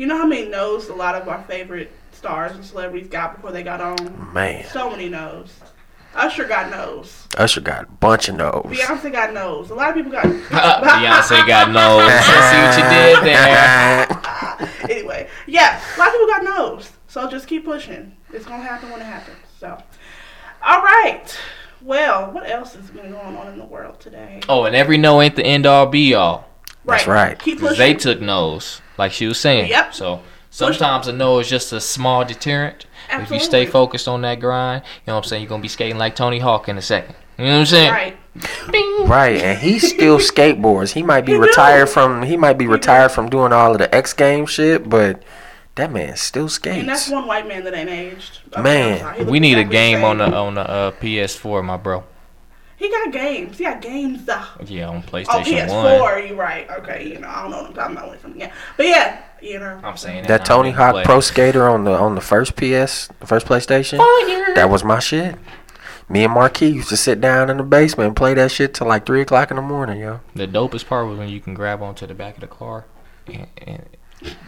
You 0.00 0.06
know 0.06 0.16
how 0.16 0.24
many 0.24 0.48
no's 0.48 0.88
a 0.88 0.94
lot 0.94 1.14
of 1.14 1.28
our 1.28 1.42
favorite 1.42 1.92
stars 2.12 2.52
and 2.52 2.64
celebrities 2.64 3.08
got 3.08 3.34
before 3.36 3.52
they 3.52 3.62
got 3.62 3.82
on? 3.82 4.32
Man, 4.32 4.64
So 4.64 4.88
many 4.88 5.10
no's. 5.10 5.52
Usher 6.14 6.46
got 6.46 6.70
no's. 6.70 7.28
Usher 7.36 7.60
got 7.60 7.84
a 7.84 7.86
bunch 7.86 8.30
of 8.30 8.36
no's. 8.36 8.64
Beyonce 8.64 9.12
got 9.12 9.34
no's. 9.34 9.68
A 9.68 9.74
lot 9.74 9.90
of 9.90 9.96
people 9.96 10.10
got. 10.10 10.24
Beyonce 10.48 11.46
got 11.46 11.70
no. 11.70 11.98
I 12.00 12.16
see 12.22 12.62
what 12.62 12.78
you 12.78 14.54
did 14.56 14.88
there. 14.88 14.90
anyway, 14.96 15.28
yeah, 15.46 15.78
a 15.78 15.98
lot 15.98 16.08
of 16.08 16.14
people 16.14 16.26
got 16.28 16.44
no's. 16.44 16.90
So 17.06 17.28
just 17.28 17.46
keep 17.46 17.66
pushing. 17.66 18.16
It's 18.32 18.46
gonna 18.46 18.62
happen 18.62 18.90
when 18.90 19.02
it 19.02 19.04
happens. 19.04 19.36
So, 19.58 19.82
all 20.62 20.80
right. 20.80 21.26
Well, 21.82 22.32
what 22.32 22.48
else 22.48 22.74
has 22.74 22.88
been 22.88 23.10
going 23.12 23.36
on 23.36 23.48
in 23.48 23.58
the 23.58 23.66
world 23.66 24.00
today? 24.00 24.40
Oh, 24.48 24.64
and 24.64 24.74
every 24.74 24.96
no 24.96 25.20
ain't 25.20 25.36
the 25.36 25.44
end 25.44 25.66
all 25.66 25.84
be 25.84 26.14
all. 26.14 26.48
That's 26.86 27.06
right. 27.06 27.38
Keep 27.38 27.60
'Cause 27.60 27.68
pushing. 27.70 27.78
They 27.78 27.94
took 27.94 28.20
no's, 28.22 28.80
like 29.00 29.12
she 29.12 29.26
was 29.26 29.40
saying. 29.40 29.68
Yep. 29.68 29.94
So 29.94 30.22
sometimes 30.50 31.08
a 31.08 31.12
no 31.12 31.38
is 31.40 31.48
just 31.48 31.72
a 31.72 31.80
small 31.80 32.24
deterrent. 32.24 32.86
If 33.12 33.30
you 33.32 33.40
stay 33.40 33.66
focused 33.66 34.06
on 34.06 34.20
that 34.22 34.38
grind, 34.38 34.84
you 34.84 35.00
know 35.08 35.14
what 35.14 35.24
I'm 35.24 35.28
saying, 35.28 35.42
you're 35.42 35.48
gonna 35.48 35.62
be 35.62 35.68
skating 35.68 35.98
like 35.98 36.14
Tony 36.14 36.38
Hawk 36.38 36.68
in 36.68 36.78
a 36.78 36.82
second. 36.82 37.16
You 37.38 37.46
know 37.46 37.52
what 37.54 37.60
I'm 37.60 37.66
saying? 37.66 37.90
Right. 37.90 38.16
Bing. 38.70 39.08
Right, 39.08 39.40
and 39.42 39.58
he 39.58 39.78
still 39.80 40.18
skateboards. 40.32 40.92
He 40.92 41.02
might 41.02 41.22
be 41.22 41.32
He 41.32 41.38
do. 41.38 41.42
retired 41.42 41.88
from 41.88 42.22
he 42.22 42.36
might 42.36 42.58
be 42.58 42.66
do. 42.66 42.70
retired 42.70 43.10
from 43.10 43.28
doing 43.28 43.52
all 43.52 43.72
of 43.72 43.78
the 43.78 43.92
X 43.92 44.12
Games 44.12 44.50
shit, 44.50 44.88
but 44.88 45.22
that 45.74 45.90
man 45.90 46.14
still 46.16 46.48
skates. 46.48 46.78
And 46.78 46.88
that's 46.88 47.08
one 47.08 47.26
white 47.26 47.48
man 47.48 47.64
that 47.64 47.74
ain't 47.74 47.88
aged. 47.90 48.40
Okay, 48.52 48.62
Man. 48.62 48.92
I'm 48.92 48.98
sorry. 49.00 49.14
He 49.14 49.20
looks 49.20 49.30
We 49.32 49.40
need 49.40 49.56
a 49.56 49.60
exactly 49.60 49.76
game 49.76 50.04
on 50.04 50.18
the 50.18 50.32
on 50.32 50.54
the 50.54 50.70
uh, 50.70 50.90
PS4, 50.92 51.64
my 51.64 51.76
bro. 51.78 52.04
He 52.80 52.88
got 52.90 53.12
games. 53.12 53.58
He 53.58 53.64
got 53.64 53.82
games 53.82 54.24
though. 54.24 54.42
Yeah, 54.64 54.88
on 54.88 55.02
PlayStation 55.02 55.26
Oh, 55.28 55.40
PlayStation 55.42 55.68
PS4. 55.68 56.00
One. 56.00 56.28
You 56.28 56.34
right? 56.34 56.70
Okay. 56.70 57.08
You 57.10 57.18
know, 57.18 57.28
I 57.28 57.42
don't 57.42 57.50
know 57.50 57.58
what 57.58 57.66
I'm 57.68 57.74
talking 57.74 57.96
about 57.96 58.08
when 58.08 58.16
it 58.16 58.22
comes 58.22 58.36
again. 58.36 58.52
But 58.78 58.86
yeah, 58.86 59.22
you 59.42 59.58
know. 59.58 59.78
I'm 59.84 59.98
saying 59.98 60.26
That 60.28 60.40
now, 60.40 60.44
Tony 60.56 60.70
I 60.70 60.72
Hawk 60.72 60.92
play. 60.92 61.04
Pro 61.04 61.20
Skater 61.20 61.68
on 61.68 61.84
the 61.84 61.92
on 61.92 62.14
the 62.14 62.22
first 62.22 62.56
PS, 62.56 63.08
the 63.20 63.26
first 63.26 63.46
PlayStation, 63.46 63.98
that 64.54 64.70
was 64.70 64.82
my 64.82 64.98
shit. 64.98 65.36
Me 66.08 66.24
and 66.24 66.32
Marquis 66.32 66.70
used 66.70 66.88
to 66.88 66.96
sit 66.96 67.20
down 67.20 67.50
in 67.50 67.58
the 67.58 67.62
basement 67.62 68.08
and 68.08 68.16
play 68.16 68.32
that 68.32 68.50
shit 68.50 68.72
till 68.72 68.86
like 68.86 69.04
three 69.04 69.20
o'clock 69.20 69.50
in 69.50 69.56
the 69.56 69.62
morning, 69.62 70.00
yo. 70.00 70.20
The 70.34 70.48
dopest 70.48 70.86
part 70.86 71.06
was 71.06 71.18
when 71.18 71.28
you 71.28 71.38
can 71.38 71.52
grab 71.52 71.82
onto 71.82 72.06
the 72.06 72.14
back 72.14 72.36
of 72.36 72.40
the 72.40 72.46
car. 72.46 72.86
And, 73.26 73.46
and 73.58 73.86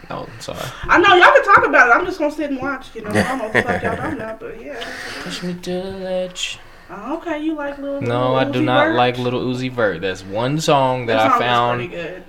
oh, 0.09 0.27
I'm 0.27 0.39
sorry. 0.41 0.59
I 0.81 0.97
know 0.97 1.13
y'all 1.15 1.31
can 1.33 1.43
talk 1.45 1.67
about 1.67 1.87
it. 1.89 1.91
I'm 1.91 2.05
just 2.05 2.17
gonna 2.17 2.31
sit 2.31 2.49
and 2.49 2.59
watch. 2.59 2.95
You 2.95 3.01
know, 3.03 3.11
I 3.11 3.13
don't 3.13 3.37
know 3.37 3.43
what 3.43 3.53
the 3.53 3.61
fuck 3.61 3.83
y'all 3.83 3.95
talking 3.95 4.13
about, 4.19 4.39
but 4.39 4.59
yeah. 4.59 4.83
Push 5.21 5.43
me 5.43 5.53
to 5.53 5.71
the 5.71 5.83
ledge. 5.91 6.59
Oh, 6.95 7.17
okay, 7.17 7.41
you 7.43 7.55
like 7.55 7.77
little. 7.79 8.01
No, 8.01 8.33
little 8.33 8.35
I 8.35 8.43
do 8.45 8.61
Uzi 8.61 8.65
not 8.65 8.87
Vert? 8.87 8.95
like 8.95 9.17
Little 9.17 9.41
Uzi 9.41 9.71
Vert. 9.71 10.01
That's 10.01 10.23
one 10.23 10.59
song 10.59 11.07
that 11.07 11.15
That 11.17 11.25
I 11.25 11.29
song 11.29 11.39
is 11.41 11.45
found 11.47 11.91
good. 11.91 12.23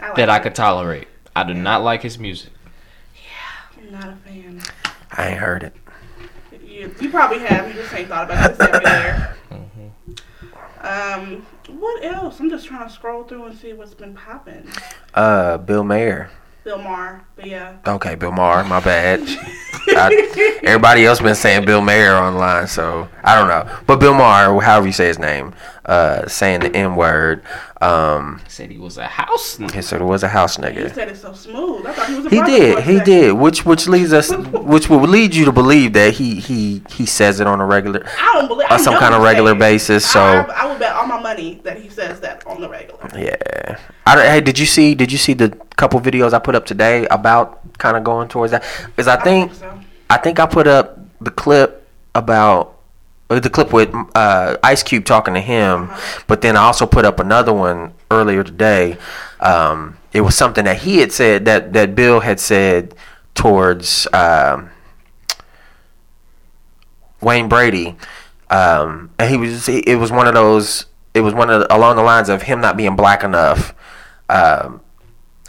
I 0.00 0.06
like 0.08 0.16
that 0.16 0.30
I 0.30 0.38
could 0.38 0.54
tolerate. 0.54 1.08
I 1.36 1.44
do 1.44 1.54
not 1.54 1.82
like 1.82 2.02
his 2.02 2.18
music. 2.18 2.52
Yeah, 3.14 3.78
I'm 3.82 3.90
not 3.92 4.08
a 4.08 4.16
fan. 4.16 4.62
I 5.12 5.28
ain't 5.28 5.38
heard 5.38 5.62
it. 5.62 5.76
You, 6.64 6.94
you 7.00 7.10
probably 7.10 7.40
have. 7.40 7.68
You 7.68 7.74
just 7.74 7.92
ain't 7.94 8.08
thought 8.08 8.24
about 8.30 8.50
it. 8.50 8.56
It's. 8.58 8.62
Mm-hmm. 9.50 10.12
Um, 10.84 11.46
what 11.78 12.04
else? 12.04 12.40
I'm 12.40 12.50
just 12.50 12.66
trying 12.66 12.88
to 12.88 12.92
scroll 12.92 13.24
through 13.24 13.44
and 13.44 13.56
see 13.58 13.72
what's 13.72 13.94
been 13.94 14.14
popping. 14.14 14.68
Uh, 15.14 15.58
Bill 15.58 15.84
Mayer. 15.84 16.30
Bill 16.64 16.78
Maher, 16.78 17.24
but 17.34 17.46
yeah. 17.46 17.76
Okay, 17.86 18.14
Bill 18.14 18.32
Maher. 18.32 18.64
My 18.64 18.80
bad. 18.80 19.20
I, 19.88 20.60
everybody 20.62 21.04
else 21.04 21.20
been 21.20 21.34
saying 21.34 21.64
Bill 21.64 21.80
Mayer 21.80 22.14
online, 22.14 22.68
so 22.68 23.08
I 23.24 23.34
don't 23.34 23.48
know. 23.48 23.80
But 23.86 23.98
Bill 23.98 24.14
Maher, 24.14 24.60
however 24.60 24.86
you 24.86 24.92
say 24.92 25.08
his 25.08 25.18
name, 25.18 25.54
uh, 25.84 26.26
saying 26.28 26.60
the 26.60 26.74
N 26.76 26.94
word. 26.96 27.42
Um, 27.80 28.40
Said 28.46 28.70
he 28.70 28.78
was 28.78 28.98
a 28.98 29.06
house. 29.06 29.56
nigga. 29.58 29.74
he 29.74 29.82
said 29.82 30.00
it 30.00 30.04
was 30.04 30.22
a 30.22 30.28
house 30.28 30.56
nigga. 30.56 30.84
He 30.84 30.88
said 30.94 31.08
it 31.08 31.16
so 31.16 31.32
smooth. 31.32 31.84
I 31.84 31.92
thought 31.92 32.08
he 32.08 32.14
was 32.14 32.26
a 32.26 32.30
He 32.30 32.40
did. 32.42 32.78
He 32.84 32.98
second. 32.98 33.04
did. 33.04 33.32
Which 33.32 33.64
which 33.66 33.88
leads 33.88 34.12
us, 34.12 34.32
which 34.52 34.88
would 34.88 35.10
lead 35.10 35.34
you 35.34 35.44
to 35.46 35.52
believe 35.52 35.92
that 35.94 36.14
he 36.14 36.36
he 36.36 36.82
he 36.90 37.06
says 37.06 37.40
it 37.40 37.46
on 37.48 37.60
a 37.60 37.66
regular, 37.66 38.06
I 38.06 38.32
don't 38.34 38.48
believe. 38.48 38.70
on 38.70 38.78
some 38.78 38.96
kind 38.98 39.14
of 39.14 39.22
regular 39.22 39.54
basis. 39.56 40.08
So 40.08 40.20
I, 40.20 40.42
I 40.42 40.66
would 40.70 40.78
bet 40.78 40.94
all 40.94 41.06
my 41.06 41.20
money 41.20 41.60
that 41.64 41.80
he 41.80 41.88
says 41.88 42.20
that 42.20 42.46
on 42.46 42.60
the 42.60 42.68
regular. 42.68 43.00
yeah. 43.18 43.78
I 44.06 44.14
don't, 44.16 44.24
hey, 44.26 44.40
did 44.40 44.58
you 44.58 44.66
see? 44.66 44.94
Did 44.94 45.10
you 45.10 45.18
see 45.18 45.32
the 45.34 45.48
couple 45.76 46.00
videos 46.00 46.32
I 46.32 46.38
put 46.38 46.54
up 46.54 46.66
today 46.66 47.06
about 47.06 47.76
kind 47.78 47.96
of 47.96 48.04
going 48.04 48.28
towards 48.28 48.52
that? 48.52 48.62
Because 48.86 49.08
I 49.08 49.14
I 49.14 49.16
don't 49.16 49.24
think 49.24 49.54
so. 49.54 49.80
I 50.10 50.16
think 50.18 50.38
I 50.38 50.46
put 50.46 50.66
up 50.68 50.98
the 51.20 51.30
clip 51.30 51.88
about 52.14 52.78
the 53.40 53.50
clip 53.50 53.72
with 53.72 53.94
uh, 54.14 54.56
Ice 54.62 54.82
Cube 54.82 55.04
talking 55.04 55.34
to 55.34 55.40
him, 55.40 55.90
but 56.26 56.40
then 56.40 56.56
I 56.56 56.62
also 56.62 56.86
put 56.86 57.04
up 57.04 57.20
another 57.20 57.52
one 57.52 57.94
earlier 58.10 58.44
today. 58.44 58.98
Um, 59.40 59.98
it 60.12 60.20
was 60.22 60.36
something 60.36 60.64
that 60.64 60.82
he 60.82 60.98
had 60.98 61.12
said 61.12 61.44
that 61.46 61.72
that 61.72 61.94
Bill 61.94 62.20
had 62.20 62.40
said 62.40 62.94
towards 63.34 64.06
um, 64.12 64.70
Wayne 67.20 67.48
Brady, 67.48 67.96
um, 68.50 69.10
and 69.18 69.30
he 69.30 69.36
was 69.36 69.68
it 69.68 69.98
was 69.98 70.10
one 70.10 70.26
of 70.26 70.34
those. 70.34 70.86
It 71.14 71.20
was 71.20 71.34
one 71.34 71.50
of 71.50 71.66
along 71.70 71.96
the 71.96 72.02
lines 72.02 72.28
of 72.28 72.42
him 72.42 72.60
not 72.60 72.76
being 72.76 72.96
black 72.96 73.22
enough. 73.22 73.74
Um, 74.28 74.80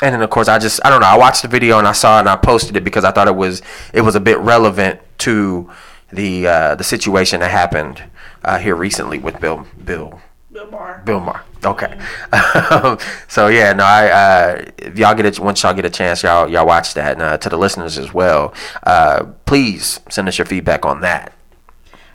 and 0.02 0.14
then 0.14 0.22
of 0.22 0.30
course 0.30 0.48
I 0.48 0.60
just 0.60 0.82
I 0.84 0.90
don't 0.90 1.02
know 1.02 1.08
I 1.08 1.18
watched 1.18 1.44
the 1.44 1.48
video 1.48 1.80
and 1.80 1.88
I 1.88 1.94
saw 1.94 2.18
it 2.18 2.22
and 2.22 2.30
I 2.30 2.36
posted 2.36 2.76
it 2.76 2.84
because 2.84 3.06
I 3.06 3.12
thought 3.12 3.28
it 3.28 3.36
was 3.36 3.62
it 3.94 4.02
was 4.02 4.16
a 4.16 4.20
bit 4.20 4.38
relevant 4.40 5.00
to 5.20 5.70
the 6.14 6.48
uh, 6.48 6.76
the 6.76 6.84
situation 6.84 7.40
that 7.42 7.52
happened 7.52 8.04
uh, 8.44 8.60
here 8.60 8.76
recently 8.76 9.20
with 9.20 9.40
Bill 9.40 9.66
Bill 9.84 10.22
Bill 10.52 10.70
Maher. 10.70 11.02
Bill 11.04 11.20
Maher. 11.20 11.44
Okay. 11.66 11.98
so 13.28 13.48
yeah, 13.48 13.74
no, 13.74 13.84
I 13.84 14.08
uh, 14.10 14.66
if 14.78 14.98
y'all 14.98 15.16
get 15.16 15.26
it 15.26 15.40
once 15.40 15.64
y'all 15.64 15.74
get 15.74 15.86
a 15.86 15.90
chance, 15.90 16.24
y'all 16.24 16.48
y'all 16.48 16.66
watch 16.66 16.94
that. 16.94 17.14
And 17.14 17.22
uh, 17.22 17.38
to 17.40 17.50
the 17.50 17.58
listeners 17.58 17.98
as 17.98 18.14
well, 18.14 18.54
uh, 18.84 19.26
please 19.46 20.00
send 20.10 20.28
us 20.28 20.38
your 20.38 20.46
feedback 20.46 20.86
on 20.86 21.02
that. 21.02 21.34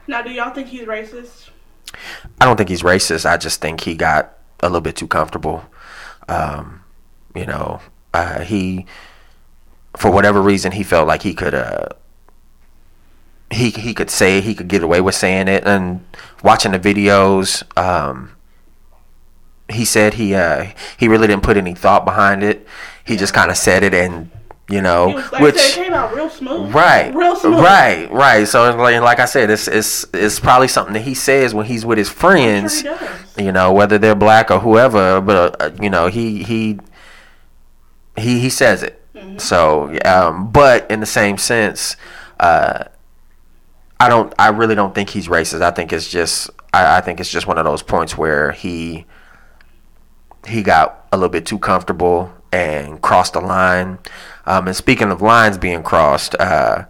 Now, 0.06 0.22
do 0.22 0.30
y'all 0.30 0.54
think 0.54 0.68
he's 0.68 0.82
racist? 0.82 1.50
I 2.40 2.44
don't 2.44 2.56
think 2.56 2.68
he's 2.68 2.82
racist. 2.82 3.26
I 3.26 3.36
just 3.36 3.60
think 3.60 3.80
he 3.80 3.94
got 3.94 4.38
a 4.60 4.68
little 4.68 4.80
bit 4.80 4.96
too 4.96 5.08
comfortable. 5.08 5.64
Um, 6.28 6.82
you 7.34 7.46
know, 7.46 7.80
uh, 8.14 8.40
he 8.40 8.86
for 9.96 10.10
whatever 10.10 10.40
reason 10.40 10.72
he 10.72 10.82
felt 10.82 11.08
like 11.08 11.22
he 11.22 11.34
could 11.34 11.54
uh, 11.54 11.88
he 13.50 13.70
he 13.70 13.94
could 13.94 14.10
say 14.10 14.40
he 14.40 14.54
could 14.54 14.68
get 14.68 14.82
away 14.82 15.00
with 15.00 15.14
saying 15.14 15.48
it. 15.48 15.66
And 15.66 16.04
watching 16.42 16.72
the 16.72 16.78
videos, 16.78 17.62
um, 17.78 18.32
he 19.68 19.84
said 19.84 20.14
he 20.14 20.34
uh, 20.34 20.72
he 20.96 21.08
really 21.08 21.26
didn't 21.26 21.42
put 21.42 21.56
any 21.56 21.74
thought 21.74 22.04
behind 22.04 22.42
it. 22.42 22.66
He 23.04 23.16
just 23.16 23.34
kind 23.34 23.50
of 23.50 23.56
said 23.56 23.82
it, 23.82 23.94
and 23.94 24.30
you 24.68 24.82
know, 24.82 25.06
like, 25.32 25.40
which 25.40 25.56
said, 25.56 25.80
it 25.80 25.84
came 25.84 25.94
out 25.94 26.14
real 26.14 26.28
smooth. 26.28 26.74
Right. 26.74 27.14
Real 27.14 27.36
smooth. 27.36 27.60
Right, 27.60 28.10
right. 28.10 28.46
So 28.46 28.70
like, 28.76 29.00
like 29.00 29.18
I 29.18 29.24
said, 29.24 29.50
it's 29.50 29.66
it's 29.66 30.04
it's 30.12 30.38
probably 30.38 30.68
something 30.68 30.92
that 30.92 31.02
he 31.02 31.14
says 31.14 31.54
when 31.54 31.66
he's 31.66 31.86
with 31.86 31.96
his 31.96 32.10
friends. 32.10 32.82
sure. 32.82 32.98
You 33.38 33.52
know, 33.52 33.72
whether 33.72 33.98
they're 33.98 34.14
black 34.14 34.50
or 34.50 34.58
whoever, 34.60 35.20
but 35.20 35.60
uh, 35.62 35.70
you 35.80 35.88
know, 35.88 36.08
he 36.08 36.42
he 36.42 36.78
he 38.16 38.40
he 38.40 38.50
says 38.50 38.82
it. 38.82 39.02
Mm-hmm. 39.14 39.38
So, 39.38 39.96
um, 40.04 40.50
but 40.50 40.90
in 40.90 41.00
the 41.00 41.06
same 41.06 41.38
sense, 41.38 41.96
uh, 42.38 42.84
I 44.00 44.08
don't. 44.08 44.32
I 44.38 44.48
really 44.48 44.74
don't 44.74 44.94
think 44.94 45.10
he's 45.10 45.28
racist. 45.28 45.60
I 45.62 45.70
think 45.70 45.92
it's 45.92 46.08
just. 46.08 46.50
I, 46.72 46.98
I 46.98 47.00
think 47.00 47.20
it's 47.20 47.30
just 47.30 47.46
one 47.46 47.58
of 47.58 47.64
those 47.64 47.82
points 47.82 48.16
where 48.16 48.52
he 48.52 49.06
he 50.46 50.62
got 50.62 51.06
a 51.12 51.16
little 51.16 51.28
bit 51.30 51.46
too 51.46 51.58
comfortable 51.58 52.32
and 52.52 53.02
crossed 53.02 53.32
the 53.32 53.40
line. 53.40 53.98
Um, 54.46 54.66
and 54.68 54.76
speaking 54.76 55.10
of 55.10 55.20
lines 55.20 55.58
being 55.58 55.82
crossed, 55.82 56.34
uh, 56.38 56.84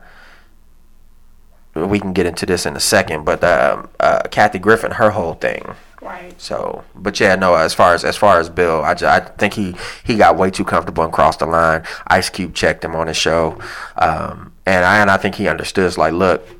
we 1.74 1.98
can 1.98 2.12
get 2.12 2.26
into 2.26 2.46
this 2.46 2.66
in 2.66 2.76
a 2.76 2.80
second. 2.80 3.24
But 3.24 3.42
uh, 3.42 3.84
uh, 4.00 4.22
Kathy 4.30 4.58
Griffin, 4.58 4.92
her 4.92 5.10
whole 5.10 5.34
thing. 5.34 5.74
Right. 6.00 6.40
So, 6.40 6.84
but 6.94 7.18
yeah, 7.18 7.34
no. 7.34 7.54
As 7.54 7.74
far 7.74 7.94
as 7.94 8.04
as 8.04 8.16
far 8.16 8.38
as 8.38 8.48
Bill, 8.48 8.82
I, 8.84 8.94
ju- 8.94 9.06
I 9.06 9.20
think 9.20 9.54
he 9.54 9.74
he 10.04 10.16
got 10.16 10.36
way 10.36 10.50
too 10.50 10.64
comfortable 10.64 11.02
and 11.04 11.12
crossed 11.12 11.40
the 11.40 11.46
line. 11.46 11.82
Ice 12.06 12.30
Cube 12.30 12.54
checked 12.54 12.84
him 12.84 12.94
on 12.94 13.08
his 13.08 13.16
show, 13.16 13.58
um, 13.96 14.52
and 14.64 14.84
I 14.84 14.98
and 15.00 15.10
I 15.10 15.16
think 15.16 15.34
he 15.34 15.48
understood. 15.48 15.96
Like, 15.98 16.12
look, 16.12 16.57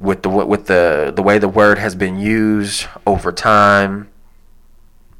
with 0.00 0.22
the 0.22 0.28
with 0.30 0.66
the 0.66 1.12
the 1.14 1.22
way 1.22 1.38
the 1.38 1.48
word 1.48 1.78
has 1.78 1.94
been 1.94 2.18
used 2.18 2.86
over 3.06 3.30
time, 3.30 4.08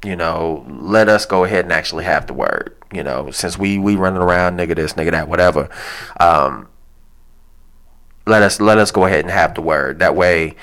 you 0.03 0.15
know, 0.15 0.65
let 0.67 1.07
us 1.07 1.25
go 1.25 1.43
ahead 1.43 1.65
and 1.65 1.71
actually 1.71 2.03
have 2.03 2.27
the 2.27 2.33
word. 2.33 2.75
You 2.91 3.03
know, 3.03 3.31
since 3.31 3.57
we 3.57 3.77
we 3.77 3.95
running 3.95 4.21
around 4.21 4.57
nigga 4.57 4.75
this 4.75 4.93
nigga 4.93 5.11
that 5.11 5.27
whatever. 5.29 5.69
Um, 6.19 6.67
let 8.25 8.41
us 8.41 8.59
let 8.59 8.77
us 8.77 8.91
go 8.91 9.05
ahead 9.05 9.21
and 9.21 9.31
have 9.31 9.53
the 9.53 9.61
word. 9.61 9.99
That 9.99 10.15
way, 10.15 10.55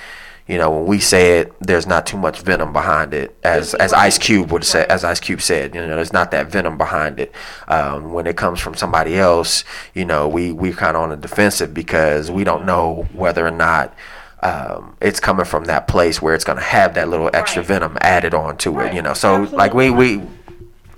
you 0.49 0.57
know, 0.59 0.71
when 0.71 0.87
we 0.87 0.99
say 0.99 1.39
it, 1.41 1.53
there's 1.61 1.87
not 1.87 2.07
too 2.07 2.17
much 2.17 2.41
venom 2.41 2.73
behind 2.73 3.13
it, 3.15 3.37
as 3.45 3.75
as 3.75 3.93
Ice 3.93 4.17
Cube 4.19 4.51
would 4.51 4.65
say, 4.65 4.87
as 4.89 5.05
Ice 5.05 5.21
Cube 5.21 5.43
said, 5.43 5.75
you 5.75 5.81
know, 5.83 5.95
there's 5.95 6.13
not 6.13 6.31
that 6.31 6.47
venom 6.51 6.79
behind 6.79 7.21
it. 7.21 7.33
Um, 7.69 8.13
when 8.15 8.27
it 8.27 8.37
comes 8.37 8.59
from 8.59 8.75
somebody 8.75 9.17
else, 9.19 9.63
you 9.95 10.05
know, 10.07 10.27
we 10.27 10.51
we 10.53 10.73
kind 10.73 10.97
of 10.97 11.03
on 11.03 11.11
the 11.11 11.17
defensive 11.17 11.75
because 11.75 12.31
we 12.31 12.45
don't 12.45 12.65
know 12.65 13.07
whether 13.13 13.47
or 13.47 13.51
not. 13.53 13.95
Um, 14.41 14.97
it's 15.01 15.19
coming 15.19 15.45
from 15.45 15.65
that 15.65 15.89
place 15.89 16.23
where 16.23 16.33
it's 16.33 16.45
going 16.45 16.59
to 16.59 16.65
have 16.65 16.95
that 16.95 17.09
little 17.09 17.29
extra 17.35 17.61
Right. 17.61 17.67
venom 17.69 17.99
added 18.01 18.35
on 18.35 18.57
to 18.59 18.79
it, 18.81 18.95
you 18.95 19.03
know. 19.03 19.13
So 19.13 19.43
like 19.53 19.75
we 19.75 19.91
we 19.91 20.23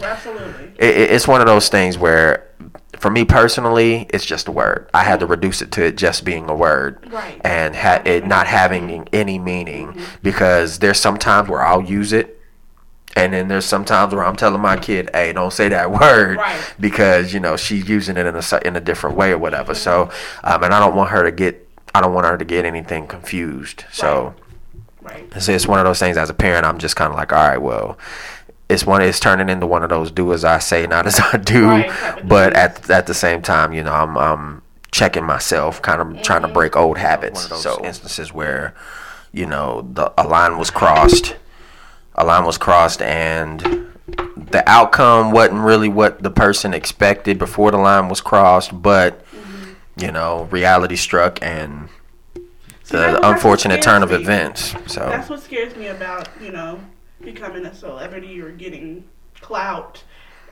Absolutely. 0.03 0.73
it- 0.79 1.11
it's 1.11 1.27
one 1.27 1.41
of 1.41 1.47
those 1.47 1.69
things 1.71 1.99
where 1.99 2.45
for 3.01 3.11
me 3.11 3.25
personally 3.25 4.07
it's 4.11 4.25
just 4.25 4.47
a 4.47 4.53
word 4.53 4.89
i 4.95 5.03
had 5.03 5.19
to 5.21 5.27
reduce 5.27 5.61
it 5.63 5.73
to 5.73 5.83
it 5.85 5.97
just 5.97 6.25
being 6.25 6.49
a 6.49 6.55
word 6.55 6.99
Right. 7.11 7.41
and 7.45 7.75
ha- 7.75 8.03
it 8.05 8.27
not 8.27 8.47
having 8.47 9.09
any 9.13 9.39
meaning 9.39 9.99
because 10.23 10.79
there's 10.79 11.01
some 11.01 11.17
times 11.17 11.49
where 11.49 11.63
i'll 11.63 11.83
use 11.83 12.13
it 12.13 12.37
and 13.17 13.33
then 13.33 13.49
there's 13.49 13.65
some 13.65 13.85
times 13.85 14.15
where 14.15 14.25
i'm 14.25 14.37
telling 14.37 14.61
my 14.61 14.77
kid 14.77 15.11
hey 15.15 15.33
don't 15.33 15.53
say 15.53 15.69
that 15.71 15.91
word 16.01 16.37
Right. 16.37 16.75
because 16.79 17.33
you 17.35 17.41
know 17.41 17.57
she's 17.57 17.89
using 17.89 18.17
it 18.17 18.27
in 18.27 18.37
a 18.37 18.43
in 18.67 18.77
a 18.77 18.81
different 18.81 19.17
way 19.17 19.33
or 19.33 19.39
whatever 19.39 19.75
so 19.75 20.11
um, 20.45 20.63
and 20.63 20.73
i 20.75 20.79
don't 20.79 20.95
want 20.95 21.11
her 21.11 21.25
to 21.25 21.33
get 21.33 21.67
i 21.95 22.01
don't 22.01 22.15
want 22.15 22.27
her 22.27 22.37
to 22.39 22.45
get 22.45 22.65
anything 22.65 23.07
confused 23.07 23.85
so 23.91 24.35
Right. 25.03 25.43
so 25.43 25.53
it's 25.53 25.67
one 25.67 25.79
of 25.81 25.87
those 25.87 25.99
things 25.99 26.19
as 26.19 26.29
a 26.29 26.35
parent 26.35 26.67
i'm 26.67 26.79
just 26.79 26.95
kind 26.95 27.11
of 27.11 27.17
like 27.17 27.33
all 27.33 27.49
right 27.49 27.63
well 27.63 27.97
it's 28.71 28.87
one 28.87 29.03
it's 29.03 29.21
turning 29.21 29.49
into 29.49 29.67
one 29.67 29.83
of 29.83 29.89
those 29.91 30.11
do 30.11 30.33
as 30.33 30.45
i 30.45 30.59
say 30.59 30.87
not 30.87 31.07
as 31.07 31.19
i 31.33 31.37
do 31.37 31.67
Right, 31.67 32.29
but 32.29 32.55
at 32.55 32.89
at 32.91 33.07
the 33.07 33.15
same 33.15 33.43
time 33.43 33.73
you 33.73 33.83
know 33.83 33.93
i'm 33.93 34.17
i'm 34.17 34.63
checking 34.93 35.25
myself 35.25 35.81
kind 35.83 36.01
of 36.01 36.23
trying 36.23 36.41
to 36.43 36.47
Mm-hmm. 36.49 36.55
break 36.55 36.77
old 36.77 36.99
habits 36.99 37.49
so 37.63 37.85
instances 37.85 38.33
where 38.33 38.75
you 39.33 39.47
know 39.47 39.87
the 39.93 40.13
a 40.19 40.27
line 40.27 40.59
was 40.59 40.71
crossed 40.71 41.37
a 42.17 42.25
line 42.25 42.45
was 42.45 42.59
crossed 42.59 43.01
and 43.03 43.61
the 44.51 44.63
outcome 44.69 45.31
wasn't 45.31 45.61
really 45.61 45.89
what 45.89 46.23
the 46.23 46.31
person 46.31 46.75
expected 46.75 47.39
before 47.39 47.71
the 47.71 47.79
line 47.79 48.09
was 48.09 48.21
crossed 48.21 48.83
but 48.83 49.25
Mm-hmm. 49.31 50.05
you 50.05 50.11
know 50.13 50.49
reality 50.51 50.97
struck 50.97 51.39
and 51.43 51.89
See, 52.83 52.97
the 52.97 53.13
what- 53.13 53.25
unfortunate 53.25 53.81
turn 53.83 54.03
of 54.03 54.11
me. 54.11 54.17
events 54.17 54.75
so 54.87 55.01
That's 55.09 55.31
what 55.31 55.41
scares 55.41 55.77
me 55.77 55.87
about, 55.87 56.29
you 56.43 56.51
know, 56.51 56.81
becoming 57.23 57.67
a 57.67 57.75
celebrity 57.75 58.41
or 58.41 58.51
getting 58.51 59.05
clout. 59.41 60.03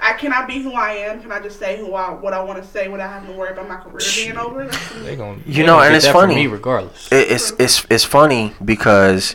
I 0.01 0.13
cannot 0.13 0.47
be 0.47 0.63
who 0.63 0.73
I 0.75 0.93
am. 0.93 1.21
Can 1.21 1.33
I 1.33 1.41
just 1.41 1.59
say 1.59 1.77
who 1.79 1.95
I 1.95 2.11
what 2.11 2.33
I 2.33 2.41
want 2.43 2.63
to 2.63 2.69
say 2.69 2.89
without 2.89 3.11
having 3.11 3.31
to 3.33 3.37
worry 3.37 3.51
about 3.51 3.69
my 3.69 3.77
career 3.77 3.99
being 4.15 4.37
over? 4.37 4.65
That's- 4.65 5.03
They 5.03 5.17
gonna, 5.17 5.41
You 5.45 5.67
know, 5.67 5.81
and 5.81 5.95
it's 5.95 6.07
funny. 6.07 6.37
me 6.37 6.47
regardless. 6.47 7.11
it, 7.11 7.31
it's 7.33 7.51
it's 7.59 7.85
it's 7.91 8.05
funny 8.05 8.55
because 8.65 9.35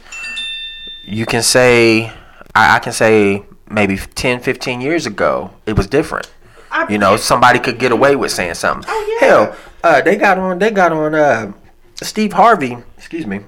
you 1.06 1.26
can 1.26 1.42
say 1.44 2.14
I, 2.56 2.76
I 2.76 2.80
can 2.80 2.94
say 2.94 3.44
maybe 3.70 3.98
10 3.98 4.40
15 4.40 4.80
years 4.80 5.06
ago 5.06 5.52
it 5.66 5.76
was 5.76 5.88
different 5.88 6.32
I- 6.72 6.90
you 6.90 6.98
know 6.98 7.18
somebody 7.18 7.60
could 7.60 7.78
get 7.78 7.92
away 7.92 8.16
with 8.16 8.32
saying 8.32 8.54
something 8.54 8.86
Oh, 8.88 9.18
yeah. 9.22 9.28
hell 9.28 9.56
uh, 9.84 10.02
they 10.02 10.16
got 10.16 10.38
on 10.38 10.60
they 10.60 10.72
got 10.72 10.92
on 10.94 11.14
uh, 11.16 11.52
steve 12.02 12.32
harvey 12.34 12.78
excuse 12.98 13.26
me 13.28 13.42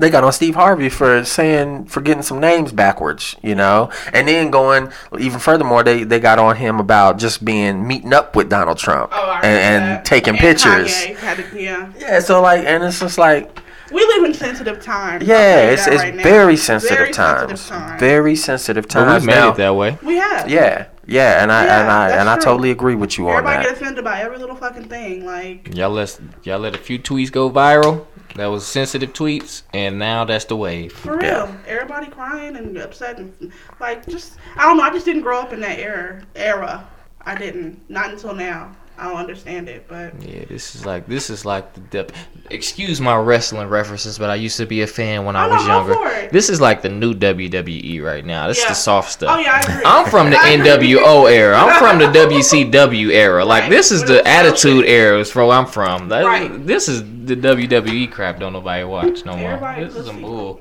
they 0.00 0.10
got 0.10 0.24
on 0.24 0.32
Steve 0.32 0.54
Harvey 0.56 0.88
for 0.88 1.24
saying 1.24 1.86
for 1.86 2.00
getting 2.00 2.22
some 2.22 2.40
names 2.40 2.72
backwards, 2.72 3.36
you 3.42 3.54
know, 3.54 3.90
and 4.12 4.26
then 4.28 4.50
going 4.50 4.90
even 5.18 5.38
furthermore, 5.38 5.82
they 5.82 6.04
they 6.04 6.20
got 6.20 6.38
on 6.38 6.56
him 6.56 6.80
about 6.80 7.18
just 7.18 7.44
being 7.44 7.86
meeting 7.86 8.12
up 8.12 8.34
with 8.36 8.48
Donald 8.50 8.78
Trump 8.78 9.10
Oh, 9.14 9.30
I 9.30 9.40
and, 9.42 9.44
and 9.44 9.82
that. 9.84 10.04
taking 10.04 10.34
And 10.34 10.38
pictures. 10.40 10.92
Kanye 10.92 11.16
had 11.16 11.36
to- 11.38 11.60
yeah. 11.62 11.92
Yeah, 11.98 12.20
so 12.20 12.40
like, 12.42 12.64
and 12.64 12.82
it's 12.84 13.00
just 13.00 13.18
like, 13.18 13.60
We 13.92 14.04
live 14.04 14.24
in 14.24 14.34
sensitive 14.34 14.82
times. 14.82 15.24
Yeah, 15.24 15.70
it's 15.70 15.86
it's 15.86 16.02
right 16.02 16.14
very 16.22 16.56
sensitive 16.56 16.98
Very 16.98 17.12
times, 17.12 17.60
sensitive 17.60 17.88
times. 17.88 18.00
very 18.00 18.34
sensitive 18.36 18.84
But 18.84 18.90
times. 18.92 19.22
we 19.22 19.26
made 19.28 19.34
now. 19.36 19.50
it 19.50 19.56
that 19.56 19.74
way. 19.76 19.98
we 20.02 20.16
have. 20.16 20.48
Yeah, 20.50 20.86
yeah, 21.06 21.42
and 21.42 21.50
I 21.52 21.64
Yeah, 21.64 21.80
and 21.82 21.90
I 21.90 22.08
that's 22.08 22.20
and 22.20 22.28
I 22.28 22.34
true. 22.36 22.44
totally 22.44 22.70
agree 22.70 22.94
with 22.94 23.18
you 23.18 23.28
on 23.28 23.44
that. 23.44 23.50
Everybody 23.54 23.64
get 23.68 23.82
offended 23.82 24.04
by 24.04 24.20
every 24.20 24.38
little 24.38 24.56
fucking 24.56 24.88
thing. 24.88 25.24
Like, 25.24 25.74
Y'all 25.74 25.90
let 25.90 26.18
y'all 26.42 26.58
let 26.58 26.74
a 26.74 26.78
few 26.78 26.98
tweets 26.98 27.30
go 27.32 27.50
viral. 27.50 28.06
That 28.36 28.46
was 28.46 28.66
sensitive 28.66 29.12
tweets, 29.12 29.62
and 29.72 29.96
now 29.98 30.24
that's 30.24 30.44
the 30.46 30.56
wave. 30.56 30.92
for 30.92 31.16
real. 31.16 31.22
Yeah. 31.22 31.54
Everybody 31.68 32.08
crying 32.08 32.56
and 32.56 32.76
upset 32.78 33.18
and 33.18 33.52
like 33.80 34.06
just 34.08 34.38
I 34.56 34.62
don't 34.64 34.76
know, 34.76 34.82
I 34.82 34.90
just 34.90 35.04
didn't 35.04 35.22
grow 35.22 35.40
up 35.40 35.52
in 35.52 35.60
that 35.60 35.78
era 35.78 36.24
era. 36.34 36.88
I 37.26 37.36
didn't. 37.36 37.88
Not 37.88 38.10
until 38.10 38.34
now. 38.34 38.74
I 38.96 39.08
don't 39.08 39.16
understand 39.16 39.68
it, 39.68 39.86
but 39.88 40.14
Yeah, 40.22 40.44
this 40.44 40.76
is 40.76 40.86
like 40.86 41.06
this 41.08 41.28
is 41.28 41.44
like 41.44 41.72
the 41.74 41.80
depth. 41.80 42.16
Excuse 42.50 43.00
my 43.00 43.16
wrestling 43.16 43.68
references, 43.68 44.18
but 44.18 44.30
I 44.30 44.36
used 44.36 44.56
to 44.58 44.66
be 44.66 44.82
a 44.82 44.86
fan 44.86 45.24
when 45.24 45.34
I 45.34 45.48
no, 45.48 45.54
was 45.54 45.66
younger. 45.66 46.28
This 46.30 46.48
is 46.48 46.60
like 46.60 46.80
the 46.80 46.88
new 46.90 47.12
WWE 47.12 48.02
right 48.04 48.24
now. 48.24 48.46
This 48.46 48.58
is 48.58 48.66
the 48.68 48.74
soft 48.74 49.10
stuff. 49.10 49.36
Oh 49.36 49.40
yeah, 49.40 49.54
I 49.54 49.60
agree. 49.72 49.82
I'm 49.84 50.06
from 50.10 50.30
the 50.30 50.36
I. 50.40 50.56
NWO 50.56 51.28
era. 51.30 51.56
I'm 51.56 51.78
from 51.78 51.98
the 51.98 52.06
WCW 52.18 53.10
era. 53.12 53.44
Like 53.44 53.62
Right. 53.62 53.70
this 53.70 53.90
is 53.90 54.02
But 54.02 54.08
the 54.08 54.28
attitude 54.28 54.84
era. 54.86 55.18
Is 55.18 55.34
where 55.34 55.46
I'm 55.46 55.66
from. 55.66 56.08
That- 56.10 56.24
Right. 56.24 56.64
This 56.66 56.88
is 56.88 57.02
the 57.02 57.34
WWE 57.36 58.10
crap. 58.12 58.38
Don't 58.38 58.52
nobody 58.52 58.84
watch 58.84 59.24
no 59.24 59.36
more. 59.36 59.52
Everybody 59.52 59.84
This 59.84 59.96
is 59.96 60.06
some 60.06 60.16
pussy. 60.16 60.26
bull. 60.26 60.60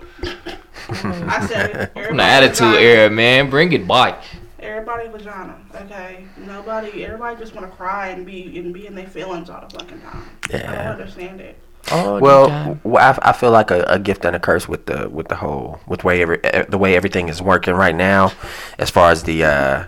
I 0.89 1.45
said 1.47 1.91
it. 1.95 2.05
From 2.07 2.17
the 2.17 2.23
attitude 2.23 2.75
era, 2.75 3.09
man. 3.09 3.49
Bring 3.49 3.71
it 3.73 3.87
back. 3.87 4.23
Everybody 4.63 5.09
vagina. 5.09 5.57
Okay. 5.75 6.25
Nobody. 6.37 7.05
Everybody 7.05 7.37
just 7.39 7.53
want 7.53 7.69
to 7.69 7.75
cry 7.75 8.07
and 8.09 8.25
be 8.25 8.57
and 8.57 8.73
be 8.73 8.87
in 8.87 8.95
their 8.95 9.07
feelings 9.07 9.49
all 9.49 9.65
the 9.67 9.77
fucking 9.77 10.01
time. 10.01 10.23
Yeah. 10.49 10.71
I 10.71 10.75
don't 10.75 10.87
understand 11.01 11.41
it. 11.41 11.59
Oh, 11.91 12.17
Well, 12.19 12.79
well, 12.85 13.17
I, 13.21 13.29
I 13.29 13.33
feel 13.33 13.51
like 13.51 13.69
a, 13.69 13.83
a 13.83 13.99
gift 13.99 14.23
and 14.23 14.35
a 14.35 14.39
curse 14.39 14.69
with 14.69 14.85
the 14.85 15.09
with 15.09 15.27
the 15.27 15.35
whole 15.35 15.81
with 15.85 16.03
way 16.05 16.21
every 16.21 16.39
the 16.69 16.77
way 16.77 16.95
everything 16.95 17.27
is 17.27 17.41
working 17.41 17.73
right 17.73 17.93
now, 17.95 18.31
as 18.79 18.89
far 18.89 19.11
as 19.11 19.23
the 19.23 19.43
uh, 19.43 19.83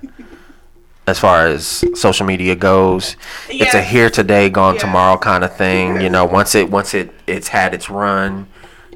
as 1.08 1.20
far 1.20 1.48
as 1.48 1.86
social 1.94 2.26
media 2.26 2.54
goes. 2.56 3.16
It's 3.48 3.74
a 3.74 3.82
here 3.82 4.10
today, 4.10 4.50
gone 4.50 4.74
Yes. 4.74 4.82
tomorrow 4.82 5.18
kind 5.18 5.44
of 5.46 5.56
thing. 5.56 6.02
You 6.02 6.10
know, 6.10 6.26
once 6.26 6.54
it 6.54 6.70
once 6.70 6.94
it 6.94 7.12
it's 7.28 7.48
had 7.48 7.74
its 7.74 7.90
run, 7.90 8.48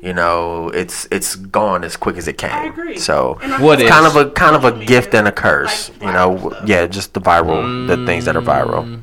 you 0.01 0.13
know, 0.13 0.69
it's 0.69 1.07
it's 1.11 1.35
gone 1.35 1.83
as 1.83 1.97
quick 1.97 2.17
as 2.17 2.27
it 2.27 2.37
came. 2.37 2.51
I 2.51 2.65
agree. 2.65 2.97
So 2.97 3.37
And 3.41 3.61
What 3.63 3.79
feel 3.79 3.87
is- 3.87 3.91
kind 3.91 4.05
of 4.07 4.15
a 4.15 4.29
kind 4.31 4.55
of 4.55 4.63
a 4.65 4.85
gift 4.85 5.13
and 5.13 5.27
a 5.27 5.31
curse. 5.31 5.89
like, 5.89 6.01
you 6.01 6.11
know, 6.11 6.37
stuff. 6.49 6.67
yeah, 6.67 6.87
just 6.87 7.13
the 7.13 7.21
viral 7.21 7.87
the 7.87 8.05
things 8.05 8.25
that 8.25 8.35
are 8.35 8.41
viral. 8.41 8.83
Mm, 8.85 9.01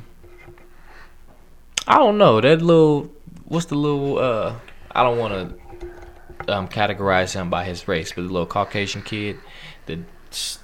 I 1.86 1.98
don't 1.98 2.18
know 2.18 2.40
that 2.40 2.62
little. 2.62 3.10
What's 3.44 3.66
the 3.66 3.76
little? 3.76 4.18
uh 4.18 4.54
I 4.92 5.02
don't 5.02 5.18
want 5.18 5.32
to 5.34 6.52
um, 6.52 6.68
categorize 6.68 7.34
him 7.34 7.50
by 7.50 7.64
his 7.64 7.86
race, 7.86 8.12
but 8.14 8.22
the 8.22 8.28
little 8.28 8.46
Caucasian 8.46 9.02
kid, 9.02 9.38
the 9.86 10.00
s- 10.30 10.58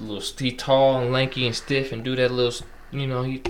little 0.00 0.22
he 0.38 0.50
tall 0.52 1.00
and 1.00 1.12
lanky 1.12 1.46
and 1.46 1.54
stiff 1.54 1.92
and 1.92 2.02
do 2.04 2.16
that 2.16 2.30
little, 2.32 2.66
you 2.90 3.06
know, 3.06 3.22
he 3.22 3.42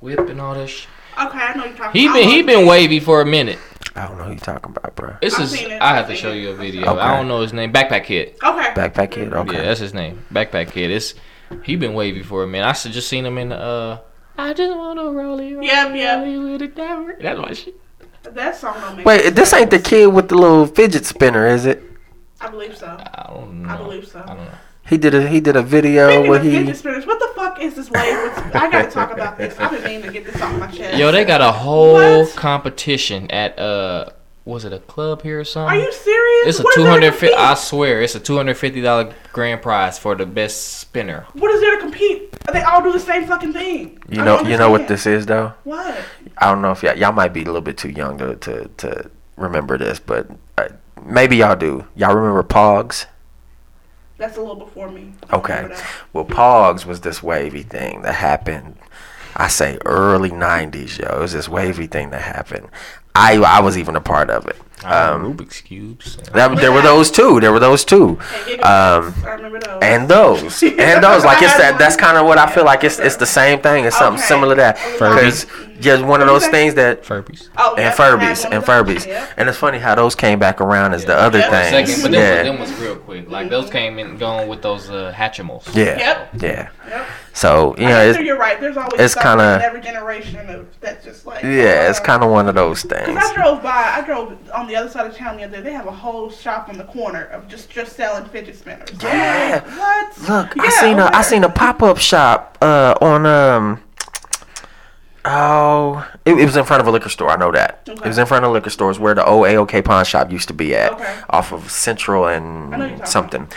whip 0.00 0.20
and 0.28 0.40
all 0.40 0.54
that. 0.54 0.68
Sh- 0.68 0.86
Okay, 1.16 1.38
I 1.38 1.54
know 1.54 1.64
you're 1.64 1.76
talking. 1.76 2.00
he 2.00 2.08
I 2.08 2.12
been 2.12 2.28
he 2.28 2.42
been 2.42 2.66
wavy 2.66 2.98
for 3.00 3.20
a 3.20 3.26
minute. 3.26 3.58
I 3.96 4.08
don't 4.08 4.18
know 4.18 4.24
who 4.24 4.32
you 4.32 4.38
talking 4.38 4.74
about, 4.76 4.96
bro. 4.96 5.16
This 5.22 5.38
is 5.38 5.54
it, 5.54 5.70
I 5.80 6.00
I've 6.00 6.08
to 6.08 6.16
show 6.16 6.32
you 6.32 6.48
a 6.48 6.52
I've 6.52 6.58
video. 6.58 6.82
seen 6.82 6.92
it. 6.96 7.00
I 7.00 7.16
don't 7.16 7.28
know 7.28 7.40
his 7.42 7.52
name. 7.52 7.72
Backpack 7.72 8.04
Kid. 8.04 8.30
Okay. 8.42 8.70
Backpack 8.74 9.10
kid. 9.12 9.32
Okay. 9.32 9.52
Yeah, 9.54 9.62
that's 9.62 9.80
his 9.80 9.94
name. 9.94 10.24
Backpack 10.32 10.72
Kid. 10.72 10.90
It's 10.90 11.14
he 11.62 11.76
been 11.76 11.94
wavy 11.94 12.22
for 12.22 12.42
a 12.42 12.46
minute. 12.46 12.66
I 12.66 12.72
just 12.72 13.08
seen 13.08 13.24
him 13.24 13.38
in 13.38 13.50
the. 13.50 13.56
uh 13.58 13.98
I 14.36 14.52
just 14.52 14.76
wanna 14.76 15.10
roll 15.12 15.38
it. 15.38 15.54
roll 15.54 15.62
Yep, 15.62 15.94
yep. 15.94 16.18
roll 16.24 16.46
it 16.48 16.52
with 16.52 16.62
a 16.62 16.68
diamond. 16.68 17.16
That's 17.20 17.38
my 17.40 17.52
shit. 17.52 17.80
That 18.24 18.56
song 18.56 18.74
don't 18.80 18.96
make 18.96 19.06
Wait, 19.06 19.30
this 19.30 19.52
ain't 19.52 19.70
the 19.70 19.78
kid 19.78 20.06
with 20.12 20.28
the 20.28 20.34
little 20.36 20.66
fidget 20.66 21.04
spinner, 21.04 21.46
is 21.46 21.66
it? 21.66 21.82
I 22.40 22.48
believe 22.48 22.76
so. 22.76 22.86
I 22.86 23.26
don't 23.28 23.62
know. 23.62 23.68
I 23.68 23.76
believe 23.76 24.08
so. 24.08 24.20
I 24.22 24.26
don't 24.26 24.38
know. 24.38 24.50
He 24.88 24.98
did 24.98 25.14
a 25.14 25.28
he 25.28 25.40
did 25.40 25.56
a 25.56 25.62
video 25.62 26.08
Speaking 26.10 26.30
where 26.30 26.38
of 26.40 26.44
he 26.44 26.50
fidget 26.50 26.76
spinners, 26.78 27.06
what 27.06 27.18
the 27.20 27.30
fuck 27.54 27.62
is 27.62 27.74
this 27.74 27.90
wave? 27.90 28.16
With, 28.22 28.56
I 28.56 28.70
gotta 28.70 28.90
talk 28.90 29.12
about 29.12 29.38
this. 29.38 29.58
I've 29.58 29.70
been 29.70 29.84
meaning 29.84 30.02
to 30.02 30.12
get 30.12 30.24
this 30.24 30.40
off 30.40 30.58
my 30.58 30.66
chest. 30.66 30.98
Yo, 30.98 31.10
they 31.12 31.24
got 31.24 31.40
a 31.40 31.52
whole 31.52 31.94
What? 31.94 32.36
competition 32.36 33.30
at 33.30 33.58
uh, 33.58 34.10
was 34.44 34.64
it 34.64 34.72
a 34.72 34.78
club 34.80 35.22
here 35.22 35.40
or 35.40 35.44
something? 35.44 35.78
Are 35.78 35.82
you 35.82 35.92
serious? 35.92 36.48
It's 36.48 36.58
a 36.60 36.62
What 36.62 36.70
is 36.70 36.74
two 36.76 36.82
there 36.82 36.88
to 36.88 37.00
hundred 37.00 37.12
fifty. 37.12 37.28
compete? 37.34 37.38
I 37.50 37.54
swear, 37.54 38.02
it's 38.02 38.14
a 38.14 38.20
two 38.20 38.36
hundred 38.36 38.54
fifty 38.56 38.80
dollar 38.80 39.14
grand 39.32 39.62
prize 39.62 39.98
for 39.98 40.14
the 40.14 40.26
best 40.26 40.78
spinner. 40.80 41.26
What 41.32 41.50
is 41.50 41.60
there 41.60 41.76
to 41.76 41.80
compete? 41.80 42.30
They 42.52 42.62
all 42.62 42.82
do 42.82 42.92
the 42.92 43.00
same 43.00 43.26
fucking 43.26 43.52
thing. 43.52 43.98
you 44.08 44.20
I 44.20 44.24
know 44.24 44.40
you 44.42 44.56
know 44.56 44.70
what 44.70 44.86
this 44.88 45.06
is 45.06 45.26
though. 45.26 45.54
What? 45.64 45.96
I 46.38 46.46
don't 46.50 46.60
know 46.62 46.72
if 46.72 46.82
y'all, 46.82 46.96
y'all 46.96 47.12
might 47.12 47.32
be 47.32 47.42
a 47.42 47.44
little 47.46 47.60
bit 47.60 47.78
too 47.78 47.90
young 47.90 48.18
to 48.18 48.36
to, 48.36 48.68
to 48.78 49.10
remember 49.36 49.78
this, 49.78 49.98
but 49.98 50.28
uh, 50.58 50.68
maybe 51.04 51.36
y'all 51.36 51.56
do. 51.56 51.86
Y'all 51.96 52.14
remember 52.14 52.42
Pogs? 52.42 53.06
That's 54.24 54.38
a 54.38 54.40
little 54.40 54.56
before 54.56 54.90
me. 54.90 55.12
Okay. 55.34 55.68
Uh, 55.70 55.78
well, 56.14 56.24
Pogs 56.24 56.86
was 56.86 57.02
this 57.02 57.22
wavy 57.22 57.62
thing 57.62 58.00
that 58.02 58.14
happened. 58.14 58.76
I 59.36 59.48
say 59.48 59.76
early 59.84 60.30
'90s, 60.30 60.98
yo. 60.98 61.18
It 61.18 61.20
was 61.20 61.34
this 61.34 61.46
wavy 61.46 61.86
thing 61.86 62.08
that 62.08 62.22
happened. 62.22 62.70
I 63.14 63.36
I 63.36 63.60
was 63.60 63.76
even 63.76 63.96
a 63.96 64.00
part 64.00 64.30
of 64.30 64.46
it. 64.46 64.56
Um, 64.84 65.34
Rubik's 65.36 65.60
cubes. 65.60 66.16
that, 66.34 66.56
there 66.56 66.72
were 66.72 66.82
those 66.82 67.10
two. 67.10 67.40
There 67.40 67.52
were 67.52 67.58
those 67.60 67.84
two. 67.84 68.18
And 68.48 68.60
Um, 68.62 69.14
I 69.24 69.30
remember 69.30 69.58
those. 69.60 69.78
and 69.82 70.08
those 70.08 70.62
and 70.62 71.02
those 71.02 71.24
like 71.24 71.42
it's 71.42 71.56
that 71.56 71.76
that's 71.78 71.96
kind 71.96 72.16
of 72.18 72.26
what 72.26 72.38
i 72.38 72.46
feel 72.50 72.64
like 72.64 72.84
it's 72.84 72.98
it's 72.98 73.16
the 73.16 73.26
same 73.26 73.60
thing 73.60 73.84
it's 73.84 73.96
something 73.96 74.18
Okay. 74.18 74.26
similar 74.28 74.54
to 74.54 74.60
that 74.60 74.78
Furby. 74.78 75.14
because 75.16 75.46
just 75.80 76.04
one 76.04 76.20
of 76.20 76.26
those 76.26 76.46
things 76.48 76.74
that 76.74 77.02
Furbies. 77.02 77.48
oh, 77.56 77.70
and 77.76 77.84
yep, 77.84 77.94
furbies 77.96 78.44
and 78.44 78.54
of 78.54 78.64
furbies 78.64 79.06
Yep. 79.06 79.28
and 79.36 79.48
it's 79.48 79.58
funny 79.58 79.78
how 79.78 79.94
those 79.94 80.14
came 80.14 80.38
back 80.38 80.60
around 80.60 80.94
as 80.94 81.04
the 81.04 81.16
other 81.16 81.38
Yeah. 81.40 81.50
things 81.70 81.90
Second, 81.90 82.02
but 82.02 82.12
them, 82.12 82.20
yeah 82.20 82.42
them 82.44 82.58
was 82.60 82.72
real 82.80 82.96
quick. 82.96 83.28
Like 83.30 83.50
those 83.50 83.68
came 83.70 83.98
in 83.98 84.16
going 84.16 84.48
with 84.48 84.62
those 84.62 84.88
uh, 84.90 85.12
Hatchimals. 85.16 85.64
yeah 85.74 85.98
Yep. 85.98 86.28
yeah 86.40 86.68
Yep. 86.88 87.06
So 87.34 87.74
you 87.76 87.84
I 87.86 87.90
know, 87.90 88.00
it's, 88.10 88.18
you're 88.20 88.38
right. 88.38 88.58
There's 88.60 88.76
always 88.76 88.98
it's 89.00 89.14
kinda- 89.14 89.56
in 89.56 89.62
every 89.62 89.80
generation 89.82 90.48
of 90.48 90.66
that's 90.80 91.04
just 91.04 91.26
like 91.26 91.42
yeah 91.42 91.90
it's 91.90 92.00
kind 92.00 92.22
of 92.22 92.30
one 92.30 92.48
of 92.48 92.54
those 92.54 92.82
Cause 92.82 92.90
things 92.92 93.18
I 93.20 93.34
drove 93.34 93.62
by, 93.62 93.70
I 93.96 94.02
drove 94.06 94.38
on 94.54 94.66
the 94.68 94.76
other 94.76 94.88
side 94.88 95.06
of 95.06 95.16
town 95.16 95.36
the 95.36 95.44
other 95.44 95.56
day. 95.58 95.62
They 95.62 95.72
have 95.72 95.86
a 95.86 95.92
whole 95.92 96.30
shop 96.30 96.68
on 96.68 96.78
the 96.78 96.84
corner 96.84 97.24
of 97.26 97.48
just 97.48 97.68
just 97.70 97.96
selling 97.96 98.24
fidget 98.26 98.56
spinners. 98.56 98.88
Yeah. 99.02 99.62
like, 99.66 99.76
what? 99.76 100.18
look 100.48 100.58
i 100.58 100.64
Yeah, 100.64 100.80
seen 100.80 100.98
a 100.98 101.04
i 101.12 101.22
seen 101.22 101.44
a 101.44 101.50
pop-up 101.50 101.98
shop 101.98 102.56
uh 102.62 102.94
on 103.02 103.26
um 103.26 103.80
Oh, 105.26 106.06
it, 106.26 106.32
it 106.38 106.44
was 106.44 106.54
in 106.54 106.64
front 106.64 106.82
of 106.82 106.86
a 106.86 106.90
liquor 106.90 107.08
store. 107.08 107.30
I 107.30 107.36
know 107.36 107.50
that. 107.52 107.80
It 107.86 108.04
was 108.04 108.18
in 108.18 108.26
front 108.26 108.44
of 108.44 108.52
liquor 108.52 108.68
stores 108.68 108.98
where 108.98 109.14
the 109.14 109.24
old 109.24 109.46
AOK 109.46 109.82
pawn 109.82 110.04
shop 110.04 110.30
used 110.30 110.48
to 110.48 110.54
be 110.54 110.74
at, 110.76 110.92
Okay. 110.92 111.18
off 111.30 111.50
of 111.50 111.70
Central 111.70 112.24
I 112.24 112.34
and 112.34 113.08
something. 113.08 113.48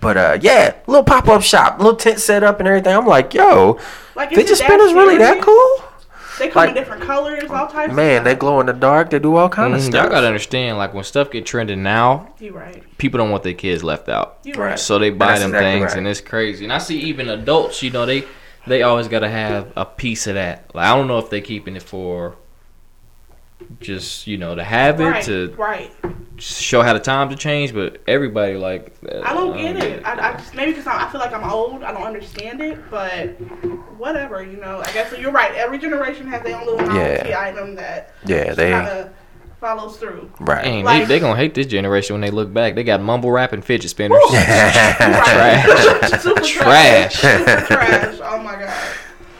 But 0.00 0.16
uh, 0.16 0.38
yeah, 0.40 0.76
little 0.86 1.04
pop 1.04 1.28
up 1.28 1.42
shop, 1.42 1.78
little 1.78 1.96
tent 1.96 2.20
set 2.20 2.42
up 2.42 2.58
and 2.58 2.66
everything. 2.68 2.94
I'm 2.96 3.06
like, 3.06 3.34
yo, 3.34 3.78
Like, 4.14 4.32
is 4.32 4.38
fidget 4.38 4.52
it 4.52 4.58
that 4.60 4.66
spinners 4.66 4.92
really 4.94 5.18
that 5.18 5.42
cool? 5.42 5.84
They 6.38 6.48
come 6.48 6.68
in 6.70 6.74
different 6.74 7.02
colors, 7.02 7.50
all 7.50 7.66
types. 7.66 7.92
Man, 7.92 8.18
of 8.20 8.24
they 8.24 8.34
glow 8.34 8.60
in 8.60 8.66
the 8.66 8.72
dark. 8.72 9.10
They 9.10 9.18
do 9.18 9.36
all 9.36 9.50
kind 9.50 9.74
of 9.74 9.80
Mm, 9.80 9.88
stuff. 9.88 10.02
y'all 10.04 10.10
gotta 10.10 10.26
understand, 10.26 10.78
like 10.78 10.94
when 10.94 11.04
stuff 11.04 11.30
get 11.30 11.44
trending 11.44 11.82
now, 11.82 12.32
You 12.38 12.52
right. 12.52 12.82
people 12.96 13.18
don't 13.18 13.30
want 13.30 13.42
their 13.42 13.52
kids 13.52 13.84
left 13.84 14.08
out. 14.08 14.38
You 14.44 14.54
Right. 14.54 14.70
right. 14.70 14.78
So 14.78 14.98
they 14.98 15.10
buy 15.10 15.26
That's 15.26 15.40
them 15.40 15.50
exactly 15.50 15.80
things, 15.80 15.90
right. 15.90 15.98
and 15.98 16.08
it's 16.08 16.22
crazy. 16.22 16.64
And 16.64 16.72
I 16.72 16.78
see 16.78 16.98
even 17.00 17.28
adults, 17.28 17.82
you 17.82 17.90
know, 17.90 18.06
they 18.06 18.24
they 18.66 18.82
always 18.82 19.06
gotta 19.06 19.28
have 19.28 19.70
a 19.76 19.84
piece 19.84 20.26
of 20.26 20.34
that. 20.34 20.74
Like 20.74 20.86
I 20.86 20.96
don't 20.96 21.08
know 21.08 21.18
if 21.18 21.28
they 21.28 21.42
keeping 21.42 21.76
it 21.76 21.82
for 21.82 22.36
just 23.78 24.26
you 24.26 24.36
know 24.38 24.54
to 24.54 24.64
have 24.64 25.00
it 25.00 25.04
Right. 25.04 25.24
to 25.24 25.54
right. 25.56 25.92
show 26.38 26.82
how 26.82 26.92
the 26.92 27.00
times 27.00 27.30
have 27.30 27.38
changed, 27.38 27.74
but 27.74 28.00
everybody 28.08 28.54
like 28.56 28.94
I 29.22 29.32
don't 29.34 29.56
get 29.56 29.76
um, 29.76 29.82
it. 29.82 30.04
I, 30.04 30.30
I 30.30 30.32
just 30.36 30.54
maybe 30.54 30.72
because 30.72 30.86
I 30.86 31.08
feel 31.10 31.20
like 31.20 31.32
I'm 31.32 31.48
old, 31.48 31.82
I 31.84 31.92
don't 31.92 32.02
understand 32.02 32.60
it. 32.60 32.78
But 32.90 33.28
whatever, 33.98 34.42
you 34.42 34.56
know. 34.56 34.80
I 34.84 34.92
guess 34.92 35.16
you're 35.18 35.30
right. 35.32 35.54
Every 35.54 35.78
generation 35.78 36.26
has 36.28 36.42
their 36.42 36.56
own 36.58 36.66
little 36.66 36.78
novelty 36.86 37.28
Yeah. 37.28 37.40
item 37.40 37.74
that 37.76 38.14
yeah, 38.26 38.54
they 38.54 38.70
kind 38.72 38.88
of 38.88 39.10
follows 39.60 39.98
through. 39.98 40.30
right. 40.40 40.64
Dang, 40.64 40.84
Like- 40.84 41.02
they, 41.02 41.14
they 41.16 41.20
gonna 41.20 41.36
hate 41.36 41.54
this 41.54 41.66
generation 41.66 42.14
when 42.14 42.22
they 42.22 42.30
look 42.30 42.52
back. 42.52 42.74
They 42.74 42.82
got 42.82 43.00
mumble 43.02 43.30
rap 43.30 43.52
and 43.52 43.62
fidget 43.64 43.90
spinners. 43.90 44.18
Woo! 44.22 44.28
Trash. 44.30 46.10
Super 46.22 46.40
Trash. 46.40 47.14
Super 47.20 47.60
trash. 47.66 48.18
Oh 48.22 48.42
my 48.42 48.52
god. 48.52 48.72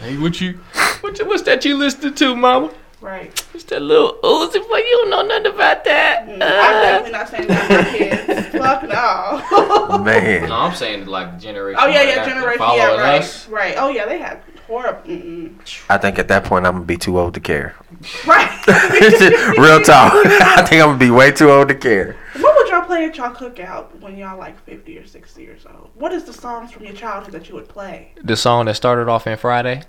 hey, 0.01 0.17
what 0.19 0.41
you, 0.41 0.59
what 1.01 1.19
you, 1.19 1.27
what's 1.27 1.43
that 1.45 1.65
you 1.65 1.77
listening 1.77 2.15
to, 2.15 2.37
mama? 2.37 2.71
Right. 3.01 3.39
What's 3.53 3.65
that 3.65 3.81
little 3.81 4.15
Uzi? 4.23 4.53
But 4.69 4.79
you 4.85 4.91
don't 5.01 5.11
know 5.11 5.23
nothing 5.23 5.55
about 5.55 5.85
that. 5.85 6.27
Mm, 6.27 6.35
I'm 6.35 6.43
Uh. 6.43 6.83
definitely 6.83 7.13
not 7.13 7.29
saying 7.29 7.49
that 7.49 7.67
for 7.67 7.97
kids. 7.97 8.47
Fuck 8.49 8.83
no. 8.83 9.99
Man, 10.05 10.49
No, 10.49 10.55
I'm 10.57 10.75
saying 10.75 11.07
like 11.07 11.39
generation. 11.39 11.81
Oh 11.83 11.87
yeah, 11.87 12.03
yeah, 12.03 12.25
generation. 12.29 12.61
Yeah, 12.75 12.97
right, 12.97 13.21
us. 13.23 13.49
right. 13.49 13.75
Oh 13.79 13.89
yeah, 13.89 14.05
they 14.07 14.19
had 14.19 14.43
horrible. 14.67 15.01
Mm-mm. 15.09 15.55
I 15.89 15.97
think 15.97 16.19
at 16.19 16.29
that 16.29 16.45
point 16.45 16.67
I'm 16.67 16.75
gonna 16.75 16.85
be 16.85 16.99
too 16.99 17.19
old 17.19 17.33
to 17.35 17.41
care. 17.41 17.75
Right. 18.27 18.51
Real 19.59 19.81
talk. 19.81 20.13
I 20.27 20.63
think 20.69 20.83
I'm 20.83 20.89
gonna 20.91 20.99
be 20.99 21.11
way 21.11 21.33
too 21.33 21.51
old 21.51 21.69
to 21.69 21.75
care. 21.75 22.17
what 22.39 22.55
would 22.57 22.69
y'all 22.69 22.83
play 22.83 23.07
at 23.07 23.17
y'all 23.17 23.31
cookout 23.35 23.99
when 24.01 24.17
y'all 24.19 24.39
like 24.39 24.63
50 24.67 24.99
or 24.99 25.07
60 25.07 25.43
years 25.43 25.65
old? 25.67 25.89
What 25.95 26.13
is 26.13 26.25
the 26.25 26.33
songs 26.35 26.71
from 26.71 26.85
your 26.85 26.95
childhood 26.95 27.33
that 27.33 27.49
you 27.49 27.55
would 27.55 27.69
play? 27.69 28.13
The 28.23 28.37
song 28.37 28.67
that 28.67 28.75
started 28.75 29.09
off 29.09 29.27
in 29.27 29.39
Friday. 29.39 29.83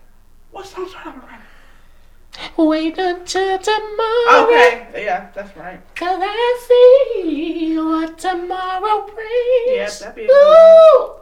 What 0.52 0.66
songs 0.66 0.94
are 1.06 1.10
around? 1.10 1.31
Wait 2.58 2.98
until 2.98 3.58
tomorrow. 3.58 4.46
Okay, 4.46 5.04
yeah, 5.04 5.30
that's 5.34 5.56
right. 5.56 5.80
Cause 5.96 6.20
I 6.22 6.66
see 6.68 7.78
what 7.78 8.18
tomorrow 8.18 9.06
brings. 9.08 9.22
Yeah, 9.68 9.90
that'd 10.00 10.16
be 10.16 10.26
a. 10.26 11.22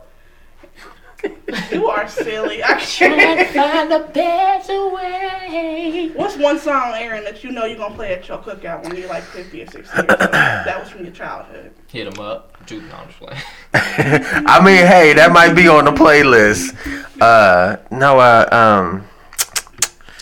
You 1.71 1.87
are 1.87 2.07
silly. 2.07 2.63
I 2.63 2.79
can't. 2.79 3.49
find 3.49 3.91
a 3.91 4.07
better 4.07 4.89
way. 4.89 6.11
What's 6.15 6.37
one 6.37 6.59
song, 6.59 6.93
Aaron, 6.95 7.23
that 7.25 7.43
you 7.43 7.51
know 7.51 7.65
you're 7.65 7.77
gonna 7.77 7.95
play 7.95 8.13
at 8.13 8.27
your 8.27 8.37
cookout 8.39 8.83
when 8.83 8.95
you're 8.95 9.09
like 9.09 9.23
50 9.23 9.61
or 9.61 9.65
60 9.65 9.77
years 9.79 9.89
old? 9.97 10.07
That 10.07 10.79
was 10.79 10.89
from 10.89 11.03
your 11.03 11.13
childhood. 11.13 11.73
Hit 11.87 12.07
him 12.07 12.19
up. 12.19 12.65
Dude, 12.65 12.83
no, 12.87 12.95
I'm 12.95 13.07
just 13.07 13.19
playing. 13.19 13.41
I 13.73 14.63
mean, 14.63 14.85
hey, 14.85 15.13
that 15.13 15.31
might 15.31 15.53
be 15.53 15.67
on 15.67 15.85
the 15.85 15.91
playlist. 15.91 16.75
Uh, 17.21 17.77
no, 17.91 18.19
uh, 18.19 18.47
um, 18.51 19.07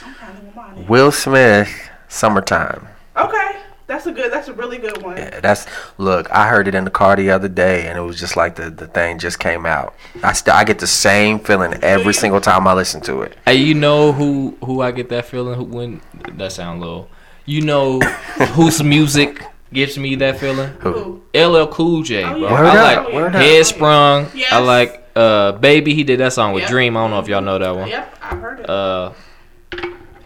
I'm 0.03 0.15
kind 0.15 0.31
of 0.31 0.37
reminded. 0.39 0.46
Will 0.87 1.11
Smith, 1.11 1.69
"Summertime." 2.07 2.87
Okay, 3.15 3.55
that's 3.87 4.05
a 4.05 4.11
good. 4.11 4.31
That's 4.31 4.47
a 4.47 4.53
really 4.53 4.77
good 4.77 5.01
one. 5.01 5.17
Yeah, 5.17 5.39
that's 5.39 5.65
look. 5.97 6.29
I 6.31 6.47
heard 6.47 6.67
it 6.67 6.75
in 6.75 6.83
the 6.85 6.91
car 6.91 7.15
the 7.15 7.29
other 7.31 7.47
day, 7.47 7.87
and 7.87 7.97
it 7.97 8.01
was 8.01 8.19
just 8.19 8.35
like 8.37 8.55
the 8.55 8.69
the 8.69 8.87
thing 8.87 9.19
just 9.19 9.39
came 9.39 9.65
out. 9.65 9.93
I 10.23 10.33
still 10.33 10.53
I 10.53 10.63
get 10.63 10.79
the 10.79 10.87
same 10.87 11.39
feeling 11.39 11.73
every 11.83 12.13
single 12.13 12.41
time 12.41 12.67
I 12.67 12.73
listen 12.73 13.01
to 13.01 13.21
it. 13.21 13.37
Hey, 13.45 13.55
you 13.55 13.73
know 13.73 14.11
who 14.11 14.57
who 14.63 14.81
I 14.81 14.91
get 14.91 15.09
that 15.09 15.25
feeling 15.25 15.55
who, 15.55 15.63
when 15.63 16.01
that 16.33 16.51
sound 16.51 16.81
low. 16.81 17.07
You 17.45 17.61
know 17.61 17.99
whose 18.55 18.83
music 18.83 19.41
gives 19.73 19.97
me 19.97 20.15
that 20.15 20.37
feeling? 20.39 20.69
Who? 20.79 21.21
LL 21.33 21.65
Cool 21.67 22.03
J, 22.03 22.23
Oh, 22.23 22.31
bro. 22.31 22.39
yeah. 22.39 22.51
Word 22.51 22.65
I 22.65 22.95
up, 22.95 23.05
like 23.05 23.13
word 23.13 23.35
up. 23.35 23.41
Headsprung. 23.41 24.35
Yes. 24.35 24.51
I 24.51 24.59
like 24.59 25.07
uh 25.15 25.53
Baby. 25.53 25.93
He 25.95 26.03
did 26.03 26.19
that 26.19 26.33
song 26.33 26.53
with 26.53 26.61
Yep. 26.63 26.69
Dream. 26.69 26.97
I 26.97 27.01
don't 27.01 27.11
know 27.11 27.19
if 27.19 27.27
y'all 27.27 27.41
know 27.41 27.57
that 27.57 27.75
one. 27.75 27.87
Yep, 27.87 28.17
I 28.21 28.35
heard 28.35 28.59
it. 28.59 28.69
Uh, 28.69 29.11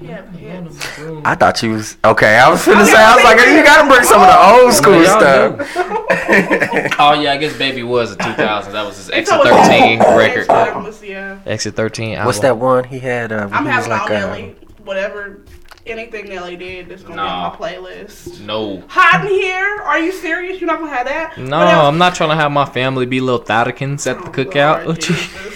yeah, 0.01 0.25
yeah. 0.39 1.21
I 1.25 1.35
thought 1.35 1.61
you 1.63 1.71
was 1.71 1.97
okay. 2.03 2.37
I 2.37 2.49
was 2.49 2.65
finna 2.65 2.85
say 2.85 2.95
I 2.97 3.15
was 3.15 3.23
like, 3.23 3.37
you 3.39 3.63
gotta 3.63 3.87
bring 3.87 4.03
some 4.03 4.21
of 4.21 4.27
the 4.27 4.39
old 4.39 4.73
school 4.73 5.03
stuff. 5.05 6.97
oh 6.99 7.13
yeah, 7.21 7.33
I 7.33 7.37
guess 7.37 7.57
Baby 7.57 7.83
was 7.83 8.11
a 8.13 8.15
2000. 8.17 8.73
That 8.73 8.85
was 8.85 8.97
his 8.97 9.09
Exit 9.13 9.41
13 9.43 9.99
record. 9.99 10.41
It's- 10.43 10.67
it's- 10.87 11.03
Yeah. 11.03 11.39
Exit 11.45 11.75
13. 11.75 12.19
What's 12.25 12.39
that 12.39 12.57
one 12.57 12.83
he 12.85 12.99
had? 12.99 13.31
Uh, 13.31 13.49
I'm 13.51 13.63
he 13.65 13.71
was 13.75 13.85
having 13.87 13.89
like, 13.89 14.11
all 14.11 14.15
uh, 14.17 14.85
whatever, 14.85 15.41
anything 15.85 16.29
Nelly 16.29 16.55
did 16.55 16.89
that's 16.89 17.01
gonna 17.03 17.15
Nah. 17.17 17.25
be 17.25 17.31
on 17.31 17.51
my 17.51 17.55
playlist. 17.89 18.39
No. 18.41 18.83
Hot 18.87 19.21
in 19.25 19.31
here? 19.31 19.81
Are 19.83 19.99
you 19.99 20.11
serious? 20.11 20.59
You're 20.61 20.67
not 20.67 20.79
gonna 20.79 20.95
have 20.95 21.07
that? 21.07 21.37
No, 21.37 21.57
What? 21.57 21.67
I'm 21.67 21.97
not 21.97 22.15
trying 22.15 22.29
to 22.29 22.35
have 22.35 22.51
my 22.51 22.65
family 22.65 23.05
be 23.05 23.19
little 23.19 23.39
Thotikins 23.43 24.05
at 24.09 24.19
the 24.21 24.27
Oh, 24.27 24.31
cookout. 24.31 24.85
Lord 24.85 25.07
you- 25.09 25.15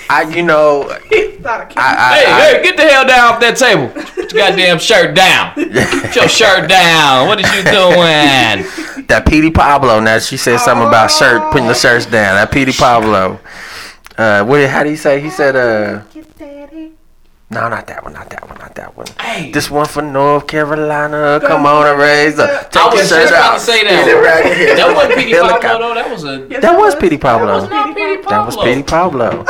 I, 0.10 0.24
you 0.24 0.44
know, 0.44 0.84
I 0.90 0.98
I, 1.46 2.16
Hey, 2.16 2.32
I, 2.32 2.42
hey, 2.56 2.64
get 2.64 2.78
the 2.78 2.84
hell 2.84 3.06
down 3.08 3.34
off 3.34 3.40
that 3.40 3.56
table. 3.58 3.88
Put 3.90 4.32
your 4.34 4.42
goddamn 4.42 4.80
shirt 4.80 5.16
down. 5.16 5.54
Put 5.56 6.16
your 6.16 6.28
shirt 6.30 6.70
down. 6.70 7.28
What 7.28 7.40
is 7.40 7.48
you 7.56 7.64
doing? 7.64 9.06
that 9.08 9.26
Petey 9.28 9.52
Pablo. 9.52 10.00
Now 10.00 10.18
she 10.20 10.38
said 10.38 10.58
something 10.60 10.88
about 10.88 11.12
shirt, 11.12 11.52
putting 11.52 11.68
the 11.68 11.74
shirts 11.76 12.06
down. 12.06 12.36
That 12.36 12.52
Petey 12.52 12.72
Pablo. 12.74 13.40
Uh, 14.18 14.44
what? 14.46 14.58
did- 14.58 14.70
How 14.70 14.84
do 14.84 14.90
you 14.90 14.96
say? 14.98 15.20
He 15.22 15.30
said, 15.30 15.56
uh, 15.56 16.02
no, 17.52 17.70
not 17.70 17.88
that 17.88 18.04
one, 18.04 18.14
not 18.14 18.30
that 18.32 18.48
one, 18.50 18.58
not 18.58 18.74
that 18.76 18.98
one. 18.98 19.06
Hey. 19.20 19.52
This 19.52 19.70
one 19.70 19.86
for 19.86 20.02
North 20.02 20.48
Carolina. 20.48 21.40
Come 21.46 21.66
on 21.66 21.88
and 21.88 22.00
raise 22.00 22.40
up. 22.40 22.50
I 22.50 22.64
Take 22.64 22.74
your 22.74 22.92
was 22.92 23.10
shirt 23.10 23.22
just 23.30 23.34
about 23.34 23.54
out. 23.54 23.54
to 23.54 23.60
say 23.60 23.84
that. 23.84 24.06
Get 24.06 24.14
right 24.14 24.58
here. 24.58 24.76
That 24.76 24.96
wasn't 24.96 25.16
Petey 25.16 25.34
Pablo 25.40 25.88
though. 25.88 25.94
That 25.94 26.10
was 26.10 26.24
a. 26.24 26.48
Yes, 26.50 26.62
That 26.62 26.74
it 26.74 26.78
was 26.78 26.96
Petey 26.96 27.18
Pablo. 27.18 27.48
That 27.48 27.62
was 27.62 27.70
Not 27.70 27.88
Petey 27.96 28.00
Petey 28.16 28.24
Pablo. 28.24 28.30
That 28.32 28.46
was 28.46 28.58
Petey 28.58 28.84
Pablo. 28.84 29.46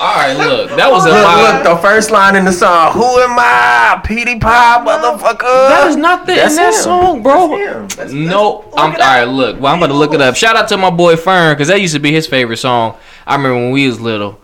All 0.00 0.14
right, 0.14 0.34
look, 0.34 0.70
that 0.76 0.88
was 0.88 1.06
a 1.06 1.08
Look, 1.10 1.64
look, 1.66 1.74
the 1.76 1.82
first 1.82 2.12
line 2.12 2.36
in 2.36 2.44
the 2.44 2.52
song. 2.52 2.92
Who 2.92 3.02
am 3.02 3.34
I? 3.36 4.00
Petey 4.04 4.38
Pie, 4.38 4.84
motherfucker. 4.86 5.40
That 5.70 5.88
is 5.88 5.96
not 5.96 6.24
the, 6.24 6.34
in 6.34 6.54
that 6.54 6.68
him. 6.74 6.80
song, 6.80 7.22
bro. 7.22 7.86
That's 7.88 8.12
him. 8.12 8.26
No, 8.26 8.58
let's 8.66 8.74
I'm 8.78 8.92
look 8.92 8.92
all 8.92 8.92
it 8.92 8.98
right. 9.00 9.22
up. 9.26 9.34
Look, 9.34 9.60
well, 9.60 9.74
I'm 9.74 9.80
gonna 9.80 9.94
look 9.94 10.14
it 10.14 10.20
up. 10.20 10.36
Shout 10.36 10.54
out 10.54 10.68
to 10.68 10.76
my 10.76 10.90
boy 10.90 11.16
Fern 11.16 11.54
because 11.56 11.66
that 11.66 11.80
used 11.80 11.94
to 11.94 12.00
be 12.00 12.12
his 12.12 12.28
favorite 12.28 12.58
song. 12.58 12.96
I 13.26 13.34
remember 13.34 13.56
when 13.56 13.70
we 13.72 13.88
was 13.88 14.00
little. 14.00 14.38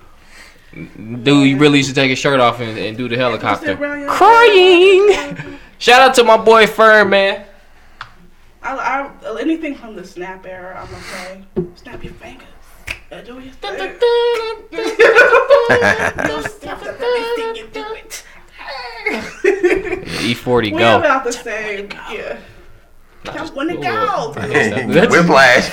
Dude, 0.74 1.48
you 1.48 1.56
really 1.56 1.78
used 1.78 1.88
to 1.90 1.94
take 1.94 2.10
his 2.10 2.18
shirt 2.18 2.40
off 2.40 2.60
and, 2.60 2.76
and 2.76 2.96
do 2.96 3.08
the 3.08 3.16
helicopter. 3.16 3.72
around 3.74 4.00
your- 4.00 4.10
Crying. 4.10 5.58
Shout 5.78 6.00
out 6.00 6.14
to 6.14 6.24
my 6.24 6.36
boy 6.36 6.66
Fern, 6.66 7.10
man. 7.10 7.46
I, 8.62 9.08
I, 9.24 9.40
anything 9.40 9.74
from 9.76 9.94
the 9.94 10.04
Snap 10.04 10.44
era, 10.46 10.80
I'm 10.80 10.90
gonna 10.90 11.02
play. 11.04 11.68
Snap 11.76 12.02
your 12.02 12.14
fingers. 12.14 12.48
Do 13.24 13.38
your 13.38 13.52
thing. 13.52 13.78
No 14.72 16.40
snap, 16.42 16.82
let 16.82 16.98
me 16.98 17.36
see 17.36 17.52
you 17.60 17.68
do 17.72 17.84
it. 17.94 18.24
E40 20.24 20.44
go. 20.44 20.58
we 20.60 20.70
go. 20.70 20.98
about 20.98 21.22
the 21.24 21.32
same. 21.32 21.90
Yeah. 22.10 22.40
Jump 23.24 23.54
when 23.54 23.70
it 23.70 23.80
goes. 23.80 24.34
That's 24.34 25.12
Whiplash. 25.12 25.70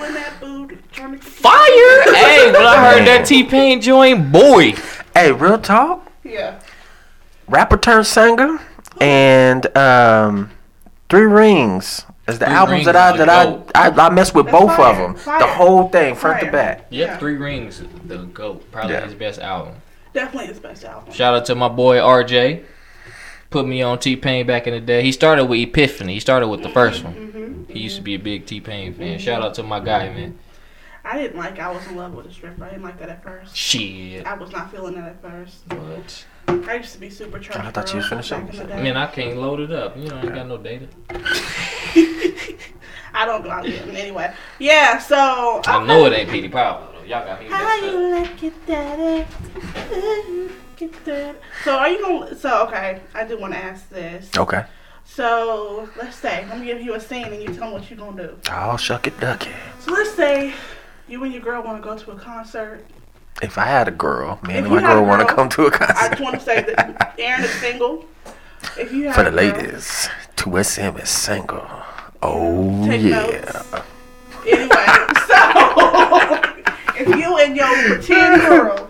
You 0.00 0.06
and 0.06 0.16
that 0.16 0.40
booty. 0.40 0.78
trying 0.92 1.18
to- 1.18 1.24
fire. 1.24 1.60
hey, 2.14 2.52
when 2.52 2.62
I 2.66 2.92
heard 2.96 3.06
that 3.06 3.24
T 3.26 3.44
Pain 3.44 3.80
join, 3.80 4.30
boy. 4.32 4.72
hey, 5.14 5.32
real 5.32 5.58
talk. 5.58 6.10
Yeah. 6.24 6.60
Rapper 7.48 7.76
turned 7.76 8.06
singer, 8.06 8.58
and 9.00 9.76
um, 9.76 10.50
Three 11.08 11.22
Rings 11.26 12.06
is 12.28 12.38
the 12.38 12.46
Three 12.46 12.54
albums 12.54 12.72
Rings 12.74 12.86
that 12.86 12.96
I 12.96 13.12
is 13.12 13.18
that 13.18 13.28
I, 13.28 13.88
I 13.88 14.06
I 14.06 14.10
mess 14.10 14.32
with 14.32 14.46
That's 14.46 14.58
both 14.58 14.76
fire, 14.76 14.90
of 14.92 14.96
them. 14.98 15.14
fire. 15.16 15.40
The 15.40 15.46
whole 15.48 15.88
thing, 15.88 16.14
front 16.14 16.40
to 16.44 16.52
back. 16.52 16.86
Yep, 16.90 17.08
Yeah. 17.08 17.18
Three 17.18 17.34
Rings, 17.36 17.82
the 18.06 18.18
GOAT. 18.18 18.70
Probably 18.70 18.92
Yeah. 18.94 19.04
his 19.04 19.14
best 19.14 19.40
album. 19.40 19.74
Definitely 20.14 20.46
his 20.48 20.60
best 20.60 20.84
album. 20.84 21.12
Shout 21.12 21.34
out 21.34 21.44
to 21.46 21.54
my 21.56 21.68
boy 21.68 21.96
RJ. 21.98 22.64
Put 23.50 23.66
me 23.66 23.82
on 23.82 23.98
T 23.98 24.16
Pain 24.16 24.46
back 24.46 24.66
in 24.66 24.74
the 24.74 24.80
day. 24.80 25.02
He 25.02 25.12
started 25.12 25.46
with 25.46 25.60
Epiphany. 25.60 26.14
He 26.14 26.20
started 26.20 26.48
with 26.48 26.62
the 26.62 26.68
first 26.68 27.02
one. 27.02 27.14
Mm-hmm. 27.14 27.72
He 27.72 27.80
used 27.80 27.96
to 27.96 28.02
be 28.02 28.14
a 28.14 28.18
big 28.18 28.46
T 28.46 28.60
Pain 28.60 28.94
fan. 28.94 29.18
Shout 29.18 29.42
out 29.42 29.54
to 29.54 29.62
my 29.64 29.80
guy, 29.80 30.08
man. 30.08 30.38
I 31.04 31.16
didn't 31.18 31.38
like 31.38 31.58
I 31.58 31.70
was 31.72 31.84
in 31.88 31.96
love 31.96 32.14
with 32.14 32.26
a 32.26 32.32
stripper. 32.32 32.62
I 32.62 32.70
didn't 32.70 32.84
like 32.84 32.98
that 33.00 33.08
at 33.08 33.24
first. 33.24 33.56
Shit. 33.56 34.26
I 34.26 34.34
was 34.34 34.52
not 34.52 34.70
feeling 34.70 34.94
that 34.94 35.08
at 35.08 35.22
first. 35.22 35.68
But 35.68 36.24
I 36.46 36.74
used 36.76 36.92
to 36.92 37.00
be 37.00 37.10
super 37.10 37.38
church. 37.38 37.56
I 37.56 37.70
thought 37.70 37.90
you 37.90 37.96
was 37.96 38.08
girl 38.08 38.22
finishing. 38.22 38.46
back 38.46 38.70
in 38.76 38.82
man, 38.84 38.96
I 38.96 39.06
can't 39.06 39.38
load 39.38 39.60
it 39.60 39.72
up. 39.72 39.96
You 39.96 40.08
know, 40.08 40.16
I 40.16 40.20
ain't 40.20 40.34
got 40.34 40.46
no 40.46 40.58
data. 40.58 40.86
I 43.12 43.26
don't 43.26 43.42
go 43.42 43.50
out 43.50 43.66
anyway. 43.66 44.32
Yeah, 44.58 44.98
so 44.98 45.62
I 45.66 45.84
know 45.84 46.06
it 46.06 46.12
ain't 46.12 46.30
Petey 46.30 46.48
Pablo. 46.48 46.92
though. 46.92 47.02
Y'all 47.04 47.26
got 47.26 47.40
me 47.40 47.48
How 47.48 47.64
messed 47.64 47.82
you 47.82 48.10
like 48.14 48.42
it, 48.44 48.66
daddy? 48.66 49.26
That. 50.80 51.36
So 51.62 51.76
are 51.76 51.90
you 51.90 52.00
gonna? 52.00 52.34
So 52.34 52.66
okay, 52.66 53.00
I 53.14 53.24
do 53.24 53.38
want 53.38 53.52
to 53.52 53.58
ask 53.58 53.90
this. 53.90 54.30
Okay. 54.34 54.64
So 55.04 55.88
let's 55.96 56.16
say 56.16 56.42
I'm 56.42 56.48
gonna 56.48 56.64
give 56.64 56.80
you 56.80 56.94
a 56.94 57.00
scene 57.00 57.26
and 57.26 57.42
you 57.42 57.52
tell 57.54 57.68
me 57.68 57.74
what 57.74 57.90
you're 57.90 57.98
gonna 57.98 58.28
do. 58.28 58.36
Oh, 58.50 58.78
shuck 58.78 59.06
it, 59.06 59.18
duck 59.20 59.46
it. 59.46 59.52
So 59.80 59.92
let's 59.92 60.14
say 60.14 60.54
you 61.06 61.22
and 61.24 61.34
your 61.34 61.42
girl 61.42 61.62
want 61.62 61.82
to 61.82 61.86
go 61.86 61.98
to 61.98 62.12
a 62.12 62.16
concert. 62.16 62.86
If 63.42 63.58
I 63.58 63.64
had 63.66 63.88
a 63.88 63.90
girl, 63.90 64.38
me 64.46 64.54
and 64.54 64.70
my 64.70 64.80
girl 64.80 65.04
want 65.04 65.26
to 65.28 65.34
come 65.34 65.50
to 65.50 65.66
a 65.66 65.70
concert. 65.70 65.96
I 65.98 66.08
just 66.08 66.22
want 66.22 66.36
to 66.36 66.40
say 66.40 66.62
that 66.62 67.14
Aaron 67.18 67.44
is 67.44 67.50
single. 67.52 68.06
If 68.78 68.92
you 68.92 69.04
have 69.06 69.16
For 69.16 69.24
the 69.24 69.30
girl, 69.30 69.36
ladies, 69.36 70.08
2SM 70.36 71.02
is 71.02 71.10
single. 71.10 71.66
Oh 72.22 72.86
Take 72.86 73.02
yeah. 73.02 73.20
notes. 73.20 73.72
Anyway, 74.46 74.68
so 75.28 75.40
if 77.02 77.08
you 77.18 77.36
and 77.36 77.56
your 77.56 77.96
pretend 77.96 78.40
girl, 78.42 78.89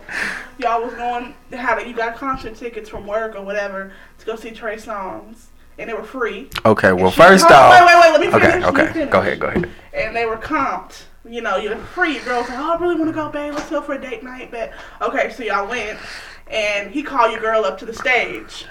y'all 0.60 0.82
was 0.82 0.94
going, 0.94 1.34
how 1.52 1.78
you 1.78 1.94
got 1.94 2.16
concert 2.16 2.54
tickets 2.56 2.88
from 2.88 3.06
work 3.06 3.34
or 3.34 3.42
whatever 3.42 3.92
to 4.18 4.26
go 4.26 4.36
see 4.36 4.50
Trey 4.50 4.76
Songz, 4.76 5.46
and 5.78 5.88
they 5.88 5.94
were 5.94 6.04
free. 6.04 6.48
Okay, 6.64 6.92
well 6.92 7.06
And 7.06 7.14
she- 7.14 7.20
first 7.20 7.44
Hold 7.44 7.54
on, 7.54 7.72
off. 7.72 7.86
wait, 7.86 7.86
wait, 7.86 8.00
wait, 8.00 8.10
let 8.12 8.20
me 8.20 8.30
finish. 8.30 8.44
Okay, 8.44 8.60
let 8.60 8.74
okay. 8.84 8.92
finish. 8.92 9.12
Go 9.12 9.20
ahead, 9.20 9.40
go 9.40 9.46
ahead. 9.48 9.70
And 9.94 10.14
they 10.14 10.26
were 10.26 10.36
comped. 10.36 11.02
You 11.28 11.42
know, 11.42 11.56
you're 11.56 11.76
free. 11.76 12.14
Your 12.14 12.24
girl's 12.24 12.48
like, 12.48 12.58
oh, 12.58 12.72
I 12.72 12.80
really 12.80 12.94
want 12.94 13.08
to 13.10 13.14
go, 13.14 13.28
babe. 13.28 13.52
Let's 13.52 13.68
go 13.68 13.82
for 13.82 13.92
a 13.94 14.00
date 14.00 14.22
night. 14.22 14.50
But 14.50 14.72
okay, 15.02 15.30
so 15.30 15.42
y'all 15.42 15.68
went, 15.68 15.98
and 16.46 16.90
he 16.90 17.02
called 17.02 17.30
your 17.32 17.40
girl 17.40 17.64
up 17.64 17.78
to 17.80 17.84
the 17.86 17.92
stage, 17.94 18.64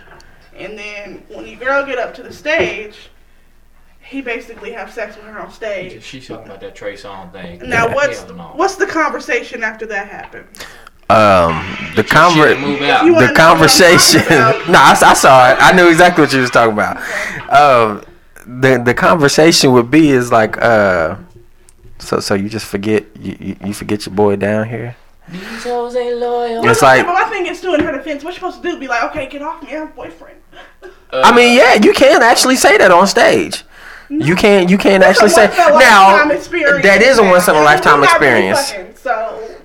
and 0.55 0.77
then 0.77 1.23
when 1.29 1.45
your 1.45 1.59
girl 1.59 1.85
get 1.85 1.99
up 1.99 2.13
to 2.15 2.23
the 2.23 2.33
stage, 2.33 3.09
he 4.01 4.21
basically 4.21 4.71
have 4.71 4.91
sex 4.91 5.15
with 5.15 5.25
her 5.25 5.39
on 5.39 5.51
stage. 5.51 6.01
She's 6.03 6.27
talking 6.27 6.47
about 6.47 6.59
that 6.61 6.73
Trey 6.75 6.95
Songz 6.95 7.31
thing. 7.31 7.69
Now, 7.69 7.93
what's 7.93 8.27
no. 8.27 8.51
what's 8.55 8.75
the 8.75 8.87
conversation 8.87 9.63
after 9.63 9.85
that 9.85 10.07
happens? 10.07 10.59
Um, 11.09 11.65
the 11.95 12.03
conver- 12.03 12.55
out. 12.89 13.05
You 13.05 13.13
wanna 13.13 13.13
the 13.13 13.13
know 13.13 13.15
what 13.17 13.29
I'm 13.29 13.35
conversation. 13.35 14.21
talking 14.21 14.37
about? 14.37 14.69
no, 14.69 14.79
I, 14.79 14.97
I 15.01 15.13
saw 15.13 15.51
it. 15.51 15.57
I 15.59 15.71
knew 15.71 15.89
exactly 15.89 16.23
what 16.23 16.33
you 16.33 16.41
was 16.41 16.51
talking 16.51 16.73
about. 16.73 16.97
Um, 17.51 18.03
the 18.45 18.81
the 18.83 18.93
conversation 18.93 19.71
would 19.73 19.89
be 19.89 20.11
is 20.11 20.31
like, 20.31 20.57
uh, 20.61 21.15
so 21.97 22.19
so 22.19 22.35
you 22.35 22.47
just 22.47 22.65
forget 22.67 23.05
you, 23.19 23.35
you, 23.39 23.55
you 23.65 23.73
forget 23.73 24.05
your 24.05 24.13
boy 24.15 24.35
down 24.35 24.67
here. 24.69 24.95
These 25.29 25.63
hoes 25.63 25.95
ain't 25.95 26.17
loyal. 26.17 26.67
It's 26.67 26.81
like- 26.81 27.05
my 27.05 27.23
thing 27.25 27.45
is, 27.47 27.61
too, 27.61 27.73
in 27.75 27.81
her 27.81 27.91
defense, 27.91 28.23
what 28.23 28.31
you 28.31 28.35
supposed 28.35 28.61
to 28.63 28.71
do? 28.71 28.79
Be 28.79 28.87
like, 28.87 29.03
okay, 29.11 29.27
get 29.27 29.41
off 29.43 29.61
me, 29.61 29.69
I 29.69 29.79
have 29.81 29.89
a 29.89 29.93
boyfriend. 29.93 30.37
Uh, 30.83 30.87
I 31.23 31.35
mean, 31.35 31.55
yeah, 31.57 31.75
you 31.75 31.93
can 31.93 32.21
actually 32.23 32.55
say 32.55 32.77
that 32.77 32.89
on 32.91 33.05
stage. 33.07 33.63
You 34.09 34.35
can't 34.35 34.69
you 34.71 34.77
can't 34.79 35.01
That's 35.03 35.21
actually 35.21 35.29
say 35.29 35.47
now. 35.55 36.25
That 36.27 36.99
is 37.03 37.19
a 37.19 37.23
once 37.23 37.47
in 37.47 37.53
a 37.53 37.57
And 37.57 37.65
lifetime 37.65 37.99
we're 37.99 38.05
not 38.07 38.19
really 38.19 38.47
experience. 38.49 38.71
fucking, 38.71 38.95
so, 38.95 39.55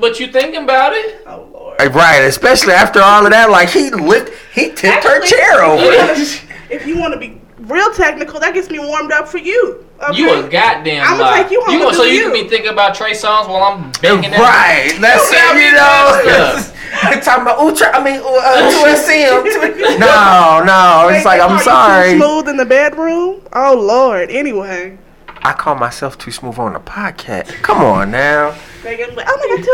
but 0.00 0.18
you 0.20 0.28
thinking 0.28 0.64
about 0.64 0.92
it? 0.92 1.22
oh 1.26 1.48
lord. 1.52 1.80
Uh, 1.80 1.90
Right, 1.90 2.20
especially 2.24 2.72
after 2.74 3.00
all 3.00 3.24
of 3.24 3.32
that, 3.32 3.50
like 3.50 3.68
he 3.70 3.90
lift, 3.90 4.32
he 4.54 4.70
tipped 4.72 5.04
her 5.04 5.20
chair 5.20 5.62
over. 5.64 5.82
wanna- 5.84 6.24
If 6.70 6.86
you 6.86 6.98
want 6.98 7.12
to 7.14 7.18
be 7.20 7.40
real 7.60 7.92
technical, 7.92 8.38
that 8.40 8.54
gets 8.54 8.70
me 8.70 8.78
warmed 8.78 9.12
up 9.12 9.28
for 9.28 9.38
you. 9.38 9.84
Okay? 10.02 10.16
You 10.18 10.30
a 10.34 10.42
goddamn 10.48 11.04
I'ma 11.06 11.34
take 11.34 11.50
you 11.50 11.60
home 11.62 11.74
gonna- 11.78 11.88
and 11.88 11.96
so 11.96 12.02
you 12.04 12.12
you. 12.14 12.22
can 12.24 12.32
be 12.32 12.48
thinking 12.48 12.70
about 12.70 12.94
Trey 12.94 13.12
Songz 13.12 13.48
while 13.48 13.62
I'm 13.64 13.90
banging 14.02 14.30
that. 14.30 14.40
Right, 14.40 14.94
that's 15.00 15.30
You 15.30 15.36
got 15.38 15.56
it. 15.56 16.26
You 16.26 16.32
know, 16.32 16.64
I'm 17.02 17.20
talking 17.20 17.42
about 17.42 17.58
ultra. 17.58 17.88
I 17.96 18.02
mean, 18.04 18.20
uh, 18.20 18.70
2SM. 18.84 19.98
No, 19.98 20.62
no, 20.64 21.08
it's 21.08 21.24
like 21.24 21.40
Are 21.40 21.48
I'm 21.50 21.60
sorry. 21.60 22.16
Smooth 22.16 22.48
in 22.48 22.56
the 22.56 22.64
bedroom. 22.64 23.40
Oh 23.52 23.74
lord. 23.74 24.30
Anyway, 24.30 24.96
I 25.44 25.52
call 25.52 25.74
myself 25.74 26.16
too 26.16 26.30
smooth 26.30 26.58
on 26.58 26.72
the 26.72 26.80
podcast. 26.80 27.48
Come 27.62 27.78
on 27.82 28.10
now. 28.10 28.56
they 28.82 28.96
get 28.96 29.14
like, 29.14 29.26
oh 29.28 29.36
my 29.36 29.56
god, 29.56 29.64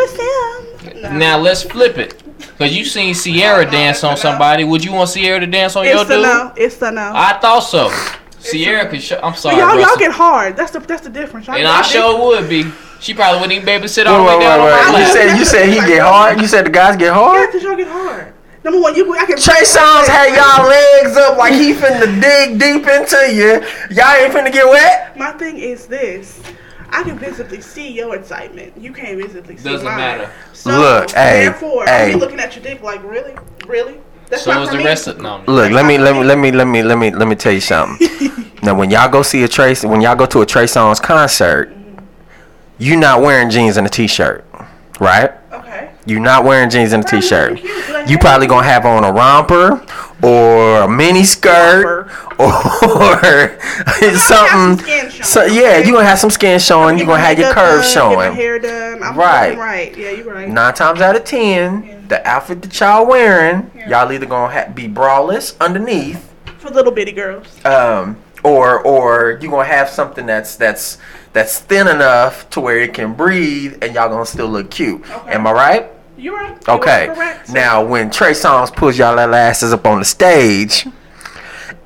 two 0.82 0.92
Sam. 0.98 1.18
Now 1.18 1.38
let's 1.38 1.62
flip 1.62 1.96
it. 1.98 2.20
Cause 2.58 2.72
you 2.72 2.84
seen 2.84 3.14
Sierra 3.14 3.60
oh, 3.60 3.64
no, 3.64 3.70
dance 3.70 4.02
on 4.04 4.12
a 4.12 4.16
no. 4.16 4.20
somebody. 4.20 4.64
Would 4.64 4.84
you 4.84 4.92
want 4.92 5.08
Sierra 5.10 5.40
to 5.40 5.46
dance 5.46 5.76
on 5.76 5.84
your 5.84 5.98
it's 5.98 6.08
the 6.08 6.14
dude? 6.14 6.22
no. 6.24 6.52
It's 6.56 6.76
the 6.76 6.90
no. 6.90 7.12
I 7.14 7.38
thought 7.40 7.60
so. 7.60 7.90
Sierra 8.38 8.88
could. 8.88 9.02
Show, 9.02 9.16
I'm 9.16 9.32
But 9.32 9.38
sorry, 9.38 9.56
y'all, 9.58 9.78
y'all 9.78 9.96
get 9.96 10.12
hard. 10.12 10.56
That's 10.56 10.72
the 10.72 10.80
that's 10.80 11.02
the 11.02 11.10
difference. 11.10 11.46
Y'all 11.46 11.56
and 11.56 11.64
get 11.64 11.70
I 11.72 11.82
sure 11.82 12.26
would 12.26 12.48
be. 12.48 12.64
She 13.00 13.14
probably 13.14 13.40
wouldn't 13.40 13.52
even 13.52 13.64
be 13.66 13.72
able 13.72 13.82
to 13.82 13.88
sit 13.88 14.06
all 14.06 14.18
the 14.18 14.24
way 14.24 14.38
down 14.40 14.60
wait, 14.60 14.72
on 14.72 14.92
my 14.92 14.94
wait. 14.94 15.06
You 15.06 15.12
said 15.12 15.38
you 15.38 15.44
said 15.44 15.68
he 15.68 15.74
get 15.86 16.02
hard. 16.02 16.40
You 16.40 16.46
said 16.46 16.66
the 16.66 16.70
guys 16.70 16.96
get 16.96 17.06
Yeah, 17.06 17.14
hard. 17.14 17.50
cause 17.50 17.62
y'all 17.62 17.76
get 17.76 17.88
hard. 17.88 18.34
Number 18.62 18.80
one, 18.80 18.94
you 18.94 19.10
I 19.16 19.24
can. 19.24 19.38
Trey 19.38 19.62
Songz 19.62 20.06
had 20.06 20.34
y'all 20.36 20.68
legs 20.68 21.16
up 21.16 21.38
like 21.38 21.54
he 21.54 21.72
finna 21.72 22.20
dig 22.20 22.58
deep 22.58 22.86
into 22.86 23.16
you. 23.34 23.64
Y'all 23.96 24.14
ain't 24.14 24.34
finna 24.34 24.52
get 24.52 24.66
wet. 24.66 25.16
My 25.16 25.32
thing 25.32 25.58
is 25.58 25.86
this. 25.86 26.40
I 26.90 27.02
can 27.04 27.18
visibly 27.18 27.60
see 27.60 27.90
your 27.92 28.16
excitement. 28.16 28.76
You 28.76 28.92
can't 28.92 29.20
visibly 29.20 29.56
see 29.56 29.64
Doesn't 29.70 29.86
mine. 29.86 29.96
matter. 29.96 30.32
So, 30.52 30.70
Look, 30.70 31.10
hey, 31.12 31.44
therefore, 31.44 31.84
hey. 31.86 32.12
I'm 32.12 32.18
looking 32.18 32.40
at 32.40 32.54
your 32.54 32.64
dick 32.64 32.82
like, 32.82 33.02
really, 33.04 33.34
really. 33.66 33.98
That's 34.28 34.42
So 34.42 34.52
not 34.52 34.62
is 34.62 34.68
for 34.68 34.72
the 34.76 34.78
me. 34.78 34.84
rest 34.84 35.06
of 35.06 35.20
no. 35.20 35.42
Look, 35.46 35.72
let 35.72 35.86
me 35.86 35.98
let 35.98 36.14
me 36.14 36.24
let 36.24 36.38
me 36.38 36.52
let 36.52 36.66
me 36.66 36.82
let 36.82 36.98
me 36.98 37.10
let 37.10 37.28
me 37.28 37.34
tell 37.36 37.52
you 37.52 37.60
something. 37.60 38.52
now, 38.62 38.74
when 38.74 38.90
y'all 38.90 39.08
go 39.08 39.22
see 39.22 39.42
a 39.42 39.48
Trey, 39.48 39.74
when 39.82 40.00
y'all 40.00 40.16
go 40.16 40.26
to 40.26 40.42
a 40.42 40.46
Trey 40.46 40.64
Songz 40.64 41.00
concert, 41.00 41.70
mm-hmm. 41.70 42.04
you 42.78 42.96
not 42.96 43.22
wearing 43.22 43.50
jeans 43.50 43.76
and 43.76 43.86
a 43.86 43.90
t-shirt, 43.90 44.44
right? 45.00 45.32
Okay. 46.02 46.12
You 46.12 46.20
not 46.20 46.44
wearing 46.44 46.70
jeans 46.70 46.92
and 46.92 47.04
a 47.04 47.06
t-shirt. 47.08 47.52
looking 47.52 47.64
cute, 47.66 47.84
but 47.88 48.08
You 48.10 48.18
probably 48.18 48.46
gonna 48.46 48.66
have 48.66 48.86
on 48.86 49.04
a 49.04 49.12
romper 49.12 49.82
or 50.22 50.82
a 50.82 50.88
mini 50.88 51.24
skirt 51.24 52.08
or 52.38 53.58
something. 54.16 54.16
some 54.18 54.78
skin 54.78 55.10
showing, 55.10 55.22
So 55.24 55.44
yeah, 55.44 55.78
you 55.78 55.92
gonna 55.92 56.04
have 56.06 56.18
some 56.18 56.30
skin 56.30 56.58
showing. 56.58 56.98
You 56.98 57.04
Get 57.04 57.10
gonna 57.10 57.22
have 57.22 57.38
your 57.38 57.52
curves 57.52 57.92
done, 57.94 58.12
showing. 58.12 58.34
hair 58.34 58.58
done. 58.58 59.02
I'm 59.02 59.16
Right. 59.16 59.56
Right. 59.58 59.96
Yeah, 59.96 60.10
you're 60.10 60.32
right. 60.32 60.48
Nine 60.48 60.74
times 60.74 61.00
out 61.00 61.16
of 61.16 61.24
ten, 61.24 62.06
the 62.08 62.26
outfit 62.26 62.62
that 62.62 62.78
y'all 62.80 63.06
wearing, 63.06 63.70
y'all 63.86 64.10
either 64.10 64.26
gonna 64.26 64.52
ha- 64.52 64.70
be 64.72 64.88
braless 64.88 65.54
underneath, 65.60 66.28
For 66.58 66.70
little 66.70 66.92
bitty 66.92 67.12
girls. 67.12 67.46
um, 67.64 68.16
or 68.42 68.80
or 68.80 69.38
you 69.42 69.50
gonna 69.50 69.64
have 69.64 69.88
something 69.90 70.26
that's 70.26 70.56
that's 70.56 70.98
that's 71.32 71.58
thin 71.60 71.86
enough 71.88 72.48
to 72.50 72.60
where 72.60 72.78
it 72.78 72.94
can 72.94 73.14
breathe, 73.14 73.78
and 73.82 73.94
y'all 73.94 74.08
gonna 74.08 74.26
still 74.26 74.48
look 74.48 74.70
cute. 74.70 75.02
Okay. 75.10 75.32
Am 75.32 75.46
I 75.46 75.52
right? 75.52 75.86
You're 76.16 76.34
right. 76.36 76.50
You 76.66 76.72
are 76.72 76.78
Okay. 76.80 77.06
correct. 77.14 77.50
Now, 77.50 77.82
when 77.84 78.10
Trey 78.10 78.32
Songz 78.32 78.74
pulls 78.74 78.98
y'all 78.98 79.14
little 79.16 79.34
asses 79.34 79.72
up 79.72 79.86
on 79.86 80.00
the 80.00 80.04
stage, 80.04 80.86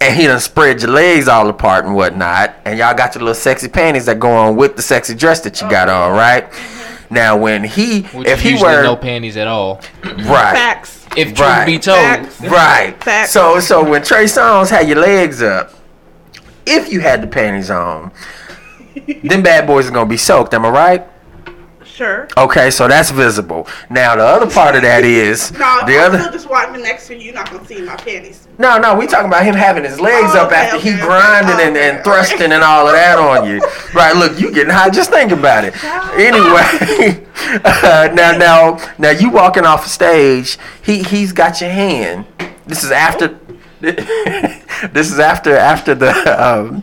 and 0.00 0.14
he 0.16 0.26
done 0.26 0.40
spread 0.40 0.82
your 0.82 0.90
legs 0.90 1.28
all 1.28 1.48
apart 1.48 1.84
and 1.84 1.94
whatnot, 1.94 2.54
and 2.64 2.78
y'all 2.78 2.94
got 2.94 3.14
your 3.14 3.22
little 3.22 3.34
sexy 3.34 3.68
panties 3.68 4.06
that 4.06 4.18
go 4.18 4.30
on 4.30 4.56
with 4.56 4.76
the 4.76 4.82
sexy 4.82 5.14
dress 5.14 5.40
that 5.40 5.60
you 5.60 5.68
got 5.70 5.88
on, 5.88 6.12
right? 6.12 6.50
Mm-hmm. 6.50 7.14
Now, 7.14 7.36
when 7.36 7.62
he, 7.64 8.02
Which 8.04 8.26
if 8.26 8.40
he 8.40 8.50
usually 8.52 8.74
were 8.74 8.82
no 8.82 8.96
panties 8.96 9.36
at 9.36 9.46
all. 9.46 9.80
right, 10.04 10.24
Facts. 10.24 11.06
If 11.16 11.28
truth 11.28 11.38
Right. 11.40 11.66
be 11.66 11.78
told, 11.78 11.98
Facts. 11.98 12.40
right, 12.40 13.04
Facts. 13.04 13.30
so 13.30 13.60
so 13.60 13.88
when 13.88 14.02
Trey 14.02 14.24
Songz 14.24 14.68
had 14.68 14.88
your 14.88 14.98
legs 14.98 15.42
up, 15.42 15.70
if 16.66 16.90
you 16.92 16.98
had 17.00 17.22
the 17.22 17.26
panties 17.28 17.70
on, 17.70 18.10
them 19.24 19.42
bad 19.42 19.66
boys 19.66 19.88
are 19.88 19.92
gonna 19.92 20.08
be 20.08 20.16
soaked. 20.16 20.54
Am 20.54 20.64
I 20.64 20.70
right? 20.70 21.06
Sure. 21.84 22.26
Okay, 22.36 22.70
so 22.72 22.88
that's 22.88 23.10
visible. 23.12 23.68
Now 23.88 24.16
the 24.16 24.24
other 24.24 24.50
part 24.50 24.74
of 24.74 24.82
that 24.82 25.04
is 25.04 25.52
No, 25.52 25.58
the 25.86 25.96
I'm 25.98 26.06
other. 26.06 26.18
still 26.18 26.32
just 26.32 26.50
walking 26.50 26.82
next 26.82 27.06
to 27.06 27.14
you. 27.14 27.26
You're 27.26 27.34
not 27.34 27.50
gonna 27.52 27.64
see 27.66 27.80
my 27.82 27.94
panties. 27.94 28.48
No, 28.58 28.78
no, 28.78 28.96
we 28.96 29.06
talking 29.06 29.28
about 29.28 29.44
him 29.44 29.54
having 29.54 29.84
his 29.84 30.00
legs 30.00 30.30
Oh, 30.34 30.40
up 30.40 30.46
okay, 30.48 30.56
after 30.56 30.78
he 30.78 30.90
okay, 30.90 30.98
okay. 30.98 31.06
grinding 31.06 31.66
and, 31.66 31.76
Okay, 31.76 31.88
and 31.88 31.94
okay. 31.98 32.02
thrusting 32.02 32.50
and 32.52 32.64
all 32.64 32.86
of 32.88 32.94
that 32.94 33.18
on 33.18 33.48
you. 33.48 33.60
Right, 33.94 34.16
look, 34.16 34.40
you 34.40 34.52
getting 34.52 34.72
hot. 34.72 34.92
Just 34.92 35.10
think 35.10 35.30
about 35.30 35.64
it. 35.64 35.72
Anyway, 36.18 37.24
uh, 37.64 38.08
now, 38.12 38.32
now, 38.36 38.94
now, 38.98 39.10
you 39.10 39.30
walking 39.30 39.64
off 39.64 39.84
the 39.84 39.90
stage. 39.90 40.58
He 40.82 41.02
he's 41.04 41.32
got 41.32 41.60
your 41.60 41.70
hand. 41.70 42.26
This 42.66 42.82
is 42.82 42.90
after. 42.90 43.38
this 43.80 45.12
is 45.12 45.18
after 45.20 45.56
after 45.56 45.94
the 45.94 46.10
um, 46.42 46.82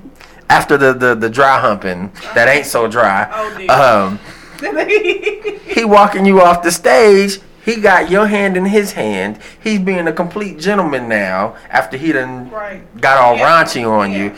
after 0.51 0.77
the, 0.77 0.93
the 0.93 1.15
the 1.15 1.29
dry 1.29 1.59
humping 1.59 2.11
that 2.35 2.47
ain't 2.47 2.65
so 2.65 2.87
dry. 2.87 3.27
Oh. 3.31 4.07
Um, 4.07 4.19
he 5.75 5.83
walking 5.85 6.25
you 6.25 6.41
off 6.41 6.61
the 6.61 6.71
stage. 6.71 7.39
He 7.63 7.75
got 7.79 8.09
your 8.09 8.27
hand 8.27 8.57
in 8.57 8.65
his 8.65 8.93
hand. 8.93 9.39
He's 9.63 9.79
being 9.79 10.07
a 10.07 10.13
complete 10.13 10.57
gentleman 10.59 11.07
now 11.07 11.55
after 11.69 11.95
he 11.95 12.11
done 12.11 12.49
right. 12.49 12.81
got 12.99 13.17
all 13.17 13.37
Yeah. 13.37 13.63
raunchy 13.63 13.87
on 13.89 14.11
you. 14.11 14.33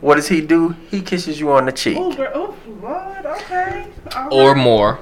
What 0.00 0.16
does 0.16 0.28
he 0.28 0.40
do? 0.40 0.70
He 0.90 1.00
kisses 1.00 1.38
you 1.38 1.52
on 1.52 1.66
the 1.66 1.72
cheek. 1.72 1.96
Oh, 2.00 2.12
girl. 2.12 2.30
Oh, 2.34 2.54
Lord. 2.82 3.26
Okay. 3.26 3.86
All 4.16 4.32
Or 4.48 4.54
more. 4.54 4.98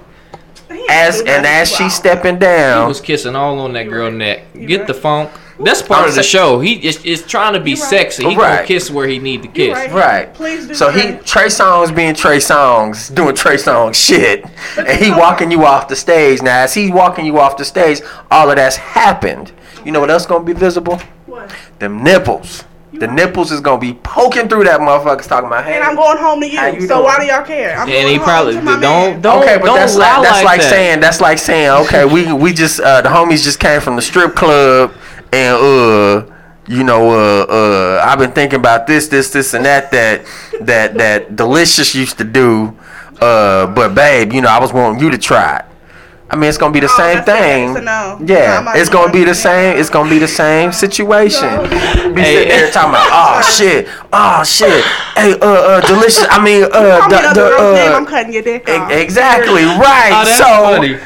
As 0.90 1.20
and 1.20 1.46
as 1.46 1.68
she's 1.68 1.80
Wow. 1.80 1.88
stepping 1.88 2.34
He 2.34 2.40
down, 2.40 2.88
was 2.88 3.00
kissing 3.00 3.34
all 3.34 3.58
on 3.61 3.72
that 3.72 3.88
girl 3.88 4.11
neck. 4.11 4.42
Get 4.66 4.86
the 4.86 4.94
funk. 4.94 5.30
That's 5.64 5.82
part 5.82 6.02
I'm 6.02 6.08
of 6.08 6.14
the 6.14 6.22
say- 6.22 6.28
show. 6.28 6.61
He 6.61 6.74
is, 6.86 7.04
is 7.04 7.22
trying 7.26 7.52
to 7.54 7.61
be 7.61 7.72
right. 7.74 7.78
sexy. 7.82 8.22
He 8.28 8.36
Right. 8.36 8.56
gonna 8.56 8.66
kiss 8.66 8.90
where 8.90 9.06
he 9.06 9.18
need 9.18 9.42
to 9.42 9.48
kiss. 9.48 9.74
right. 9.76 9.92
right? 9.92 10.34
Please 10.34 10.66
do 10.68 10.74
So 10.74 10.90
he. 10.90 11.12
Trey 11.24 11.46
Songz 11.46 11.94
being 11.94 12.14
Trey 12.14 12.38
Songz 12.38 13.14
doing 13.14 13.34
Trey 13.34 13.56
Songz 13.56 13.94
shit, 13.94 14.44
and 14.78 14.88
he 14.88 15.11
walking 15.11 15.50
you 15.50 15.64
off 15.64 15.88
the 15.88 15.96
stage. 15.96 16.42
Now 16.42 16.61
as 16.64 16.74
he's 16.74 16.90
walking 16.90 17.26
you 17.26 17.38
off 17.38 17.56
the 17.56 17.64
stage, 17.64 18.00
all 18.30 18.50
of 18.50 18.56
that's 18.56 18.76
happened. 18.76 19.52
You 19.84 19.92
know 19.92 20.00
what 20.00 20.11
else 20.11 20.26
gonna 20.26 20.44
be 20.44 20.52
visible? 20.52 21.00
What? 21.26 21.50
Them 21.78 22.02
nipples. 22.02 22.64
The 22.92 23.06
nipples 23.06 23.52
is 23.52 23.61
gonna 23.61 23.80
be 23.80 23.94
poking 23.94 24.48
through 24.48 24.64
that 24.64 24.80
motherfucker's 24.80 25.26
talking 25.28 25.46
about. 25.46 25.64
Hey, 25.64 25.76
And 25.76 25.84
I'm 25.84 25.94
going 25.94 26.18
home 26.18 26.40
to 26.40 26.46
you. 26.46 26.61
you 26.61 26.80
so 26.88 26.94
doing? 26.96 27.04
why 27.04 27.18
do 27.20 27.24
y'all 27.24 27.44
care? 27.44 27.78
I'm 27.78 27.88
And 27.88 28.08
he 28.08 28.18
probably 28.18 28.54
to 28.54 28.62
my 28.62 28.72
don't 28.72 28.80
man. 28.82 29.20
don't 29.22 29.42
okay, 29.42 29.56
but 29.58 29.66
don't 29.66 29.76
that's 29.76 29.96
lie 29.96 30.16
like 30.18 30.22
that's 30.24 30.44
like, 30.44 30.61
that. 30.61 30.70
saying 30.70 31.00
that's 31.00 31.20
like 31.20 31.38
saying 31.38 31.70
okay, 31.86 32.04
we 32.04 32.32
we 32.32 32.52
just 32.52 32.80
uh, 32.80 33.00
the 33.00 33.08
homies 33.08 33.44
just 33.44 33.61
came 33.61 33.80
from 33.80 33.94
the 33.96 34.02
strip 34.02 34.34
club 34.34 34.92
and 35.32 35.56
uh 35.56 36.26
you 36.66 36.84
know 36.84 37.10
uh 37.10 37.46
uh 37.48 38.04
I've 38.06 38.18
been 38.18 38.32
thinking 38.32 38.58
about 38.60 38.86
this 38.86 39.08
this 39.08 39.30
this 39.30 39.54
and 39.54 39.64
that 39.64 39.90
that 39.90 40.24
that 40.60 40.94
that 40.94 41.36
delicious 41.36 41.94
used 41.94 42.18
to 42.18 42.24
do 42.24 42.76
uh 43.20 43.66
but 43.66 43.94
babe 43.94 44.32
you 44.32 44.40
know 44.40 44.48
I 44.48 44.58
was 44.60 44.72
wanting 44.72 45.00
you 45.02 45.10
to 45.10 45.18
try 45.18 45.56
it. 45.58 45.64
I 46.32 46.36
mean 46.36 46.48
it's 46.48 46.58
gonna 46.58 46.72
be 46.72 46.78
the 46.78 46.86
Oh, 46.86 46.96
same 46.96 47.24
thing. 47.24 47.74
no. 47.74 47.80
No, 47.82 48.18
Yeah, 48.22 48.62
I'm 48.62 48.78
it's 48.80 48.88
gonna 48.88 49.12
be 49.12 49.24
the 49.24 49.34
same. 49.34 49.76
It's 49.78 49.90
gonna 49.90 50.08
be 50.08 50.20
the 50.20 50.28
same 50.28 50.70
situation. 50.84 51.42
No. 51.50 52.14
Be 52.14 52.22
Hey. 52.22 52.34
sitting 52.34 52.48
there 52.54 52.70
talking 52.70 52.90
about 52.94 53.08
oh 53.10 53.42
shit, 53.56 53.88
oh 54.12 54.44
shit. 54.44 54.84
Hey, 55.18 55.32
uh, 55.34 55.46
uh, 55.46 55.80
delicious. 55.82 56.24
I 56.30 56.38
mean, 56.42 56.64
uh, 56.64 56.70
Call 56.70 57.08
me 57.08 57.14
the, 57.14 57.18
another 57.18 57.42
the, 57.42 57.48
girl's 57.50 57.74
name, 57.74 57.92
uh, 57.92 57.96
I'm 57.96 58.06
cutting 58.06 58.32
your 58.32 58.42
dick 58.46 58.68
off. 58.70 58.90
E- 58.92 59.02
Exactly 59.02 59.64
right. 59.64 60.12
Oh, 60.14 60.24
that's 60.24 60.38
so 60.38 60.46
funny. 60.70 60.98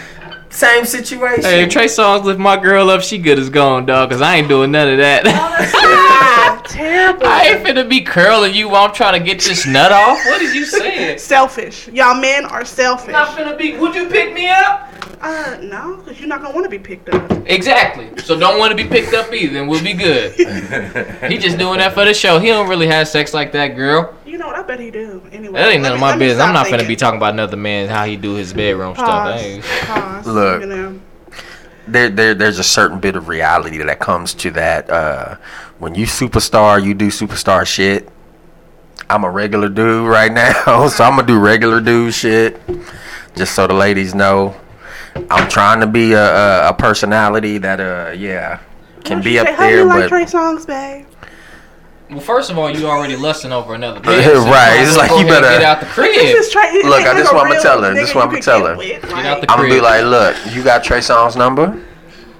Same 0.55 0.85
situation. 0.85 1.43
Hey, 1.45 1.65
if 1.65 1.71
Trey 1.71 1.87
Songz 1.87 2.25
lift 2.25 2.39
my 2.39 2.57
girl 2.57 2.89
up, 2.91 3.03
she 3.03 3.19
good 3.19 3.39
as 3.39 3.51
gone, 3.51 3.87
dog. 3.87 4.11
Cause 4.11 4.23
I 4.23 4.37
ain't 4.37 4.49
doing 4.49 4.71
none 4.71 4.89
of 4.89 4.99
that. 4.99 5.25
Ah, 5.27 6.63
terrible. 6.69 7.27
I 7.27 7.43
ain't 7.45 7.67
finna 7.67 7.89
be 7.89 8.01
curling 8.03 8.55
you 8.55 8.69
while 8.69 8.87
I'm 8.87 8.95
trying 8.95 9.19
to 9.19 9.25
get 9.25 9.41
this 9.41 9.67
nut 9.67 9.91
off. 9.93 10.19
What 10.25 10.35
What 10.35 10.43
is 10.43 10.55
you 10.55 10.65
saying? 10.65 11.19
selfish. 11.19 11.89
Y'all 11.89 12.21
men 12.21 12.45
are 12.45 12.65
selfish. 12.65 13.13
Not 13.13 13.37
finna 13.37 13.59
be. 13.59 13.77
Would 13.77 13.95
you 13.95 14.09
pick 14.09 14.33
me 14.33 14.49
up? 14.49 14.91
Uh, 15.21 15.57
no, 15.63 15.97
because 15.97 16.21
you're 16.21 16.29
not 16.29 16.43
gonna 16.43 16.55
want 16.55 16.65
to 16.65 16.71
be 16.71 16.79
picked 16.79 17.09
up. 17.09 17.31
Exactly. 17.47 18.11
So 18.23 18.39
don't 18.39 18.59
want 18.59 18.71
to 18.73 18.77
be 18.77 18.85
picked 18.89 19.15
up 19.15 19.33
either, 19.33 19.59
and 19.59 19.69
we'll 19.69 19.83
be 19.83 19.95
good. 19.95 20.33
he 21.31 21.39
just 21.39 21.57
doing 21.59 21.79
that 21.79 21.95
for 21.95 22.05
the 22.05 22.13
show. 22.13 22.39
He 22.39 22.49
don't 22.49 22.69
really 22.69 22.87
have 22.89 23.09
sex 23.09 23.33
like 23.33 23.51
that, 23.53 23.69
girl. 23.69 24.15
You 24.35 24.39
know 24.41 24.49
what? 24.49 24.57
I 24.57 24.63
bet 24.63 24.81
he 24.81 24.91
do. 24.91 25.23
Anyway, 25.31 25.53
That 25.61 25.69
ain't 25.71 25.81
none 25.83 25.93
let 25.93 25.95
of 25.95 26.01
my 26.01 26.17
business. 26.17 26.43
I'm 26.43 26.53
stop 26.53 26.55
not 26.55 26.67
finna 26.67 26.71
thinking. 26.71 26.89
be 26.89 26.97
talking 26.97 27.17
about 27.19 27.35
another 27.35 27.57
man 27.57 27.89
how 27.89 28.05
he 28.05 28.17
do 28.17 28.35
his 28.35 28.53
bedroom 28.53 28.97
stuff. 28.97 29.07
Pause. 29.07 29.43
ain't- 29.45 29.65
Pause. 29.65 30.27
Look. 30.27 30.61
You 30.63 30.67
know. 30.67 31.01
there, 31.87 32.09
there, 32.11 32.35
there's 32.35 32.59
a 32.59 32.65
certain 32.65 32.99
bit 32.99 33.15
of 33.15 33.29
reality 33.29 33.79
that 33.79 34.01
comes 34.01 34.35
to 34.35 34.51
that. 34.51 34.91
Uh, 34.91 35.37
when 35.79 35.95
you 35.95 36.05
superstar, 36.07 36.85
you 36.85 36.95
do 36.95 37.11
superstar 37.13 37.65
shit. 37.65 38.09
I'm 39.09 39.23
a 39.23 39.31
regular 39.31 39.69
dude 39.69 40.09
right 40.09 40.33
now, 40.67 40.89
so 40.89 41.05
I'm 41.05 41.15
gonna 41.15 41.29
do 41.29 41.39
regular 41.39 41.81
dude 41.81 42.13
shit. 42.13 42.61
Just 43.37 43.55
so 43.55 43.69
the 43.69 43.75
ladies 43.75 44.17
know, 44.17 44.57
I'm 45.31 45.49
trying 45.49 45.79
to 45.79 45.87
be 45.87 46.13
a, 46.13 46.65
a, 46.65 46.69
a 46.71 46.75
personality 46.75 47.59
that, 47.59 47.79
uh, 47.79 48.11
yeah, 48.17 48.59
can 49.05 49.19
What 49.19 49.25
be 49.27 49.33
you 49.35 49.41
up 49.43 49.47
say? 49.47 49.53
How 49.55 49.61
there, 49.63 49.77
you 49.79 49.85
like 49.85 50.01
but 50.01 50.09
Trey 50.09 50.25
Songz, 50.25 50.67
babe? 50.67 51.07
Well, 52.15 52.23
first 52.23 52.51
of 52.51 52.59
all, 52.59 52.71
you 52.71 52.87
already 52.87 53.17
lusting 53.17 53.53
over 53.53 53.75
another 53.75 54.01
Right, 54.05 54.19
man. 54.19 54.35
so 54.37 54.45
might 54.47 54.77
it's 54.81 54.97
like 54.97 55.11
you 55.11 55.17
go 55.17 55.23
ahead 55.23 55.35
and 55.35 55.43
better- 55.43 55.59
get 55.59 55.63
out 55.65 55.81
the 55.81 55.87
This 55.87 55.95
crib. 55.95 56.37
is 56.39 56.51
Trey. 56.51 56.83
Look, 56.85 57.03
I- 57.03 57.15
this 57.15 57.25
like 57.27 57.33
a 57.33 57.37
what 57.37 57.47
I'ma 57.51 57.61
tell 57.61 57.83
her. 57.83 57.91
nigga 57.91 57.95
This 57.95 58.15
what 58.15 58.29
I'ma 58.29 58.39
tell 58.41 58.67
her. 58.67 58.77
Get 58.77 59.05
out 59.05 59.41
the 59.41 59.51
I'm 59.51 59.59
gonna 59.59 59.69
be 59.69 59.81
like, 59.81 60.05
look, 60.05 60.37
you 60.55 60.63
got 60.65 60.83
Trey 60.85 60.99
Songz 61.01 61.37
number. 61.37 61.85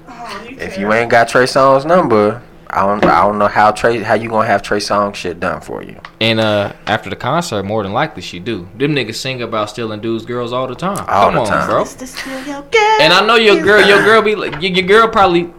oh, 0.07 0.45
you 0.49 0.57
If 0.57 0.77
you 0.77 0.91
ain't 0.93 1.11
got 1.11 1.27
Trey 1.27 1.43
Songz 1.43 1.85
number, 1.85 2.41
I 2.69 2.85
don't, 2.85 3.05
I 3.05 3.21
don't 3.21 3.37
know 3.37 3.47
how 3.47 3.71
Trey, 3.71 3.99
how 4.03 4.15
you 4.15 4.27
gonna 4.29 4.47
have 4.47 4.61
Trey 4.61 4.79
Songz 4.79 5.15
shit 5.15 5.39
done 5.39 5.61
for 5.61 5.81
you. 5.83 5.99
And 6.19 6.39
uh, 6.39 6.73
after 6.87 7.09
the 7.09 7.15
concert, 7.15 7.63
more 7.63 7.83
than 7.83 7.93
likely 7.93 8.21
she 8.21 8.39
do. 8.39 8.67
Them 8.77 8.93
niggas 8.95 9.15
sing 9.15 9.41
about 9.41 9.69
stealing 9.69 10.01
dudes' 10.01 10.25
girls 10.25 10.51
all 10.51 10.67
the 10.67 10.75
time. 10.75 10.97
All 11.07 11.25
Come 11.31 11.35
the 11.35 11.39
on, 11.41 11.47
time. 11.47 11.69
bro. 11.69 11.81
Is 11.83 11.95
this 11.95 12.13
still 12.15 12.37
your 12.45 12.61
girl? 12.63 12.97
And 13.01 13.13
I 13.13 13.25
know 13.25 13.35
your 13.35 13.61
girl, 13.61 13.85
your 13.87 14.03
girl 14.03 14.21
be 14.21 14.35
like, 14.35 14.53
your, 14.61 14.71
your 14.71 14.85
girl 14.87 15.07
probably. 15.07 15.53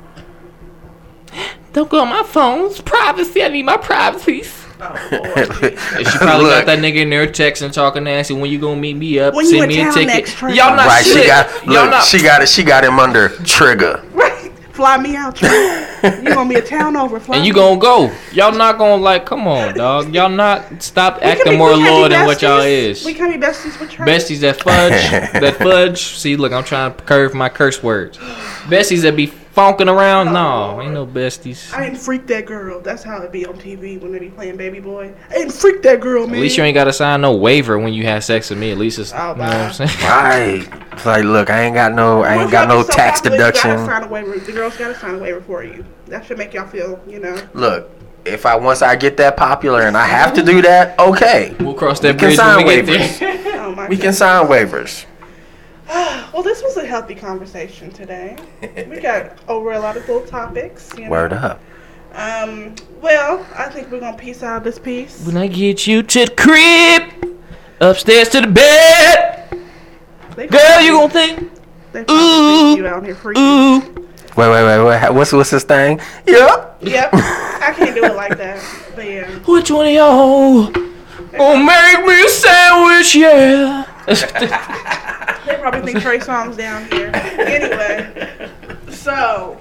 Don't 1.77 1.91
go 1.91 2.01
on 2.01 2.09
my 2.09 2.23
phone's 2.23 2.81
privacy. 2.81 3.43
I 3.43 3.49
need 3.49 3.65
my 3.65 3.77
privacy. 3.77 4.43
Oh, 4.81 4.87
And 5.37 6.07
she 6.09 6.19
probably 6.19 6.47
Look. 6.47 6.55
got 6.55 6.67
that 6.67 6.79
nigga 6.79 6.97
in 7.03 7.11
there 7.11 7.27
texting, 7.27 7.71
talking 7.71 8.05
nasty. 8.05 8.33
When 8.33 8.51
you 8.51 8.59
gonna 8.59 8.81
meet 8.81 8.95
me 8.97 9.19
up? 9.19 9.35
When 9.35 9.45
Send 9.45 9.69
me 9.69 9.81
a 9.81 9.85
town 9.85 9.93
ticket. 9.93 10.07
next, 10.09 10.41
Y'all 10.41 10.75
not 10.75 10.87
right, 10.87 11.05
slick. 11.05 11.23
she 11.25 11.29
got 11.29 11.51
Y'all 11.67 11.75
look, 11.83 11.91
not. 11.91 12.05
she 12.05 12.23
got 12.23 12.41
it. 12.43 12.49
She 12.49 12.63
got 12.65 12.83
him 12.83 12.99
under 12.99 13.29
trigger. 13.45 14.03
right. 14.15 14.33
Fly 14.73 14.97
me 14.99 15.17
out, 15.17 15.37
Trey. 15.37 15.49
you 16.23 16.35
gonna 16.35 16.49
be 16.49 16.55
a 16.57 16.63
town 16.63 16.97
over. 16.97 17.19
Fly 17.21 17.37
and 17.37 17.47
you 17.47 17.53
me. 17.55 17.59
gonna 17.61 17.81
go. 17.81 18.11
Y'all 18.33 18.53
not 18.53 18.77
gonna 18.79 19.03
like. 19.03 19.25
Come 19.27 19.47
on, 19.47 19.75
dog. 19.75 20.15
Y'all 20.15 20.29
not 20.31 20.83
stop 20.83 21.17
We 21.17 21.23
acting 21.25 21.53
be- 21.53 21.57
more 21.59 21.71
we 21.73 21.77
can 21.83 21.93
loyal 21.95 22.09
than 22.11 22.27
what 22.27 22.41
y'all 22.43 22.61
is. 22.61 23.03
We 23.05 23.13
can 23.15 23.31
be 23.31 23.39
besties 23.47 23.79
with 23.81 23.91
Trey. 23.91 24.07
Besties 24.07 24.41
that 24.41 24.57
fudge, 24.63 24.93
that 25.41 25.57
fudge. 25.61 25.99
See, 26.19 26.37
look, 26.37 26.53
I'm 26.53 26.65
trying 26.65 26.95
to 26.95 27.03
curve 27.05 27.33
my 27.35 27.49
curse 27.51 27.83
words. 27.83 28.19
Besties 28.69 29.01
that 29.03 29.17
be 29.17 29.33
funking 29.57 29.89
around. 29.89 30.35
No, 30.35 30.83
ain't 30.83 30.93
no 30.93 31.07
besties. 31.07 31.73
I 31.73 31.85
didn't 31.85 31.99
freak 31.99 32.27
that 32.27 32.45
girl. 32.45 32.79
That's 32.81 33.03
how 33.03 33.23
it 33.23 33.33
be 33.33 33.47
on 33.47 33.55
TV 33.55 33.99
when 33.99 34.13
they 34.13 34.19
be 34.19 34.29
playing 34.29 34.59
Baby 34.59 34.81
Boy. 34.81 35.15
I 35.31 35.33
didn't 35.33 35.55
freak 35.55 35.81
that 35.83 36.01
girl, 36.01 36.27
man. 36.27 36.37
At 36.37 36.41
least 36.43 36.59
you 36.59 36.63
ain't 36.63 36.75
gotta 36.75 36.93
sign 36.93 37.23
no 37.23 37.35
waiver 37.35 37.79
when 37.79 37.95
you 37.95 38.05
have 38.05 38.23
sex 38.23 38.51
with 38.51 38.59
me. 38.59 38.71
At 38.71 38.77
least 38.77 38.99
it's 38.99 39.15
Oh, 39.15 39.31
you 39.33 39.39
know 39.39 39.45
what 39.45 39.55
I'm 39.55 39.73
saying. 39.73 39.91
Right. 40.03 40.69
It's 40.93 41.07
like, 41.07 41.25
look, 41.25 41.49
I 41.49 41.63
ain't 41.63 41.75
got 41.75 41.95
no, 41.95 42.23
I 42.23 42.35
ain't 42.35 42.43
if 42.45 42.51
got 42.51 42.69
no 42.69 42.83
be 42.83 42.85
so 42.85 42.93
tax 42.93 43.21
popular, 43.23 43.37
You 43.37 43.53
gotta 43.53 43.53
deduction. 43.63 43.87
sign 43.87 44.03
a 44.03 44.09
waiver. 44.09 44.39
The 44.39 44.53
girls 44.53 44.77
gotta 44.77 44.95
sign 44.95 45.15
a 45.15 45.19
waiver 45.19 45.41
for 45.41 45.65
you. 45.65 45.87
That 46.09 46.27
should 46.27 46.37
make 46.37 46.53
y'all 46.53 46.67
feel, 46.69 47.01
you 47.09 47.19
know. 47.21 47.41
Look, 47.55 47.91
if 48.27 48.45
I 48.45 48.57
once 48.57 48.83
I 48.83 48.95
get 48.95 49.17
that 49.17 49.39
popular 49.39 49.83
and 49.83 49.97
I 49.97 50.05
have 50.05 50.35
to 50.35 50.43
do 50.43 50.61
that, 50.63 50.99
okay, 50.99 51.57
We'll 51.61 51.73
cross 51.73 51.99
that 52.01 52.17
We 52.17 52.19
can 52.19 52.29
bridge 52.29 52.39
when 52.39 52.47
sign 52.47 52.67
we 52.67 52.75
get 52.75 52.85
waivers. 52.85 53.19
there. 53.21 53.43
Oh 53.67 53.75
my. 53.75 53.89
we 53.89 53.97
can 53.97 54.13
sign 54.13 54.47
waivers. 54.47 55.07
Well, 56.33 56.43
this 56.43 56.63
was 56.63 56.77
a 56.77 56.85
healthy 56.85 57.15
conversation 57.15 57.91
today. 57.91 58.37
We 58.91 59.01
got 59.01 59.39
over 59.49 59.73
a 59.73 59.79
lot 59.79 59.97
of 59.97 60.05
cool 60.05 60.21
topics. 60.27 60.93
You 60.99 61.05
know? 61.05 61.11
Word 61.11 61.33
up. 61.33 61.61
Um. 62.13 62.75
Well, 63.01 63.47
I 63.57 63.69
think 63.69 63.91
we're 63.91 64.01
gonna 64.01 64.17
piece 64.17 64.43
out 64.43 64.65
this 64.65 64.79
piece. 64.79 65.25
When 65.25 65.37
I 65.37 65.47
get 65.47 65.87
you 65.87 66.03
to 66.03 66.25
the 66.27 66.35
crib, 66.35 67.39
upstairs 67.81 68.29
to 68.31 68.41
the 68.43 68.49
bed, 68.49 69.49
They 70.35 70.47
girl, 70.47 70.81
you 70.83 70.93
gonna 70.93 71.11
think, 71.13 71.51
They 71.93 72.05
Ooh. 72.11 72.77
you 72.77 72.87
out 72.87 73.05
here 73.05 73.15
freaking. 73.15 73.39
ooh. 73.39 73.81
Wait, 74.37 74.51
wait, 74.51 74.65
wait, 74.65 74.85
wait. 74.85 75.15
What's 75.15 75.33
what's 75.33 75.51
this 75.51 75.65
thing? 75.65 75.99
Yep. 76.27 76.79
Yep. 76.83 77.11
I 77.15 77.73
can't 77.75 77.95
do 77.95 78.05
it 78.05 78.15
like 78.17 78.37
that. 78.45 78.63
But 78.95 79.07
yeah. 79.07 79.31
Which 79.41 79.71
one 79.71 79.87
of 79.87 79.93
y'all 79.93 80.71
gonna 80.71 81.65
make 81.65 82.05
me 82.07 82.25
a 82.25 82.29
sandwich? 82.29 83.15
Yeah. 83.15 83.85
They 84.07 85.57
probably 85.59 85.83
think 85.93 86.03
Trey 86.03 86.19
Songz 86.19 86.57
down 86.57 86.85
here. 86.91 87.11
Anyway, 87.15 88.51
so 88.91 89.59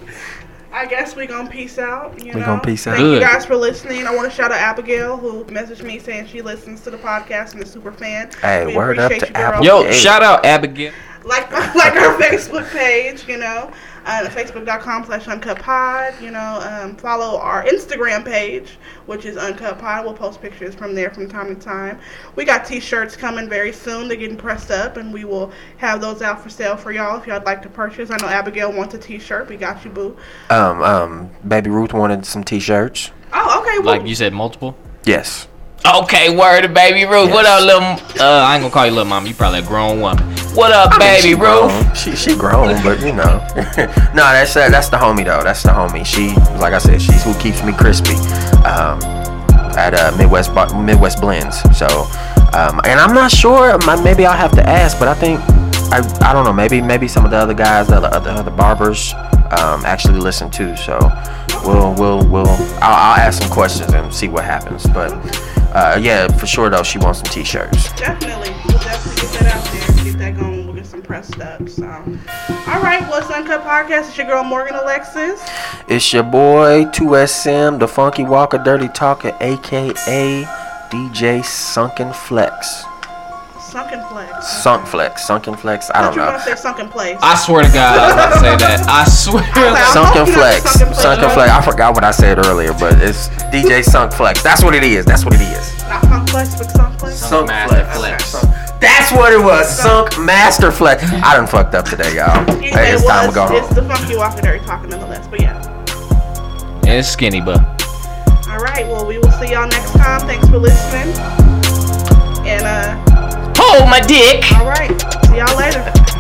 I 0.71 0.85
guess 0.87 1.15
we 1.15 1.25
gonna 1.27 1.49
peace 1.49 1.77
out. 1.77 2.19
You 2.23 2.33
We 2.33 2.39
know? 2.39 2.45
gonna 2.47 2.61
peace 2.61 2.87
out. 2.87 2.97
Thank 2.97 3.07
you 3.13 3.19
guys 3.19 3.45
for 3.45 3.55
listening. 3.55 4.07
I 4.07 4.15
want 4.15 4.29
to 4.29 4.35
shout 4.35 4.51
out 4.51 4.59
Abigail 4.59 5.17
who 5.17 5.45
messaged 5.45 5.83
me 5.83 5.99
saying 5.99 6.27
she 6.27 6.41
listens 6.41 6.81
to 6.81 6.91
the 6.91 6.97
podcast 6.97 7.53
and 7.53 7.61
is 7.63 7.69
super 7.71 7.91
fan. 7.91 8.29
Hey, 8.41 8.65
We 8.65 8.75
word 8.75 8.97
up 8.99 9.11
appreciate 9.11 9.33
to. 9.33 9.37
Abigail. 9.37 9.83
Yo, 9.85 9.91
shout 9.91 10.23
out 10.23 10.45
Abigail. 10.45 10.91
like 11.23 11.51
like 11.75 11.95
our 11.95 12.17
Facebook 12.19 12.69
page, 12.71 13.27
you 13.27 13.37
know, 13.37 13.71
uh, 14.05 14.27
facebook.com 14.29 15.05
slash 15.05 15.27
uncut 15.27 15.59
pod. 15.59 16.13
You 16.21 16.31
know, 16.31 16.61
um, 16.61 16.95
follow 16.95 17.39
our 17.39 17.63
Instagram 17.65 18.23
page, 18.23 18.77
which 19.05 19.25
is 19.25 19.37
uncut 19.37 19.79
pod. 19.79 20.05
We'll 20.05 20.13
post 20.13 20.41
pictures 20.41 20.75
from 20.75 20.93
there 20.95 21.09
from 21.09 21.27
time 21.27 21.53
to 21.55 21.61
time. 21.61 21.99
We 22.35 22.45
got 22.45 22.65
t-shirts 22.65 23.15
coming 23.15 23.49
very 23.49 23.71
soon. 23.71 24.07
They're 24.07 24.17
getting 24.17 24.37
pressed 24.37 24.71
up, 24.71 24.97
and 24.97 25.13
we 25.13 25.25
will 25.25 25.51
have 25.77 26.01
those 26.01 26.21
out 26.21 26.41
for 26.41 26.49
sale 26.49 26.77
for 26.77 26.91
y'all 26.91 27.19
if 27.19 27.27
y'all 27.27 27.37
would 27.37 27.45
like 27.45 27.61
to 27.63 27.69
purchase. 27.69 28.11
I 28.11 28.17
know 28.17 28.27
Abigail 28.27 28.71
wants 28.71 28.93
a 28.93 28.97
t-shirt. 28.99 29.49
We 29.49 29.57
got 29.57 29.83
you, 29.83 29.91
boo. 29.91 30.17
Um, 30.49 30.81
um, 30.83 31.29
Baby 31.47 31.69
Ruth 31.69 31.93
wanted 31.93 32.25
some 32.25 32.43
T-shirts. 32.43 33.11
Oh, 33.33 33.61
okay. 33.61 33.79
Well, 33.79 33.97
Like 33.97 34.07
you 34.07 34.15
said, 34.15 34.33
multiple. 34.33 34.77
Yes. 35.03 35.47
Okay, 35.93 36.35
word 36.35 36.61
to 36.61 36.67
baby 36.67 37.05
Ruth. 37.05 37.29
What 37.29 37.45
up, 37.45 37.61
little? 37.61 37.83
Uh, 38.19 38.41
I 38.41 38.55
ain't 38.55 38.63
gonna 38.63 38.73
call 38.73 38.87
you 38.87 38.91
little 38.91 39.05
mom. 39.05 39.27
You 39.27 39.35
probably 39.35 39.59
a 39.59 39.61
grown 39.61 40.01
woman. 40.01 40.25
What 40.55 40.71
up, 40.71 40.97
baby 40.97 41.21
she 41.21 41.33
Ruth? 41.35 41.69
grown. 41.69 41.93
She 41.93 42.15
she 42.15 42.35
grown, 42.35 42.81
but 42.81 43.01
you 43.01 43.13
know. 43.13 43.45
no, 44.15 44.25
that's 44.33 44.55
uh, 44.55 44.69
that's 44.69 44.89
the 44.89 44.97
homie 44.97 45.23
though. 45.23 45.43
That's 45.43 45.61
the 45.61 45.69
homie. 45.69 46.03
She, 46.03 46.29
like 46.59 46.73
I 46.73 46.79
said, 46.79 46.99
she's 46.99 47.23
who 47.23 47.35
keeps 47.35 47.63
me 47.63 47.71
crispy. 47.71 48.15
Um, 48.65 48.99
at 49.77 49.93
uh, 49.93 50.15
Midwest 50.17 50.49
Midwest 50.75 51.21
Blends. 51.21 51.61
So, 51.77 51.85
um, 52.53 52.81
and 52.85 52.99
I'm 52.99 53.13
not 53.13 53.29
sure. 53.29 53.77
Maybe 54.01 54.25
I'll 54.25 54.35
have 54.37 54.53
to 54.53 54.67
ask, 54.67 54.97
but 54.97 55.07
I 55.07 55.13
think 55.13 55.39
I 55.93 55.99
I 56.27 56.33
don't 56.33 56.45
know. 56.45 56.53
Maybe 56.53 56.81
maybe 56.81 57.07
some 57.07 57.25
of 57.25 57.31
the 57.31 57.37
other 57.37 57.53
guys, 57.53 57.87
the 57.87 57.97
other 57.97 58.31
other 58.31 58.51
barbers, 58.51 59.13
um, 59.51 59.85
actually 59.85 60.19
listen 60.19 60.49
too. 60.49 60.75
So, 60.77 60.97
we'll 61.63 61.93
we'll 61.93 62.27
we'll 62.27 62.47
I'll, 62.81 63.13
I'll 63.13 63.19
ask 63.19 63.43
some 63.43 63.51
questions 63.51 63.93
and 63.93 64.11
see 64.11 64.29
what 64.29 64.45
happens. 64.45 64.87
But. 64.87 65.13
Uh, 65.75 65.99
yeah, 66.01 66.27
for 66.37 66.45
sure 66.47 66.69
though, 66.69 66.83
she 66.83 66.97
wants 66.97 67.19
some 67.19 67.31
t-shirts. 67.31 67.91
Definitely. 67.93 68.49
We'll 68.65 68.79
definitely 68.79 69.21
get 69.21 69.39
that 69.39 69.55
out 69.55 69.63
there. 69.65 70.03
Get 70.05 70.17
that 70.19 70.39
going. 70.39 70.65
We'll 70.65 70.75
get 70.75 70.85
some 70.85 71.01
pressed 71.01 71.39
up. 71.41 71.67
So, 71.67 71.85
all 71.85 72.81
right. 72.81 73.05
What's 73.09 73.29
Uncut 73.29 73.61
Podcast? 73.63 74.07
It's 74.07 74.17
your 74.17 74.27
girl 74.27 74.43
Morgan 74.43 74.75
Alexis. 74.75 75.41
It's 75.89 76.13
your 76.13 76.23
boy 76.23 76.85
2SM, 76.85 77.79
the 77.79 77.87
Funky 77.87 78.23
Walker, 78.23 78.57
Dirty 78.57 78.87
Talker, 78.87 79.35
aka 79.41 80.45
DJ 80.89 81.43
Sunken 81.43 82.13
Flex. 82.13 82.85
Sunken 83.75 84.01
Flex. 84.07 84.47
Sunk 84.63 84.87
Flex, 84.87 85.27
Sunken 85.27 85.55
Flex. 85.57 85.89
I 85.89 85.99
I 85.99 86.01
don't 86.01 86.13
thought 86.13 86.15
you 86.15 86.21
were 86.21 86.25
know. 86.27 86.31
gonna 86.37 86.43
say 86.43 86.55
Sunken 86.55 86.87
Place. 86.87 87.17
I 87.21 87.35
swear 87.35 87.63
to 87.63 87.71
God, 87.73 87.99
I 87.99 88.05
was 88.05 88.13
about 88.15 88.33
to 88.33 88.39
say 88.39 88.55
that. 88.55 88.87
I 88.87 89.03
swear. 89.03 89.43
I 89.43 89.91
Sunken 89.91 90.19
hope 90.19 90.27
you 90.27 90.31
know 90.31 90.39
Flex, 90.39 90.63
Sunken 90.63 90.87
Flex. 90.87 91.01
Sunken 91.03 91.29
Flex. 91.31 91.51
I 91.51 91.61
forgot 91.61 91.93
what 91.93 92.03
I 92.05 92.11
said 92.11 92.39
earlier, 92.45 92.71
but 92.79 92.93
it's 93.01 93.27
DJ 93.51 93.83
Sunk 93.83 94.13
Flex. 94.13 94.41
That's 94.41 94.63
what 94.63 94.75
it 94.75 94.83
is. 94.85 95.03
That's 95.03 95.25
what 95.25 95.33
it 95.33 95.41
is. 95.41 95.83
Not 95.89 96.03
Sunk 96.05 96.29
Flex, 96.29 96.55
but 96.55 96.71
Sunk 96.71 96.99
Flex. 96.99 97.15
Sunk 97.17 97.47
Master 97.49 97.75
Flex. 97.75 97.97
Flex. 97.99 98.25
Sunk- 98.47 98.79
That's 98.79 99.11
what 99.11 99.33
it 99.33 99.43
was. 99.43 99.67
Sunk 99.67 100.19
Master 100.23 100.71
Flex. 100.71 101.03
I 101.03 101.35
done 101.35 101.45
fucked 101.45 101.75
up 101.75 101.83
today, 101.83 102.15
y'all. 102.15 102.31
Anyway, 102.49 102.69
Hey, 102.71 102.93
it's 102.93 103.03
it 103.03 103.07
time 103.07 103.23
to 103.23 103.27
was, 103.27 103.35
go 103.35 103.57
It's 103.57 103.67
home. 103.67 103.75
the 103.75 103.93
Funky 103.93 104.15
Walker 104.15 104.41
Dirty 104.41 104.63
Talking 104.65 104.89
nonetheless. 104.91 105.27
But 105.27 105.41
yeah. 105.41 105.59
And 106.87 106.95
it's 106.95 107.09
skinny, 107.09 107.41
but. 107.41 107.59
All 108.47 108.59
right. 108.59 108.87
Well, 108.87 109.05
we 109.05 109.17
will 109.17 109.31
see 109.31 109.51
y'all 109.51 109.67
next 109.67 109.91
time. 109.91 110.21
Thanks 110.21 110.47
for 110.47 110.59
listening. 110.59 111.11
And 112.47 112.63
uh, 112.63 113.34
Hold 113.57 113.89
my 113.89 114.01
dick. 114.01 114.43
All 114.53 114.65
right. 114.65 114.89
See 115.25 115.37
y'all 115.37 115.57
later. 115.57 116.14